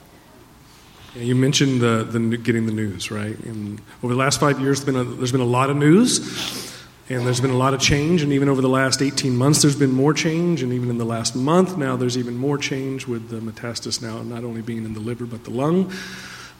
Yeah, 1.15 1.23
you 1.23 1.35
mentioned 1.35 1.81
the, 1.81 2.07
the, 2.09 2.37
getting 2.37 2.65
the 2.65 2.71
news, 2.71 3.11
right? 3.11 3.37
And 3.41 3.79
over 4.01 4.13
the 4.13 4.19
last 4.19 4.39
five 4.39 4.59
years, 4.59 4.83
there's 4.83 4.95
been, 4.95 5.07
a, 5.07 5.15
there's 5.15 5.31
been 5.31 5.41
a 5.41 5.45
lot 5.45 5.69
of 5.69 5.77
news. 5.77 6.75
And 7.09 7.25
there's 7.25 7.39
been 7.39 7.51
a 7.51 7.57
lot 7.57 7.73
of 7.73 7.79
change, 7.79 8.21
and 8.21 8.33
even 8.33 8.49
over 8.49 8.61
the 8.61 8.67
last 8.67 9.01
18 9.01 9.35
months, 9.35 9.61
there's 9.61 9.77
been 9.77 9.93
more 9.93 10.13
change, 10.13 10.61
and 10.61 10.73
even 10.73 10.89
in 10.89 10.97
the 10.97 11.05
last 11.05 11.37
month 11.37 11.77
now, 11.77 11.95
there's 11.95 12.17
even 12.17 12.35
more 12.35 12.57
change 12.57 13.07
with 13.07 13.29
the 13.29 13.37
metastasis 13.39 14.01
now 14.01 14.21
not 14.23 14.43
only 14.43 14.61
being 14.61 14.83
in 14.83 14.93
the 14.93 14.99
liver 14.99 15.25
but 15.25 15.45
the 15.45 15.51
lung. 15.51 15.91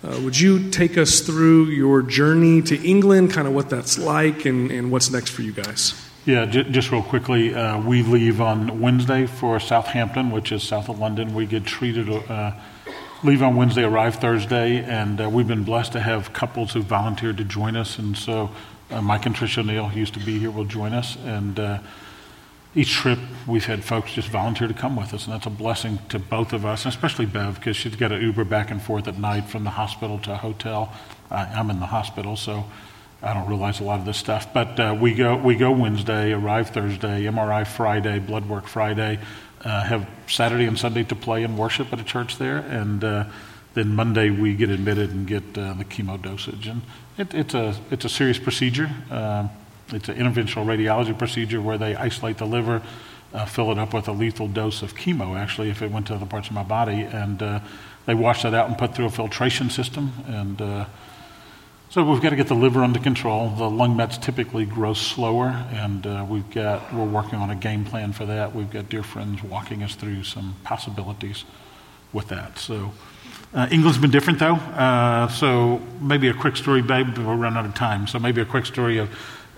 Uh, 0.03 0.19
would 0.21 0.39
you 0.39 0.69
take 0.69 0.97
us 0.97 1.19
through 1.19 1.65
your 1.65 2.01
journey 2.01 2.61
to 2.61 2.81
England, 2.87 3.33
kind 3.33 3.47
of 3.47 3.53
what 3.53 3.69
that's 3.69 3.97
like, 3.97 4.45
and, 4.45 4.71
and 4.71 4.89
what's 4.89 5.11
next 5.11 5.31
for 5.31 5.41
you 5.41 5.51
guys? 5.51 6.01
Yeah, 6.25 6.45
j- 6.45 6.63
just 6.63 6.91
real 6.91 7.03
quickly, 7.03 7.53
uh, 7.53 7.81
we 7.81 8.03
leave 8.03 8.39
on 8.39 8.79
Wednesday 8.79 9.25
for 9.25 9.59
Southampton, 9.59 10.29
which 10.29 10.51
is 10.51 10.61
south 10.61 10.87
of 10.87 10.99
London. 10.99 11.33
We 11.33 11.45
get 11.45 11.65
treated, 11.65 12.09
uh, 12.09 12.51
leave 13.23 13.41
on 13.41 13.55
Wednesday, 13.55 13.83
arrive 13.83 14.15
Thursday, 14.15 14.83
and 14.83 15.19
uh, 15.19 15.29
we've 15.29 15.47
been 15.47 15.63
blessed 15.63 15.93
to 15.93 15.99
have 15.99 16.31
couples 16.31 16.73
who 16.73 16.83
volunteered 16.83 17.37
to 17.37 17.43
join 17.43 17.75
us. 17.75 17.97
And 17.97 18.17
so 18.17 18.51
uh, 18.91 19.01
Mike 19.01 19.25
and 19.25 19.35
Tricia 19.35 19.65
Neal, 19.65 19.89
who 19.89 19.99
used 19.99 20.13
to 20.13 20.19
be 20.19 20.39
here, 20.39 20.51
will 20.51 20.65
join 20.65 20.93
us. 20.93 21.17
And 21.25 21.59
uh, 21.59 21.79
each 22.75 22.91
trip 22.91 23.19
we've 23.47 23.65
had 23.65 23.83
folks 23.83 24.13
just 24.13 24.29
volunteer 24.29 24.67
to 24.67 24.73
come 24.73 24.95
with 24.95 25.13
us, 25.13 25.25
and 25.25 25.33
that's 25.33 25.45
a 25.45 25.51
blessing 25.51 25.99
to 26.09 26.19
both 26.19 26.53
of 26.53 26.65
us, 26.65 26.85
and 26.85 26.93
especially 26.93 27.25
Bev, 27.25 27.55
because 27.55 27.75
she's 27.75 27.95
got 27.95 28.09
to 28.09 28.19
Uber 28.19 28.43
back 28.43 28.69
and 28.69 28.81
forth 28.81 29.07
at 29.07 29.17
night 29.17 29.45
from 29.45 29.63
the 29.63 29.71
hospital 29.71 30.19
to 30.19 30.33
a 30.33 30.37
hotel. 30.37 30.93
I, 31.31 31.45
I'm 31.45 31.69
in 31.69 31.79
the 31.79 31.87
hospital, 31.87 32.35
so 32.35 32.65
I 33.21 33.33
don't 33.33 33.47
realize 33.47 33.79
a 33.79 33.83
lot 33.83 33.99
of 33.99 34.05
this 34.05 34.17
stuff. 34.17 34.53
But 34.53 34.79
uh, 34.79 34.95
we 34.99 35.13
go 35.13 35.35
we 35.35 35.55
go 35.55 35.71
Wednesday, 35.71 36.33
arrive 36.33 36.69
Thursday, 36.69 37.23
MRI 37.23 37.65
Friday, 37.65 38.19
blood 38.19 38.47
work 38.47 38.67
Friday, 38.67 39.19
uh, 39.65 39.83
have 39.83 40.07
Saturday 40.27 40.65
and 40.65 40.77
Sunday 40.77 41.03
to 41.05 41.15
play 41.15 41.43
and 41.43 41.57
worship 41.57 41.91
at 41.91 41.99
a 41.99 42.03
church 42.03 42.37
there, 42.37 42.57
and 42.57 43.03
uh, 43.03 43.25
then 43.73 43.95
Monday 43.95 44.29
we 44.29 44.53
get 44.53 44.69
admitted 44.69 45.09
and 45.09 45.25
get 45.25 45.57
uh, 45.57 45.73
the 45.73 45.85
chemo 45.85 46.21
dosage, 46.21 46.67
and 46.67 46.83
it, 47.17 47.33
it's 47.33 47.53
a 47.53 47.75
it's 47.91 48.05
a 48.05 48.09
serious 48.09 48.39
procedure. 48.39 48.89
Um, 49.09 49.49
it's 49.89 50.09
an 50.09 50.15
interventional 50.15 50.65
radiology 50.65 51.17
procedure 51.17 51.61
where 51.61 51.77
they 51.77 51.95
isolate 51.95 52.37
the 52.37 52.45
liver, 52.45 52.81
uh, 53.33 53.45
fill 53.45 53.71
it 53.71 53.77
up 53.77 53.93
with 53.93 54.07
a 54.07 54.11
lethal 54.11 54.47
dose 54.47 54.81
of 54.81 54.95
chemo, 54.95 55.37
actually, 55.37 55.69
if 55.69 55.81
it 55.81 55.91
went 55.91 56.07
to 56.07 56.15
other 56.15 56.25
parts 56.25 56.47
of 56.47 56.53
my 56.53 56.63
body. 56.63 57.03
And 57.03 57.41
uh, 57.41 57.59
they 58.05 58.13
wash 58.13 58.43
that 58.43 58.53
out 58.53 58.67
and 58.67 58.77
put 58.77 58.95
through 58.95 59.05
a 59.05 59.09
filtration 59.09 59.69
system. 59.69 60.11
And 60.27 60.61
uh, 60.61 60.85
so 61.89 62.03
we've 62.03 62.21
got 62.21 62.31
to 62.31 62.35
get 62.35 62.47
the 62.47 62.55
liver 62.55 62.83
under 62.83 62.99
control. 62.99 63.49
The 63.49 63.69
lung 63.69 63.95
mets 63.95 64.17
typically 64.17 64.65
grow 64.65 64.93
slower, 64.93 65.65
and 65.71 66.05
uh, 66.05 66.25
we've 66.27 66.49
got, 66.51 66.93
we're 66.93 67.05
working 67.05 67.39
on 67.39 67.49
a 67.49 67.55
game 67.55 67.85
plan 67.85 68.11
for 68.11 68.25
that. 68.25 68.53
We've 68.53 68.69
got 68.69 68.89
dear 68.89 69.03
friends 69.03 69.41
walking 69.41 69.83
us 69.83 69.95
through 69.95 70.25
some 70.25 70.55
possibilities 70.65 71.45
with 72.11 72.27
that. 72.27 72.57
So 72.57 72.91
uh, 73.57 73.67
England's 73.71 73.97
been 73.97 74.11
different, 74.11 74.37
though. 74.37 74.53
Uh, 74.53 75.27
so 75.29 75.81
maybe 75.99 76.27
a 76.27 76.33
quick 76.33 76.55
story, 76.55 76.83
babe. 76.83 77.17
We'll 77.17 77.35
run 77.35 77.57
out 77.57 77.65
of 77.65 77.73
time. 77.73 78.05
So 78.05 78.19
maybe 78.19 78.39
a 78.39 78.45
quick 78.45 78.67
story 78.67 78.99
of 78.99 79.09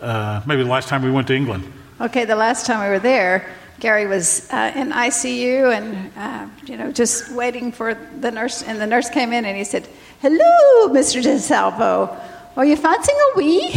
uh, 0.02 0.42
maybe 0.46 0.64
the 0.64 0.70
last 0.70 0.88
time 0.88 1.04
we 1.04 1.12
went 1.12 1.28
to 1.28 1.36
England. 1.36 1.70
Okay, 2.00 2.24
the 2.24 2.38
last 2.38 2.66
time 2.66 2.80
we 2.80 2.88
were 2.88 3.00
there, 3.00 3.54
Gary 3.82 4.08
was 4.08 4.50
uh, 4.54 4.72
in 4.74 4.92
ICU 4.92 5.76
and, 5.76 6.12
uh, 6.16 6.48
you 6.66 6.78
know, 6.78 6.94
just 6.94 7.30
waiting 7.34 7.74
for 7.74 7.94
the 7.94 8.32
nurse. 8.32 8.64
And 8.64 8.80
the 8.80 8.88
nurse 8.88 9.10
came 9.10 9.34
in 9.34 9.44
and 9.44 9.58
he 9.58 9.66
said, 9.66 9.86
Hello, 10.22 10.94
Mr. 10.94 11.22
DeSalvo. 11.22 12.18
Are 12.56 12.66
you 12.66 12.78
fancying 12.78 13.18
a 13.18 13.38
wee? 13.38 13.74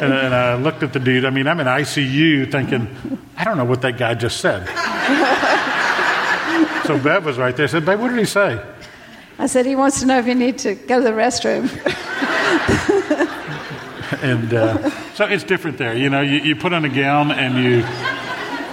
and, 0.00 0.12
and 0.12 0.34
I 0.34 0.56
looked 0.56 0.82
at 0.82 0.92
the 0.92 0.98
dude. 0.98 1.24
I 1.24 1.30
mean, 1.30 1.46
I'm 1.46 1.60
in 1.60 1.68
ICU 1.68 2.50
thinking, 2.50 2.88
I 3.36 3.44
don't 3.44 3.56
know 3.56 3.64
what 3.64 3.82
that 3.82 3.96
guy 3.96 4.14
just 4.14 4.40
said. 4.40 4.68
so 6.84 6.98
Bev 6.98 7.24
was 7.24 7.38
right 7.38 7.56
there. 7.56 7.64
I 7.64 7.68
said, 7.68 7.84
Babe, 7.84 8.00
what 8.00 8.08
did 8.08 8.18
he 8.18 8.24
say? 8.24 8.62
I 9.38 9.46
said, 9.46 9.66
He 9.66 9.74
wants 9.74 10.00
to 10.00 10.06
know 10.06 10.18
if 10.18 10.26
you 10.26 10.34
need 10.34 10.58
to 10.58 10.74
go 10.74 10.98
to 10.98 11.04
the 11.04 11.10
restroom. 11.10 11.68
and 14.22 14.54
uh, 14.54 14.90
so 15.14 15.24
it's 15.24 15.44
different 15.44 15.78
there. 15.78 15.96
You 15.96 16.10
know, 16.10 16.20
you, 16.20 16.38
you 16.38 16.56
put 16.56 16.72
on 16.72 16.84
a 16.84 16.88
gown 16.88 17.30
and 17.30 17.62
you 17.62 17.84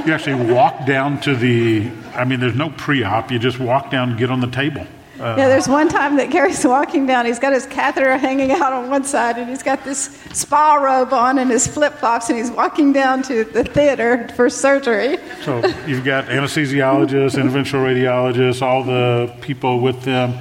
you 0.05 0.13
actually 0.13 0.51
walk 0.51 0.85
down 0.85 1.19
to 1.21 1.35
the. 1.35 1.89
I 2.13 2.25
mean, 2.25 2.39
there's 2.39 2.55
no 2.55 2.69
pre-op. 2.69 3.31
You 3.31 3.39
just 3.39 3.59
walk 3.59 3.91
down, 3.91 4.11
and 4.11 4.17
get 4.17 4.31
on 4.31 4.39
the 4.39 4.49
table. 4.49 4.85
Uh, 5.19 5.35
yeah, 5.37 5.49
there's 5.49 5.67
one 5.67 5.89
time 5.89 6.15
that 6.15 6.29
Gary's 6.29 6.63
walking 6.65 7.05
down. 7.05 7.25
He's 7.25 7.39
got 7.39 7.51
his 7.51 7.65
catheter 7.65 8.17
hanging 8.17 8.51
out 8.51 8.71
on 8.71 8.89
one 8.89 9.03
side, 9.03 9.37
and 9.37 9.49
he's 9.49 9.63
got 9.63 9.83
this 9.83 10.17
spa 10.31 10.75
robe 10.75 11.11
on 11.11 11.37
and 11.39 11.51
his 11.51 11.67
flip 11.67 11.93
flops, 11.95 12.29
and 12.29 12.37
he's 12.37 12.49
walking 12.49 12.93
down 12.93 13.21
to 13.23 13.43
the 13.43 13.65
theater 13.65 14.29
for 14.35 14.49
surgery. 14.49 15.17
So 15.43 15.65
you've 15.85 16.05
got 16.05 16.27
anesthesiologists, 16.27 17.35
interventional 17.35 17.83
radiologists, 17.83 18.61
all 18.61 18.83
the 18.83 19.35
people 19.41 19.81
with 19.81 20.03
them, 20.03 20.39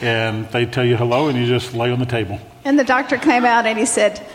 and 0.00 0.48
they 0.52 0.64
tell 0.64 0.86
you 0.86 0.96
hello, 0.96 1.28
and 1.28 1.38
you 1.38 1.46
just 1.46 1.74
lay 1.74 1.90
on 1.90 1.98
the 1.98 2.06
table. 2.06 2.40
And 2.64 2.78
the 2.78 2.84
doctor 2.84 3.18
came 3.18 3.44
out 3.44 3.66
and 3.66 3.78
he 3.78 3.84
said, 3.84 4.26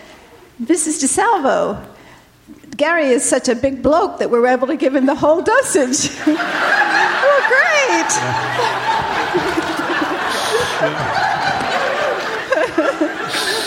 Mrs. 0.62 1.04
DeSalvo, 1.04 1.84
Gary 2.78 3.08
is 3.08 3.24
such 3.24 3.50
a 3.50 3.56
big 3.56 3.82
bloke 3.82 4.20
that 4.20 4.30
we 4.30 4.40
were 4.40 4.48
able 4.48 4.68
to 4.68 4.76
give 4.76 4.96
him 4.96 5.06
the 5.06 5.16
whole 5.16 5.42
dosage. 5.42 6.10
oh, 6.28 7.46
great! 9.54 9.63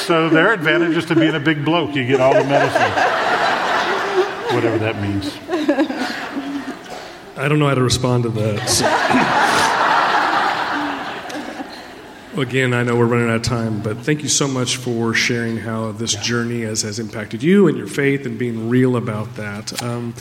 So 0.07 0.29
their 0.29 0.53
advantage 0.53 0.97
is 0.97 1.05
to 1.07 1.15
being 1.15 1.35
a 1.35 1.41
big 1.41 1.65
bloke. 1.65 1.95
You 1.95 2.07
get 2.07 2.21
all 2.21 2.35
the 2.35 2.45
medicine, 2.45 2.93
whatever 4.55 4.79
that 4.79 5.01
means. 5.01 5.37
I 7.37 7.49
don't 7.49 7.59
know 7.59 7.69
how 7.69 7.75
to 7.75 7.83
respond 7.83 8.23
to 8.25 8.31
that. 8.31 8.69
So. 8.69 8.87
Again, 12.41 12.75
I 12.75 12.83
know 12.83 12.97
we're 12.97 13.07
running 13.07 13.31
out 13.31 13.37
of 13.37 13.43
time, 13.43 13.81
but 13.81 13.97
thank 13.99 14.23
you 14.23 14.29
so 14.29 14.47
much 14.47 14.77
for 14.77 15.15
sharing 15.15 15.57
how 15.57 15.93
this 15.93 16.15
journey 16.15 16.63
has, 16.63 16.83
has 16.83 16.99
impacted 16.99 17.43
you 17.43 17.67
and 17.67 17.79
your 17.79 17.87
faith 17.87 18.27
and 18.27 18.39
being 18.39 18.69
real 18.69 18.97
about 18.97 19.37
that. 19.37 19.83
Um, 19.83 20.13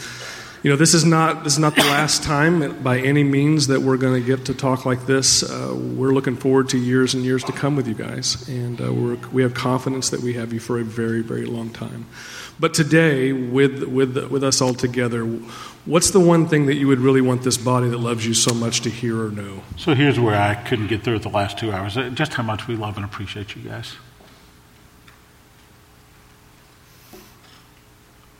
you 0.66 0.72
know, 0.72 0.78
this 0.78 0.96
is 0.96 1.06
not 1.06 1.44
this 1.44 1.54
is 1.54 1.60
not 1.60 1.76
the 1.76 1.84
last 1.84 2.24
time 2.24 2.82
by 2.82 2.98
any 2.98 3.24
means 3.24 3.68
that 3.68 3.82
we're 3.82 3.98
going 3.98 4.20
to 4.20 4.28
get 4.28 4.46
to 4.46 4.54
talk 4.56 4.84
like 4.84 5.06
this. 5.06 5.44
Uh, 5.44 5.76
we're 5.76 6.12
looking 6.12 6.36
forward 6.36 6.70
to 6.70 6.80
years 6.80 7.14
and 7.14 7.24
years 7.24 7.44
to 7.44 7.52
come 7.52 7.76
with 7.76 7.88
you 7.88 7.94
guys, 7.94 8.50
and 8.50 8.82
uh, 8.82 8.92
we 8.92 9.14
we 9.32 9.44
have 9.44 9.54
confidence 9.54 10.10
that 10.10 10.22
we 10.22 10.34
have 10.34 10.52
you 10.52 10.60
for 10.60 10.80
a 10.80 10.84
very 10.84 11.22
very 11.22 11.46
long 11.46 11.70
time. 11.70 12.08
But 12.60 12.74
today, 12.74 13.32
with 13.32 13.84
with 13.84 14.18
with 14.32 14.44
us 14.44 14.60
all 14.60 14.74
together, 14.74 15.24
What's 15.86 16.10
the 16.10 16.20
one 16.20 16.48
thing 16.48 16.66
that 16.66 16.78
you 16.78 16.88
would 16.88 16.98
really 16.98 17.22
want 17.22 17.44
this 17.44 17.58
body 17.58 17.90
that 17.90 18.00
loves 18.00 18.26
you 18.26 18.34
so 18.34 18.56
much 18.56 18.82
to 18.82 18.90
hear 18.90 19.24
or 19.24 19.30
know? 19.30 19.62
So 19.78 19.94
here's 19.94 20.20
where 20.20 20.34
I 20.34 20.56
couldn't 20.56 20.88
get 20.88 21.04
through 21.04 21.20
the 21.20 21.30
last 21.30 21.60
two 21.60 21.72
hours. 21.72 21.96
Uh, 21.96 22.10
just 22.10 22.34
how 22.34 22.42
much 22.42 22.68
we 22.68 22.76
love 22.76 22.96
and 22.96 23.06
appreciate 23.06 23.56
you 23.56 23.62
guys. 23.70 23.94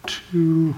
to, 0.08 0.76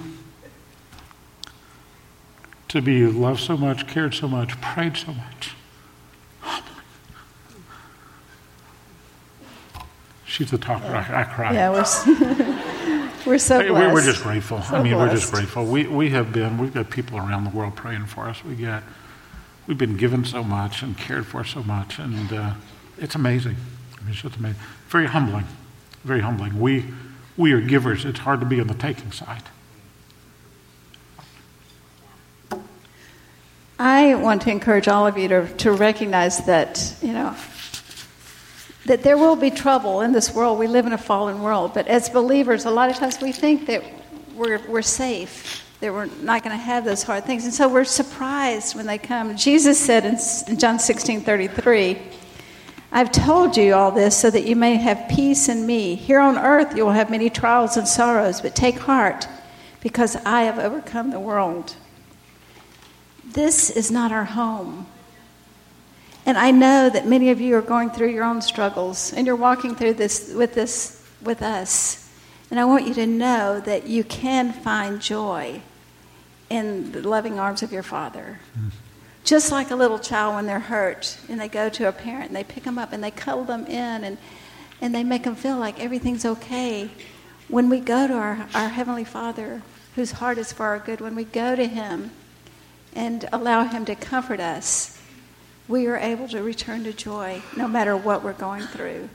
to 2.70 2.82
be 2.82 3.05
loved 3.05 3.39
so 3.39 3.55
much, 3.55 3.88
cared 3.88 4.13
so 4.13 4.28
much, 4.28 4.59
prayed 4.61 4.97
so 4.97 5.13
much. 5.13 5.53
She's 10.26 10.51
the 10.51 10.57
talker. 10.57 10.86
I, 10.86 11.22
I 11.22 11.24
cry. 11.24 11.53
Yeah, 11.53 11.72
we're, 11.72 13.09
we're 13.26 13.38
so 13.39 13.57
blessed. 13.57 13.74
We're, 13.74 13.93
we're 13.93 14.03
just 14.03 14.22
grateful. 14.22 14.61
So 14.61 14.76
I 14.76 14.84
mean, 14.84 14.95
we're 14.95 15.09
just 15.09 15.32
grateful. 15.32 15.65
We, 15.65 15.88
we 15.88 16.09
have 16.09 16.32
been, 16.34 16.57
we've 16.57 16.74
got 16.74 16.89
people 16.91 17.18
around 17.18 17.45
the 17.45 17.49
world 17.49 17.76
praying 17.76 18.05
for 18.05 18.30
us. 18.30 18.43
We 18.43 18.55
got, 18.55 18.84
we've 19.65 19.78
been 19.78 19.97
given 19.97 20.26
so 20.26 20.43
much 20.43 20.84
and 20.84 20.97
cared 20.97 21.26
for 21.26 21.43
so 21.43 21.63
much, 21.63 21.97
and 21.97 22.32
uh, 22.32 22.53
it's 22.99 23.15
amazing. 23.15 23.55
I 23.97 24.01
mean, 24.01 24.11
it's 24.11 24.22
just 24.22 24.36
amazing. 24.36 24.59
Very 24.89 25.07
humbling. 25.07 25.45
Very 26.03 26.20
humbling. 26.22 26.59
We, 26.59 26.86
we 27.38 27.53
are 27.53 27.61
givers. 27.61 28.05
It's 28.05 28.20
hard 28.20 28.39
to 28.41 28.45
be 28.45 28.59
on 28.59 28.68
the 28.68 28.76
taking 28.76 29.11
side. 29.11 29.43
I 33.80 34.15
want 34.15 34.41
to 34.43 34.51
encourage 34.51 34.88
all 34.88 35.05
of 35.05 35.17
you 35.17 35.28
to, 35.28 35.47
to 35.57 35.71
recognize 35.71 36.45
that, 36.45 36.95
you 37.01 37.13
know, 37.13 37.36
that 38.86 39.03
there 39.03 39.17
will 39.17 39.36
be 39.36 39.51
trouble 39.51 40.01
in 40.01 40.13
this 40.13 40.34
world. 40.34 40.57
We 40.57 40.67
live 40.67 40.88
in 40.88 40.93
a 40.93 40.97
fallen 40.97 41.43
world, 41.43 41.73
but 41.73 41.88
as 41.88 42.09
believers, 42.09 42.65
a 42.65 42.71
lot 42.71 42.89
of 42.89 42.95
times 42.95 43.21
we 43.21 43.32
think 43.32 43.67
that 43.67 43.84
we're, 44.34 44.59
we're 44.67 44.82
safe, 44.82 45.63
that 45.80 45.93
we're 45.93 46.07
not 46.21 46.43
going 46.43 46.57
to 46.57 46.63
have 46.63 46.86
those 46.86 47.03
hard 47.03 47.25
things. 47.25 47.43
And 47.43 47.53
so 47.53 47.67
we're 47.67 47.84
surprised 47.84 48.75
when 48.75 48.88
they 48.88 48.97
come. 48.97 49.38
Jesus 49.38 49.80
said 49.80 50.05
in 50.05 50.17
in 50.47 50.57
John 50.57 50.80
16 50.80 51.21
33, 51.21 52.01
I've 52.91 53.11
told 53.11 53.57
you 53.57 53.75
all 53.75 53.91
this 53.91 54.17
so 54.17 54.32
that 54.32 54.45
you 54.45 54.55
may 54.55 54.78
have 54.78 55.07
peace 55.09 55.49
in 55.49 55.67
me. 55.67 55.93
Here 55.93 56.19
on 56.19 56.38
earth 56.38 56.75
you 56.75 56.84
will 56.84 56.93
have 56.93 57.11
many 57.11 57.30
trials 57.30 57.78
and 57.78 57.88
sorrows, 57.88 58.41
but 58.41 58.55
take 58.55 58.80
heart 58.80 59.28
because 59.82 60.15
I 60.25 60.43
have 60.43 60.57
overcome 60.57 61.11
the 61.11 61.19
world. 61.19 61.75
This 63.38 63.70
is 63.70 63.92
not 63.92 64.12
our 64.12 64.24
home. 64.24 64.88
And 66.26 66.40
I 66.40 66.50
know 66.50 66.90
that 66.90 67.06
many 67.06 67.30
of 67.30 67.40
you 67.40 67.56
are 67.56 67.62
going 67.62 67.92
through 67.92 68.10
your 68.10 68.24
own 68.24 68.42
struggles 68.42 69.14
and 69.14 69.28
you're 69.28 69.36
walking 69.36 69.76
through 69.76 69.94
this 69.94 70.34
with 70.34 70.56
this 70.56 71.06
with 71.22 71.44
us. 71.44 72.10
And 72.50 72.60
I 72.60 72.66
want 72.66 72.88
you 72.88 72.96
to 72.96 73.06
know 73.06 73.60
that 73.60 73.86
you 73.86 74.04
can 74.04 74.52
find 74.52 75.00
joy 75.00 75.62
in 76.50 76.92
the 76.94 77.08
loving 77.08 77.38
arms 77.38 77.62
of 77.62 77.72
your 77.72 77.84
Father. 77.84 78.40
Just 79.24 79.52
like 79.52 79.70
a 79.70 79.76
little 79.76 80.00
child 80.00 80.34
when 80.34 80.48
they're 80.48 80.60
hurt 80.60 81.20
and 81.30 81.40
they 81.40 81.48
go 81.48 81.70
to 81.70 81.88
a 81.88 81.92
parent 81.92 82.30
and 82.30 82.36
they 82.36 82.44
pick 82.44 82.64
them 82.64 82.80
up 82.80 82.92
and 82.92 83.04
they 83.04 83.12
cuddle 83.12 83.44
them 83.44 83.68
in 83.68 84.04
and, 84.04 84.18
and 84.82 84.96
they 84.96 85.04
make 85.04 85.26
them 85.26 85.36
feel 85.36 85.58
like 85.58 85.80
everything's 85.80 86.26
okay. 86.26 86.90
When 87.50 87.70
we 87.70 87.82
go 87.82 88.08
to 88.08 88.16
our, 88.16 88.48
our 88.56 88.70
Heavenly 88.70 89.06
Father, 89.06 89.62
whose 89.94 90.14
heart 90.14 90.40
is 90.40 90.52
for 90.52 90.66
our 90.66 90.80
good, 90.80 91.02
when 91.02 91.14
we 91.14 91.24
go 91.24 91.56
to 91.56 91.68
Him 91.68 92.10
and 92.98 93.30
allow 93.32 93.64
Him 93.64 93.86
to 93.86 93.95
comfort 93.95 94.41
us, 94.41 95.00
we 95.68 95.86
are 95.86 95.98
able 95.98 96.28
to 96.30 96.41
return 96.41 96.84
to 96.84 96.91
joy 96.91 97.41
no 97.56 97.68
matter 97.68 97.95
what 97.95 98.24
we're 98.24 98.34
going 98.34 98.64
through. 98.64 99.08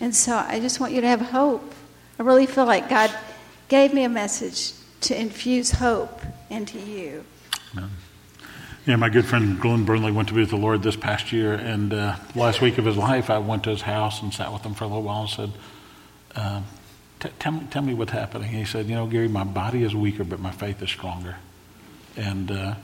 And 0.00 0.14
so 0.14 0.36
I 0.36 0.60
just 0.60 0.78
want 0.78 0.92
you 0.92 1.00
to 1.00 1.08
have 1.08 1.20
hope. 1.20 1.74
I 2.18 2.22
really 2.22 2.46
feel 2.46 2.66
like 2.66 2.88
God 2.88 3.10
gave 3.68 3.94
me 3.94 4.04
a 4.04 4.08
message 4.08 4.72
to 5.00 5.18
infuse 5.18 5.70
hope 5.70 6.20
into 6.50 6.78
you. 6.78 7.24
Yeah, 8.84 8.96
my 8.96 9.08
good 9.08 9.24
friend 9.24 9.58
Glenn 9.58 9.84
Burnley 9.84 10.12
went 10.12 10.28
to 10.28 10.34
be 10.34 10.40
with 10.40 10.50
the 10.50 10.56
Lord 10.56 10.82
this 10.82 10.94
past 10.94 11.32
year, 11.32 11.54
and 11.54 11.92
uh, 11.92 12.16
last 12.36 12.60
week 12.60 12.78
of 12.78 12.84
his 12.84 12.96
life, 12.96 13.30
I 13.30 13.38
went 13.38 13.64
to 13.64 13.70
his 13.70 13.82
house 13.82 14.22
and 14.22 14.32
sat 14.32 14.52
with 14.52 14.62
him 14.62 14.74
for 14.74 14.84
a 14.84 14.86
little 14.86 15.02
while 15.02 15.22
and 15.22 15.30
said, 15.30 15.52
uh, 16.36 16.62
t- 17.18 17.30
tell, 17.40 17.52
me, 17.52 17.66
tell 17.70 17.82
me 17.82 17.94
what's 17.94 18.12
happening. 18.12 18.50
He 18.50 18.64
said, 18.64 18.86
You 18.86 18.94
know, 18.94 19.06
Gary, 19.06 19.28
my 19.28 19.42
body 19.44 19.82
is 19.82 19.94
weaker, 19.94 20.22
but 20.22 20.38
my 20.38 20.52
faith 20.52 20.80
is 20.82 20.90
stronger. 20.90 21.36
And 22.16 22.50
uh, 22.50 22.74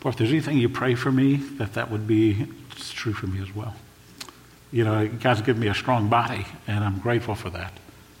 boy, 0.00 0.10
if 0.10 0.16
there's 0.16 0.30
anything 0.30 0.58
you 0.58 0.68
pray 0.68 0.94
for 0.94 1.10
me, 1.10 1.36
that 1.58 1.74
that 1.74 1.90
would 1.90 2.06
be 2.06 2.46
it's 2.72 2.92
true 2.92 3.12
for 3.12 3.26
me 3.26 3.40
as 3.42 3.54
well. 3.54 3.74
You 4.72 4.84
know, 4.84 5.08
God's 5.08 5.42
given 5.42 5.60
me 5.60 5.68
a 5.68 5.74
strong 5.74 6.08
body, 6.08 6.46
and 6.66 6.84
I'm 6.84 6.98
grateful 6.98 7.34
for 7.34 7.50
that. 7.50 7.72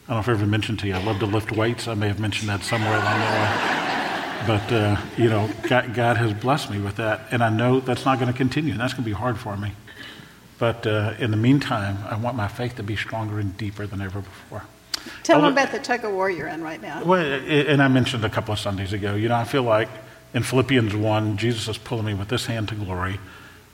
I 0.08 0.12
don't 0.12 0.16
know 0.16 0.20
if 0.20 0.28
I 0.28 0.32
ever 0.32 0.46
mentioned 0.46 0.78
to 0.80 0.86
you, 0.86 0.94
I 0.94 1.02
love 1.02 1.18
to 1.18 1.26
lift 1.26 1.52
weights. 1.52 1.88
I 1.88 1.94
may 1.94 2.08
have 2.08 2.20
mentioned 2.20 2.48
that 2.48 2.62
somewhere 2.62 2.92
along 2.94 3.18
the 3.18 3.26
way. 3.26 3.76
But, 4.46 4.72
uh, 4.72 4.96
you 5.16 5.28
know, 5.28 5.50
God, 5.68 5.94
God 5.94 6.16
has 6.18 6.32
blessed 6.32 6.70
me 6.70 6.78
with 6.78 6.96
that. 6.96 7.22
And 7.32 7.42
I 7.42 7.50
know 7.50 7.80
that's 7.80 8.04
not 8.04 8.20
going 8.20 8.30
to 8.30 8.36
continue. 8.36 8.72
And 8.72 8.80
that's 8.80 8.92
going 8.92 9.02
to 9.02 9.10
be 9.10 9.14
hard 9.14 9.38
for 9.38 9.56
me. 9.56 9.72
But 10.58 10.86
uh, 10.86 11.14
in 11.18 11.32
the 11.32 11.36
meantime, 11.36 11.98
I 12.08 12.16
want 12.16 12.36
my 12.36 12.46
faith 12.46 12.76
to 12.76 12.82
be 12.84 12.94
stronger 12.94 13.40
and 13.40 13.56
deeper 13.56 13.86
than 13.86 14.00
ever 14.00 14.20
before. 14.20 14.62
Tell 15.24 15.36
Although- 15.36 15.48
them 15.48 15.58
about 15.58 15.72
the 15.72 15.80
tug 15.80 16.04
of 16.04 16.12
war 16.12 16.30
you're 16.30 16.48
in 16.48 16.62
right 16.62 16.80
now. 16.80 17.02
Well, 17.02 17.20
and 17.20 17.82
I 17.82 17.88
mentioned 17.88 18.24
a 18.24 18.30
couple 18.30 18.52
of 18.52 18.60
Sundays 18.60 18.92
ago, 18.92 19.16
you 19.16 19.28
know, 19.28 19.34
I 19.34 19.44
feel 19.44 19.64
like 19.64 19.88
in 20.36 20.42
Philippians 20.42 20.94
1, 20.94 21.38
Jesus 21.38 21.66
is 21.66 21.78
pulling 21.78 22.04
me 22.04 22.12
with 22.12 22.28
this 22.28 22.44
hand 22.44 22.68
to 22.68 22.74
glory. 22.74 23.18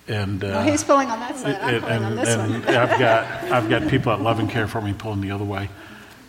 And, 0.06 0.42
uh, 0.44 0.46
Well, 0.46 0.62
he's 0.62 0.84
pulling 0.84 1.10
on 1.10 1.18
that 1.18 1.36
side. 1.36 1.56
And, 1.56 1.84
on 1.84 2.02
and- 2.04 2.18
this 2.18 2.28
and 2.28 2.64
one. 2.64 2.74
I've 2.76 2.98
got 3.00 3.24
I've 3.52 3.68
got 3.68 3.88
people 3.88 4.16
that 4.16 4.22
love 4.22 4.38
and 4.38 4.48
care 4.48 4.68
for 4.68 4.80
me 4.80 4.92
pulling 4.92 5.20
the 5.20 5.32
other 5.32 5.44
way, 5.44 5.68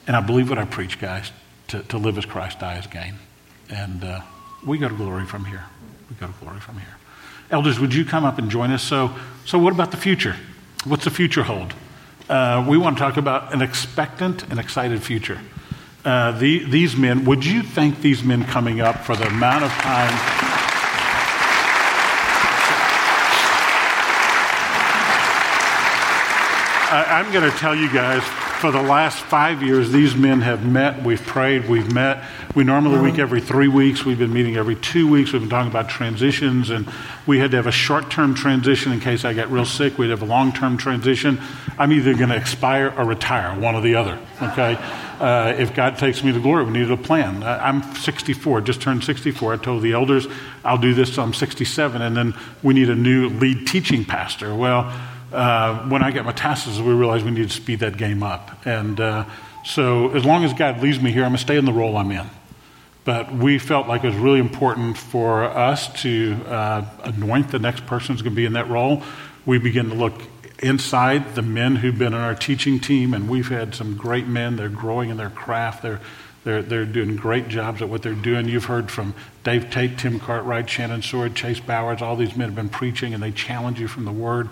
and 0.08 0.16
I 0.16 0.22
believe 0.22 0.50
what 0.50 0.58
I 0.58 0.66
preach, 0.66 1.00
guys. 1.00 1.32
To, 1.68 1.82
to 1.84 1.98
live 1.98 2.18
as 2.18 2.26
Christ, 2.26 2.60
die 2.60 2.76
as 2.76 2.86
gain, 2.88 3.16
and 3.70 4.04
uh, 4.04 4.22
we 4.66 4.78
go 4.78 4.90
to 4.90 4.96
glory 4.96 5.26
from 5.26 5.46
here. 5.46 5.64
We 6.10 6.16
go 6.18 6.28
to 6.28 6.34
glory 6.42 6.60
from 6.60 6.78
here. 6.78 6.98
Elders, 7.50 7.80
would 7.80 7.94
you 7.94 8.04
come 8.06 8.26
up 8.26 8.38
and 8.38 8.52
join 8.52 8.70
us? 8.72 8.84
So, 8.84 9.12
so 9.46 9.58
what 9.58 9.74
about 9.74 9.92
the 9.92 9.98
future? 9.98 10.36
What's 10.84 11.06
the 11.06 11.10
future 11.10 11.44
hold? 11.44 11.74
Uh, 12.30 12.66
we 12.68 12.78
want 12.78 12.98
to 12.98 13.04
talk 13.04 13.18
about 13.18 13.54
an 13.54 13.62
expectant 13.62 14.44
and 14.52 14.60
excited 14.60 15.02
future. 15.02 15.40
Uh, 16.06 16.38
the, 16.38 16.66
these 16.66 16.98
men, 16.98 17.24
would 17.24 17.46
you 17.46 17.64
thank 17.64 18.02
these 18.02 18.24
men 18.24 18.44
coming 18.44 18.82
up 18.82 19.06
for 19.06 19.16
the 19.16 19.26
amount 19.28 19.64
of 19.64 19.72
time? 19.72 20.12
I, 26.92 27.06
I'm 27.10 27.32
going 27.32 27.50
to 27.50 27.58
tell 27.58 27.74
you 27.74 27.92
guys, 27.92 28.22
for 28.60 28.70
the 28.72 28.82
last 28.82 29.18
five 29.18 29.64
years, 29.64 29.92
these 29.92 30.14
men 30.14 30.42
have 30.42 30.66
met. 30.66 31.04
We've 31.04 31.22
prayed. 31.22 31.70
We've 31.70 31.94
met. 31.94 32.26
We 32.54 32.66
normally 32.66 33.12
meet 33.12 33.20
every 33.20 33.40
three 33.42 33.70
weeks. 33.70 34.04
We've 34.06 34.20
been 34.20 34.34
meeting 34.34 34.58
every 34.58 34.76
two 34.76 35.10
weeks. 35.10 35.32
We've 35.32 35.42
been 35.42 35.50
talking 35.50 35.72
about 35.72 35.90
transitions, 35.90 36.70
and 36.70 36.88
we 37.26 37.40
had 37.40 37.52
to 37.52 37.58
have 37.58 37.68
a 37.68 37.72
short-term 37.72 38.36
transition 38.36 38.92
in 38.92 39.00
case 39.00 39.24
I 39.24 39.34
got 39.34 39.50
real 39.50 39.66
sick. 39.66 39.98
We'd 39.98 40.12
have 40.12 40.22
a 40.22 40.26
long-term 40.26 40.78
transition. 40.78 41.42
I'm 41.78 41.94
either 41.94 42.14
going 42.14 42.30
to 42.30 42.36
expire 42.36 42.94
or 42.98 43.06
retire, 43.06 43.58
one 43.58 43.76
or 43.76 43.82
the 43.82 43.96
other. 43.96 44.20
Okay. 44.42 44.78
Uh, 45.20 45.56
if 45.58 45.74
God 45.74 45.98
takes 45.98 46.24
me 46.24 46.32
to 46.32 46.40
glory, 46.40 46.64
we 46.66 46.72
needed 46.72 46.92
a 46.92 46.98
plan. 46.98 47.44
I'm 47.44 47.82
64, 47.96 48.62
just 48.62 48.82
turned 48.82 49.04
64. 49.04 49.54
I 49.54 49.58
told 49.58 49.82
the 49.82 49.94
elders 49.94 50.28
I'll 50.64 50.78
do 50.78 50.94
this 50.94 51.14
till 51.14 51.24
I'm 51.24 51.34
67, 51.34 52.02
and 52.02 52.16
then 52.16 52.34
we 52.62 52.74
need 52.74 52.90
a 52.90 52.96
new 52.96 53.30
lead 53.30 53.68
teaching 53.68 54.06
pastor. 54.06 54.56
Well 54.56 54.92
uh, 55.34 55.80
when 55.90 56.04
I 56.04 56.12
got 56.12 56.26
metastasis, 56.26 56.80
we 56.80 56.94
realized 56.94 57.26
we 57.26 57.32
needed 57.32 57.50
to 57.50 57.56
speed 57.56 57.80
that 57.80 57.98
game 57.98 58.24
up. 58.24 58.66
And 58.66 59.00
uh, 59.00 59.26
so, 59.66 60.12
as 60.12 60.24
long 60.24 60.44
as 60.44 60.54
God 60.54 60.82
leaves 60.82 61.02
me 61.02 61.12
here, 61.12 61.24
I'm 61.24 61.32
going 61.32 61.38
to 61.38 61.44
stay 61.44 61.58
in 61.58 61.66
the 61.66 61.74
role 61.74 61.98
I'm 61.98 62.12
in. 62.12 62.30
But 63.04 63.34
we 63.34 63.58
felt 63.58 63.88
like 63.88 64.04
it 64.04 64.08
was 64.08 64.16
really 64.16 64.40
important 64.40 64.98
for 64.98 65.44
us 65.44 66.02
to 66.04 66.38
uh, 66.48 66.86
anoint 67.04 67.52
the 67.52 67.60
next 67.60 67.86
person 67.86 68.14
who's 68.14 68.22
going 68.22 68.34
to 68.34 68.36
be 68.36 68.46
in 68.46 68.54
that 68.54 68.70
role. 68.70 69.04
We 69.46 69.58
began 69.58 69.90
to 69.90 69.96
look 69.96 70.22
inside 70.64 71.36
the 71.36 71.42
men 71.42 71.78
who've 71.78 71.98
been 71.98 72.14
on 72.14 72.22
our 72.22 72.36
teaching 72.36 72.80
team, 72.80 73.14
and 73.14 73.30
we've 73.30 73.50
had 73.50 73.76
some 73.76 73.96
great 73.96 74.28
men. 74.28 74.56
They're 74.56 74.70
growing 74.70 75.10
in 75.10 75.18
their 75.18 75.30
craft. 75.30 75.84
They're 75.84 76.00
they're, 76.44 76.62
they're 76.62 76.84
doing 76.84 77.16
great 77.16 77.48
jobs 77.48 77.82
at 77.82 77.88
what 77.88 78.02
they're 78.02 78.14
doing. 78.14 78.50
You've 78.50 78.66
heard 78.66 78.92
from 78.92 79.14
Dave 79.46 79.72
Tate, 79.72 79.98
Tim 79.98 80.20
Cartwright, 80.20 80.70
Shannon 80.70 81.02
Sword, 81.02 81.36
Chase 81.36 81.62
Bowers. 81.62 82.02
All 82.02 82.18
these 82.18 82.36
men 82.36 82.50
have 82.50 82.56
been 82.56 82.68
preaching, 82.68 83.14
and 83.14 83.24
they 83.24 83.32
challenge 83.32 83.80
you 83.80 83.88
from 83.88 84.04
the 84.04 84.12
Word 84.12 84.50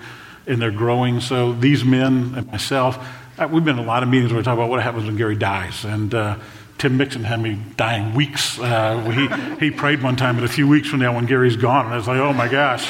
and 0.48 0.62
they're 0.62 0.72
growing. 0.72 1.20
So 1.20 1.54
these 1.54 1.84
men 1.84 2.34
and 2.36 2.48
myself, 2.48 2.98
uh, 3.38 3.48
we've 3.52 3.64
been 3.64 3.78
in 3.78 3.84
a 3.84 3.88
lot 3.88 4.04
of 4.04 4.10
meetings 4.10 4.32
where 4.32 4.40
we 4.40 4.44
talk 4.44 4.56
about 4.56 4.70
what 4.70 4.82
happens 4.82 5.06
when 5.06 5.18
Gary 5.18 5.36
dies. 5.36 5.86
And 5.86 6.14
uh, 6.14 6.38
Tim 6.78 6.98
Mixon 6.98 7.24
had 7.24 7.42
me 7.42 7.60
dying 7.78 8.14
weeks. 8.14 8.60
Uh, 8.60 9.58
he, 9.60 9.66
he 9.66 9.72
prayed 9.72 10.02
one 10.02 10.16
time, 10.16 10.36
but 10.36 10.44
a 10.44 10.50
few 10.50 10.68
weeks 10.68 10.90
from 10.90 11.00
now 11.00 11.16
when 11.16 11.26
Gary's 11.26 11.58
gone, 11.58 11.86
and 11.86 11.94
I 11.94 11.98
was 11.98 12.08
like, 12.08 12.20
oh 12.20 12.34
my 12.34 12.48
gosh. 12.48 12.90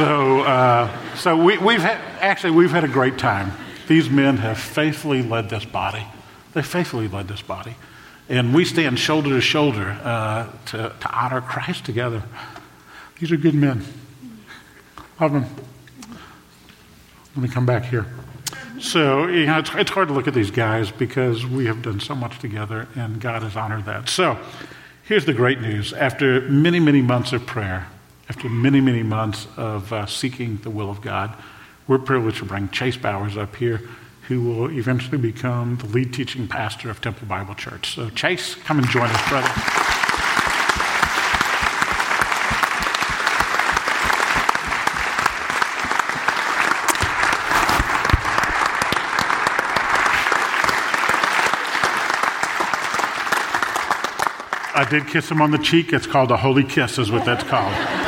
So 0.00 0.40
uh, 0.40 1.16
so 1.16 1.36
we, 1.36 1.58
we've 1.58 1.82
had, 1.82 1.98
actually, 2.20 2.52
we've 2.52 2.70
had 2.70 2.84
a 2.84 2.88
great 2.88 3.18
time. 3.18 3.52
These 3.88 4.08
men 4.08 4.38
have 4.38 4.58
faithfully 4.58 5.22
led 5.22 5.50
this 5.50 5.66
body. 5.66 6.06
They 6.54 6.62
faithfully 6.62 7.08
led 7.08 7.28
this 7.28 7.42
body. 7.42 7.76
And 8.28 8.54
we 8.54 8.64
stand 8.64 8.98
shoulder 8.98 9.28
to 9.30 9.40
shoulder 9.42 9.98
uh, 10.02 10.50
to, 10.66 10.94
to 10.98 11.10
honor 11.12 11.42
Christ 11.42 11.84
together. 11.84 12.22
These 13.18 13.32
are 13.32 13.36
good 13.36 13.54
men. 13.54 13.84
Love 15.20 15.32
them. 15.32 15.44
Let 17.36 17.42
me 17.42 17.48
come 17.48 17.66
back 17.66 17.84
here. 17.84 18.06
So, 18.80 19.26
you 19.26 19.44
know, 19.44 19.58
it's, 19.58 19.70
it's 19.74 19.90
hard 19.90 20.08
to 20.08 20.14
look 20.14 20.26
at 20.26 20.32
these 20.32 20.50
guys 20.50 20.90
because 20.90 21.44
we 21.44 21.66
have 21.66 21.82
done 21.82 22.00
so 22.00 22.14
much 22.14 22.38
together 22.38 22.88
and 22.94 23.20
God 23.20 23.42
has 23.42 23.56
honored 23.56 23.84
that. 23.84 24.08
So, 24.08 24.38
here's 25.02 25.26
the 25.26 25.34
great 25.34 25.60
news. 25.60 25.92
After 25.92 26.40
many, 26.48 26.80
many 26.80 27.02
months 27.02 27.34
of 27.34 27.44
prayer, 27.44 27.88
after 28.30 28.48
many, 28.48 28.80
many 28.80 29.02
months 29.02 29.48
of 29.56 29.92
uh, 29.92 30.06
seeking 30.06 30.56
the 30.58 30.70
will 30.70 30.88
of 30.88 31.02
God, 31.02 31.36
we're 31.88 31.98
privileged 31.98 32.38
to 32.38 32.44
bring 32.44 32.68
Chase 32.68 32.96
Bowers 32.96 33.36
up 33.36 33.56
here, 33.56 33.78
who 34.28 34.40
will 34.44 34.70
eventually 34.70 35.18
become 35.18 35.76
the 35.78 35.86
lead 35.86 36.14
teaching 36.14 36.46
pastor 36.46 36.90
of 36.90 37.00
Temple 37.00 37.26
Bible 37.26 37.56
Church. 37.56 37.92
So, 37.92 38.08
Chase, 38.10 38.54
come 38.54 38.78
and 38.78 38.86
join 38.88 39.10
us, 39.10 39.28
brother. 39.28 39.48
I 54.72 54.86
did 54.88 55.08
kiss 55.08 55.28
him 55.28 55.42
on 55.42 55.50
the 55.50 55.58
cheek. 55.58 55.92
It's 55.92 56.06
called 56.06 56.30
a 56.30 56.36
holy 56.36 56.62
kiss, 56.62 56.96
is 56.96 57.10
what 57.10 57.24
that's 57.24 57.42
called. 57.42 57.99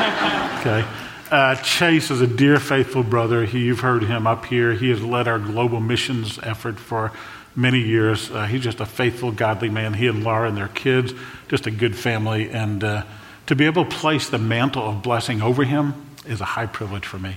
Okay. 0.65 0.87
Uh, 1.29 1.57
Chase 1.57 2.13
is 2.13 2.21
a 2.21 2.27
dear, 2.29 2.61
faithful 2.61 3.03
brother. 3.03 3.45
He, 3.45 3.65
you've 3.65 3.81
heard 3.81 4.05
him 4.05 4.29
up 4.29 4.45
here. 4.45 4.75
He 4.75 4.91
has 4.91 5.03
led 5.03 5.27
our 5.27 5.41
global 5.41 5.81
missions 5.81 6.39
effort 6.41 6.79
for 6.79 7.11
many 7.57 7.81
years. 7.81 8.31
Uh, 8.31 8.47
he's 8.47 8.63
just 8.63 8.79
a 8.79 8.87
faithful, 8.87 9.33
godly 9.33 9.71
man. 9.71 9.93
He 9.93 10.07
and 10.07 10.23
Laura 10.23 10.47
and 10.47 10.57
their 10.57 10.69
kids, 10.69 11.15
just 11.49 11.67
a 11.67 11.73
good 11.73 11.99
family. 11.99 12.49
And 12.49 12.85
uh, 12.85 13.03
to 13.49 13.57
be 13.57 13.67
able 13.67 13.87
to 13.87 13.91
place 13.91 14.29
the 14.29 14.39
mantle 14.39 14.89
of 14.89 15.03
blessing 15.03 15.43
over 15.43 15.65
him 15.65 15.95
is 16.27 16.41
a 16.41 16.45
high 16.45 16.67
privilege 16.67 17.07
for 17.07 17.19
me. 17.19 17.35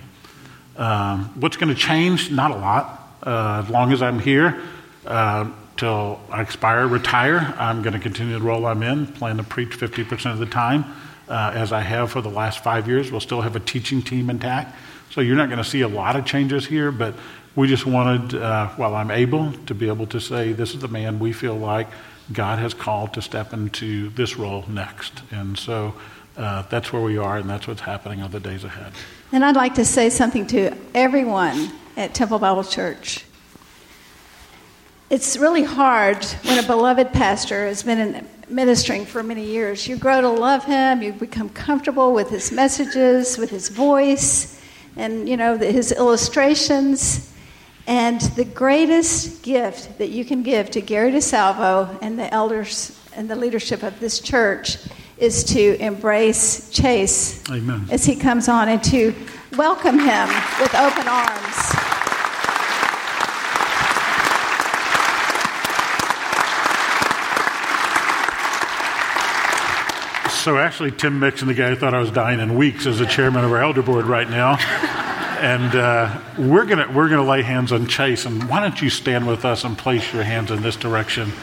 Um, 0.78 1.32
what's 1.42 1.58
going 1.58 1.74
to 1.74 1.82
change? 1.82 2.30
Not 2.30 2.52
a 2.52 2.58
lot. 2.58 3.18
Uh, 3.24 3.64
as 3.66 3.72
long 3.72 3.92
as 3.92 4.04
I'm 4.04 4.20
here 4.20 4.62
uh, 5.08 5.50
till 5.78 6.22
I 6.30 6.44
expire, 6.44 6.86
retire, 6.86 7.56
I'm 7.58 7.82
going 7.82 7.94
to 7.94 8.00
continue 8.00 8.38
the 8.38 8.46
role 8.46 8.68
I'm 8.68 8.84
in, 8.84 9.08
plan 9.08 9.38
to 9.38 9.44
preach 9.44 9.80
50% 9.80 10.32
of 10.32 10.38
the 10.38 10.46
time 10.46 10.86
uh, 11.28 11.52
as 11.54 11.72
I 11.72 11.82
have 11.82 12.12
for 12.12 12.22
the 12.22 12.30
last 12.30 12.64
five 12.64 12.88
years. 12.88 13.12
We'll 13.12 13.22
still 13.22 13.42
have 13.42 13.56
a 13.56 13.60
teaching 13.60 14.02
team 14.02 14.30
intact. 14.30 14.76
So 15.12 15.22
you're 15.22 15.38
not 15.38 15.50
going 15.50 15.64
to 15.64 15.70
see 15.70 15.82
a 15.82 15.88
lot 15.88 16.16
of 16.16 16.26
changes 16.26 16.66
here, 16.66 16.92
but 16.92 17.16
we 17.56 17.68
just 17.68 17.86
wanted, 17.86 18.36
uh, 18.36 18.70
while 18.70 18.96
I'm 18.96 19.12
able, 19.12 19.54
to 19.68 19.74
be 19.74 19.88
able 19.88 20.08
to 20.08 20.20
say 20.20 20.52
this 20.52 20.74
is 20.74 20.82
the 20.82 20.88
man 20.88 21.20
we 21.20 21.32
feel 21.32 21.56
like 21.56 21.88
God 22.34 22.60
has 22.60 22.74
called 22.74 23.14
to 23.14 23.22
step 23.22 23.54
into 23.54 24.10
this 24.10 24.36
role 24.36 24.66
next. 24.68 25.22
And 25.32 25.58
so 25.58 25.94
uh, 26.38 26.64
that's 26.64 26.92
where 26.92 27.02
we 27.02 27.18
are, 27.18 27.38
and 27.38 27.50
that's 27.50 27.68
what's 27.68 27.82
happening 27.82 28.22
on 28.22 28.32
the 28.32 28.40
days 28.40 28.64
ahead. 28.64 28.92
And 29.32 29.46
I'd 29.46 29.56
like 29.56 29.76
to 29.76 29.86
say 29.86 30.10
something 30.10 30.48
to 30.48 30.76
everyone 30.94 31.72
at 31.96 32.14
Temple 32.14 32.40
Bible 32.40 32.64
Church. 32.64 33.26
It's 35.10 35.38
really 35.38 35.64
hard 35.64 36.24
when 36.44 36.62
a 36.62 36.68
beloved 36.68 37.14
pastor 37.14 37.68
has 37.68 37.84
been 37.84 38.00
in 38.00 38.28
ministering 38.50 39.06
for 39.06 39.24
many 39.24 39.46
years. 39.46 39.88
You 39.88 39.98
grow 39.98 40.22
to 40.22 40.30
love 40.30 40.64
him, 40.66 41.02
you 41.02 41.14
become 41.14 41.50
comfortable 41.50 42.14
with 42.14 42.30
his 42.30 42.52
messages, 42.52 43.38
with 43.38 43.50
his 43.50 43.70
voice, 43.70 44.62
and 44.96 45.28
you 45.28 45.38
know 45.38 45.58
his 45.58 45.92
illustrations. 45.92 47.32
And 47.88 48.20
the 48.22 48.46
greatest 48.46 49.44
gift 49.44 50.00
that 50.00 50.10
you 50.10 50.26
can 50.26 50.42
give 50.42 50.72
to 50.72 50.82
Gary 50.82 51.12
DeSalvo 51.12 52.00
and 52.02 52.18
the 52.18 52.34
elders 52.34 53.00
and 53.16 53.30
the 53.30 53.36
leadership 53.36 53.84
of 53.84 54.00
this 54.00 54.20
church 54.20 54.78
is 55.18 55.44
to 55.46 55.80
embrace 55.80 56.70
Chase 56.72 57.48
Amen. 57.50 57.86
as 57.92 58.04
he 58.06 58.16
comes 58.16 58.50
on 58.50 58.70
and 58.70 58.84
to 58.86 59.14
welcome 59.56 60.00
him 60.00 60.28
with 60.60 60.74
open 60.76 61.08
arms. 61.08 61.95
So 70.46 70.60
actually, 70.60 70.92
Tim 70.92 71.20
Mixon, 71.20 71.48
the 71.48 71.56
guy 71.56 71.70
who 71.70 71.76
thought 71.76 71.96
I 71.96 72.00
was 72.00 72.12
dying 72.12 72.40
in 72.40 72.54
weeks, 72.54 72.86
is 72.86 73.00
the 73.00 73.08
chairman 73.08 73.44
of 73.44 73.52
our 73.52 73.64
elder 73.64 73.82
board 73.82 74.06
right 74.06 74.30
now. 74.30 74.60
And 75.36 75.76
uh, 75.76 76.22
we're 76.40 76.66
going 76.66 76.96
we're 76.96 77.10
gonna 77.10 77.30
lay 77.30 77.42
hands 77.42 77.74
on 77.74 77.88
Chase. 77.88 78.26
And 78.26 78.50
why 78.50 78.62
don't 78.62 78.82
you 78.82 78.90
stand 78.90 79.28
with 79.28 79.44
us 79.44 79.66
and 79.66 79.78
place 79.78 80.14
your 80.14 80.24
hands 80.24 80.50
in 80.50 80.62
this 80.62 80.78
direction 80.78 81.34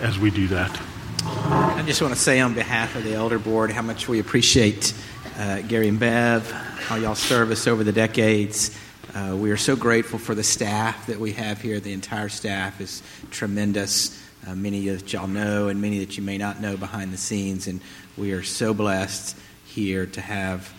as 0.00 0.18
we 0.18 0.30
do 0.30 0.48
that? 0.48 0.82
I 1.24 1.82
just 1.86 2.02
want 2.02 2.12
to 2.12 2.20
say 2.20 2.40
on 2.40 2.54
behalf 2.54 2.96
of 2.96 3.04
the 3.04 3.14
elder 3.14 3.38
board 3.38 3.70
how 3.70 3.82
much 3.82 4.08
we 4.08 4.18
appreciate 4.18 4.92
uh, 5.38 5.60
Gary 5.60 5.86
and 5.86 6.00
Bev, 6.00 6.50
how 6.50 6.96
y'all 6.96 7.14
serve 7.14 7.52
us 7.52 7.68
over 7.68 7.84
the 7.84 7.92
decades. 7.92 8.76
Uh, 9.14 9.36
we 9.38 9.52
are 9.52 9.56
so 9.56 9.76
grateful 9.76 10.18
for 10.18 10.34
the 10.34 10.44
staff 10.44 11.06
that 11.06 11.20
we 11.20 11.32
have 11.34 11.62
here. 11.62 11.78
The 11.78 11.92
entire 11.92 12.28
staff 12.28 12.80
is 12.80 13.00
tremendous. 13.30 14.19
Uh, 14.46 14.54
many 14.54 14.88
that 14.88 15.12
y'all 15.12 15.26
know, 15.26 15.68
and 15.68 15.82
many 15.82 15.98
that 15.98 16.16
you 16.16 16.22
may 16.22 16.38
not 16.38 16.60
know 16.60 16.76
behind 16.76 17.12
the 17.12 17.18
scenes. 17.18 17.66
And 17.66 17.80
we 18.16 18.32
are 18.32 18.42
so 18.42 18.72
blessed 18.72 19.36
here 19.66 20.06
to 20.06 20.20
have 20.20 20.72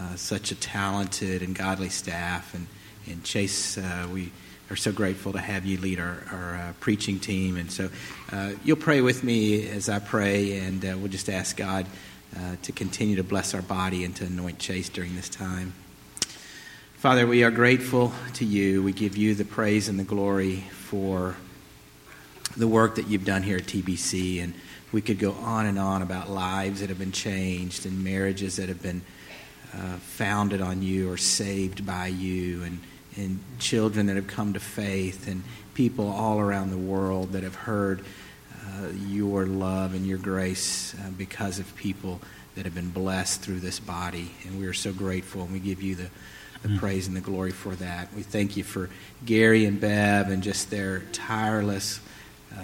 uh, 0.00 0.16
such 0.16 0.50
a 0.50 0.56
talented 0.56 1.42
and 1.42 1.54
godly 1.54 1.90
staff. 1.90 2.54
And, 2.54 2.66
and 3.06 3.22
Chase, 3.22 3.78
uh, 3.78 4.08
we 4.12 4.32
are 4.68 4.76
so 4.76 4.90
grateful 4.90 5.32
to 5.32 5.38
have 5.38 5.64
you 5.64 5.78
lead 5.78 6.00
our, 6.00 6.24
our 6.32 6.56
uh, 6.56 6.72
preaching 6.80 7.20
team. 7.20 7.56
And 7.56 7.70
so 7.70 7.88
uh, 8.32 8.52
you'll 8.64 8.76
pray 8.76 9.00
with 9.00 9.22
me 9.22 9.68
as 9.68 9.88
I 9.88 10.00
pray, 10.00 10.58
and 10.58 10.84
uh, 10.84 10.96
we'll 10.98 11.08
just 11.08 11.30
ask 11.30 11.56
God 11.56 11.86
to 12.62 12.72
continue 12.72 13.14
to 13.14 13.22
bless 13.22 13.54
our 13.54 13.62
body 13.62 14.02
and 14.02 14.16
to 14.16 14.24
anoint 14.24 14.58
Chase 14.58 14.88
during 14.88 15.14
this 15.14 15.28
time. 15.28 15.72
Father, 16.96 17.28
we 17.28 17.44
are 17.44 17.52
grateful 17.52 18.12
to 18.32 18.44
you. 18.44 18.82
We 18.82 18.92
give 18.92 19.16
you 19.16 19.36
the 19.36 19.44
praise 19.44 19.88
and 19.88 20.00
the 20.00 20.04
glory 20.04 20.64
for 20.72 21.36
the 22.56 22.68
work 22.68 22.96
that 22.96 23.08
you've 23.08 23.24
done 23.24 23.42
here 23.42 23.56
at 23.56 23.64
TBC. 23.64 24.42
And 24.42 24.54
we 24.92 25.00
could 25.00 25.18
go 25.18 25.32
on 25.32 25.66
and 25.66 25.78
on 25.78 26.02
about 26.02 26.30
lives 26.30 26.80
that 26.80 26.88
have 26.88 26.98
been 26.98 27.12
changed 27.12 27.86
and 27.86 28.04
marriages 28.04 28.56
that 28.56 28.68
have 28.68 28.82
been 28.82 29.02
uh, 29.74 29.96
founded 29.96 30.60
on 30.60 30.82
you 30.82 31.10
or 31.10 31.16
saved 31.16 31.84
by 31.84 32.06
you, 32.06 32.62
and, 32.62 32.78
and 33.16 33.40
children 33.58 34.06
that 34.06 34.14
have 34.14 34.28
come 34.28 34.52
to 34.52 34.60
faith, 34.60 35.26
and 35.26 35.42
people 35.74 36.08
all 36.08 36.38
around 36.38 36.70
the 36.70 36.78
world 36.78 37.32
that 37.32 37.42
have 37.42 37.56
heard 37.56 38.04
uh, 38.64 38.88
your 39.08 39.46
love 39.46 39.94
and 39.94 40.06
your 40.06 40.18
grace 40.18 40.94
uh, 40.94 41.10
because 41.18 41.58
of 41.58 41.74
people 41.76 42.20
that 42.54 42.64
have 42.64 42.74
been 42.74 42.90
blessed 42.90 43.40
through 43.40 43.60
this 43.60 43.80
body. 43.80 44.30
And 44.46 44.58
we 44.60 44.66
are 44.66 44.72
so 44.72 44.92
grateful, 44.92 45.42
and 45.42 45.52
we 45.52 45.58
give 45.58 45.82
you 45.82 45.96
the, 45.96 46.08
the 46.62 46.68
mm. 46.68 46.78
praise 46.78 47.08
and 47.08 47.16
the 47.16 47.20
glory 47.20 47.50
for 47.50 47.74
that. 47.74 48.12
We 48.14 48.22
thank 48.22 48.56
you 48.56 48.62
for 48.62 48.90
Gary 49.26 49.64
and 49.64 49.80
Bev 49.80 50.30
and 50.30 50.42
just 50.42 50.70
their 50.70 51.00
tireless, 51.12 52.00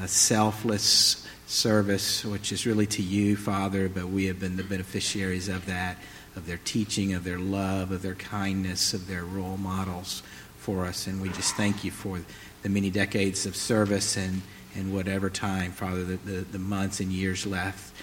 selfless 0.06 1.26
service, 1.46 2.24
which 2.24 2.52
is 2.52 2.66
really 2.66 2.86
to 2.86 3.02
you, 3.02 3.36
Father, 3.36 3.88
but 3.88 4.08
we 4.08 4.26
have 4.26 4.38
been 4.38 4.56
the 4.56 4.62
beneficiaries 4.62 5.48
of 5.48 5.66
that, 5.66 5.98
of 6.36 6.46
their 6.46 6.60
teaching, 6.64 7.12
of 7.12 7.24
their 7.24 7.38
love, 7.38 7.90
of 7.90 8.02
their 8.02 8.14
kindness, 8.14 8.94
of 8.94 9.08
their 9.08 9.24
role 9.24 9.56
models 9.56 10.22
for 10.58 10.86
us. 10.86 11.06
And 11.06 11.20
we 11.20 11.28
just 11.30 11.56
thank 11.56 11.82
you 11.82 11.90
for 11.90 12.20
the 12.62 12.68
many 12.68 12.90
decades 12.90 13.46
of 13.46 13.56
service 13.56 14.16
and, 14.16 14.42
and 14.76 14.94
whatever 14.94 15.28
time, 15.28 15.72
Father, 15.72 16.04
the, 16.04 16.16
the, 16.18 16.40
the 16.42 16.58
months 16.58 17.00
and 17.00 17.10
years 17.10 17.46
left. 17.46 17.94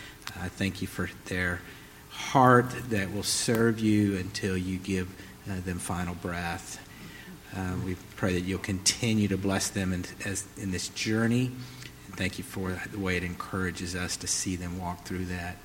I 0.41 0.49
thank 0.49 0.81
you 0.81 0.87
for 0.87 1.09
their 1.25 1.61
heart 2.09 2.71
that 2.89 3.13
will 3.13 3.23
serve 3.23 3.79
you 3.79 4.17
until 4.17 4.57
you 4.57 4.77
give 4.77 5.07
uh, 5.49 5.61
them 5.61 5.79
final 5.79 6.15
breath. 6.15 6.85
Uh, 7.55 7.73
we 7.85 7.95
pray 8.15 8.33
that 8.33 8.41
you'll 8.41 8.59
continue 8.59 9.27
to 9.27 9.37
bless 9.37 9.69
them 9.69 9.93
in, 9.93 10.05
as, 10.25 10.45
in 10.57 10.71
this 10.71 10.89
journey 10.89 11.51
And 12.05 12.15
thank 12.15 12.37
you 12.37 12.43
for 12.43 12.79
the 12.91 12.99
way 12.99 13.17
it 13.17 13.23
encourages 13.23 13.95
us 13.95 14.17
to 14.17 14.27
see 14.27 14.55
them 14.55 14.79
walk 14.79 15.05
through 15.05 15.25
that. 15.25 15.57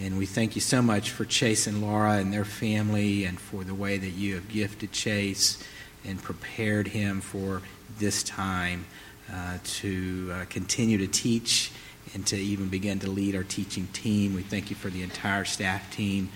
And 0.00 0.18
we 0.18 0.26
thank 0.26 0.54
you 0.54 0.60
so 0.60 0.80
much 0.80 1.10
for 1.10 1.24
Chase 1.24 1.66
and 1.66 1.82
Laura 1.82 2.14
and 2.14 2.32
their 2.32 2.44
family 2.44 3.24
and 3.24 3.40
for 3.40 3.64
the 3.64 3.74
way 3.74 3.98
that 3.98 4.10
you 4.10 4.36
have 4.36 4.48
gifted 4.48 4.92
Chase 4.92 5.62
and 6.04 6.22
prepared 6.22 6.88
him 6.88 7.20
for 7.20 7.62
this 7.98 8.22
time 8.22 8.86
uh, 9.32 9.58
to 9.64 10.30
uh, 10.32 10.44
continue 10.48 10.98
to 10.98 11.06
teach 11.06 11.72
and 12.14 12.26
to 12.26 12.36
even 12.36 12.68
begin 12.68 12.98
to 13.00 13.10
lead 13.10 13.34
our 13.34 13.44
teaching 13.44 13.88
team. 13.92 14.34
We 14.34 14.42
thank 14.42 14.70
you 14.70 14.76
for 14.76 14.90
the 14.90 15.02
entire 15.02 15.44
staff 15.44 15.94
team 15.94 16.30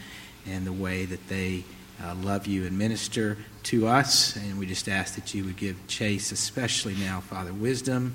and 0.46 0.66
the 0.66 0.72
way 0.72 1.04
that 1.06 1.28
they 1.28 1.64
uh, 2.02 2.14
love 2.16 2.46
you 2.46 2.66
and 2.66 2.76
minister 2.76 3.36
to 3.64 3.86
us. 3.86 4.36
And 4.36 4.58
we 4.58 4.66
just 4.66 4.88
ask 4.88 5.14
that 5.14 5.34
you 5.34 5.44
would 5.44 5.56
give 5.56 5.76
Chase, 5.86 6.32
especially 6.32 6.94
now, 6.94 7.20
Father, 7.20 7.52
wisdom 7.52 8.14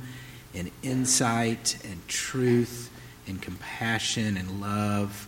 and 0.53 0.71
insight 0.81 1.77
and 1.83 2.07
truth 2.07 2.89
and 3.27 3.41
compassion 3.41 4.37
and 4.37 4.61
love 4.61 5.27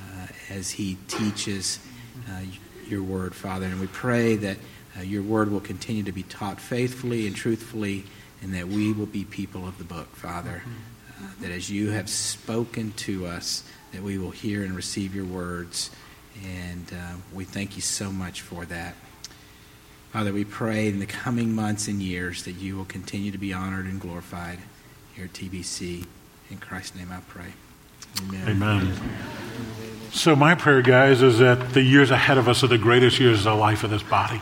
uh, 0.00 0.26
as 0.50 0.70
he 0.70 0.96
teaches 1.08 1.78
uh, 2.30 2.40
your 2.88 3.02
word, 3.02 3.34
Father. 3.34 3.66
And 3.66 3.80
we 3.80 3.86
pray 3.88 4.36
that 4.36 4.56
uh, 4.98 5.02
your 5.02 5.22
word 5.22 5.50
will 5.50 5.60
continue 5.60 6.02
to 6.02 6.12
be 6.12 6.22
taught 6.24 6.60
faithfully 6.60 7.26
and 7.26 7.34
truthfully, 7.36 8.04
and 8.42 8.54
that 8.54 8.68
we 8.68 8.92
will 8.92 9.06
be 9.06 9.24
people 9.24 9.66
of 9.66 9.78
the 9.78 9.84
book, 9.84 10.14
Father. 10.16 10.62
Uh, 11.18 11.26
that 11.40 11.50
as 11.50 11.70
you 11.70 11.90
have 11.90 12.08
spoken 12.08 12.92
to 12.92 13.26
us, 13.26 13.64
that 13.92 14.02
we 14.02 14.18
will 14.18 14.30
hear 14.30 14.64
and 14.64 14.74
receive 14.74 15.14
your 15.14 15.24
words. 15.24 15.90
And 16.44 16.92
uh, 16.92 17.16
we 17.32 17.44
thank 17.44 17.76
you 17.76 17.82
so 17.82 18.10
much 18.10 18.40
for 18.40 18.64
that. 18.66 18.94
Father, 20.12 20.32
we 20.32 20.44
pray 20.44 20.88
in 20.88 20.98
the 20.98 21.06
coming 21.06 21.54
months 21.54 21.88
and 21.88 22.02
years 22.02 22.42
that 22.44 22.52
you 22.52 22.76
will 22.76 22.84
continue 22.84 23.30
to 23.30 23.38
be 23.38 23.52
honored 23.52 23.86
and 23.86 24.00
glorified 24.00 24.58
here 25.14 25.24
at 25.24 25.32
TBC. 25.32 26.06
In 26.50 26.58
Christ's 26.58 26.96
name 26.96 27.10
I 27.10 27.20
pray. 27.28 27.52
Amen. 28.20 28.48
Amen. 28.48 28.92
So, 30.12 30.36
my 30.36 30.54
prayer, 30.54 30.82
guys, 30.82 31.22
is 31.22 31.38
that 31.38 31.70
the 31.70 31.80
years 31.80 32.10
ahead 32.10 32.36
of 32.36 32.46
us 32.46 32.62
are 32.62 32.66
the 32.66 32.76
greatest 32.76 33.18
years 33.18 33.38
of 33.38 33.44
the 33.44 33.54
life 33.54 33.84
of 33.84 33.90
this 33.90 34.02
body. 34.02 34.40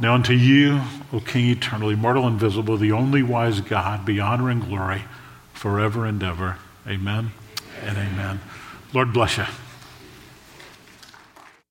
Now 0.00 0.14
unto 0.14 0.32
you, 0.32 0.80
O 1.12 1.20
King 1.20 1.50
eternal, 1.50 1.90
immortal, 1.90 2.26
invisible, 2.26 2.78
the 2.78 2.92
only 2.92 3.22
wise 3.22 3.60
God, 3.60 4.06
be 4.06 4.18
honor 4.18 4.48
and 4.48 4.64
glory 4.64 5.04
forever 5.52 6.06
and 6.06 6.22
ever. 6.22 6.56
Amen 6.88 7.32
and 7.82 7.98
amen. 7.98 8.40
Lord 8.94 9.12
bless 9.12 9.36
you. 9.36 9.44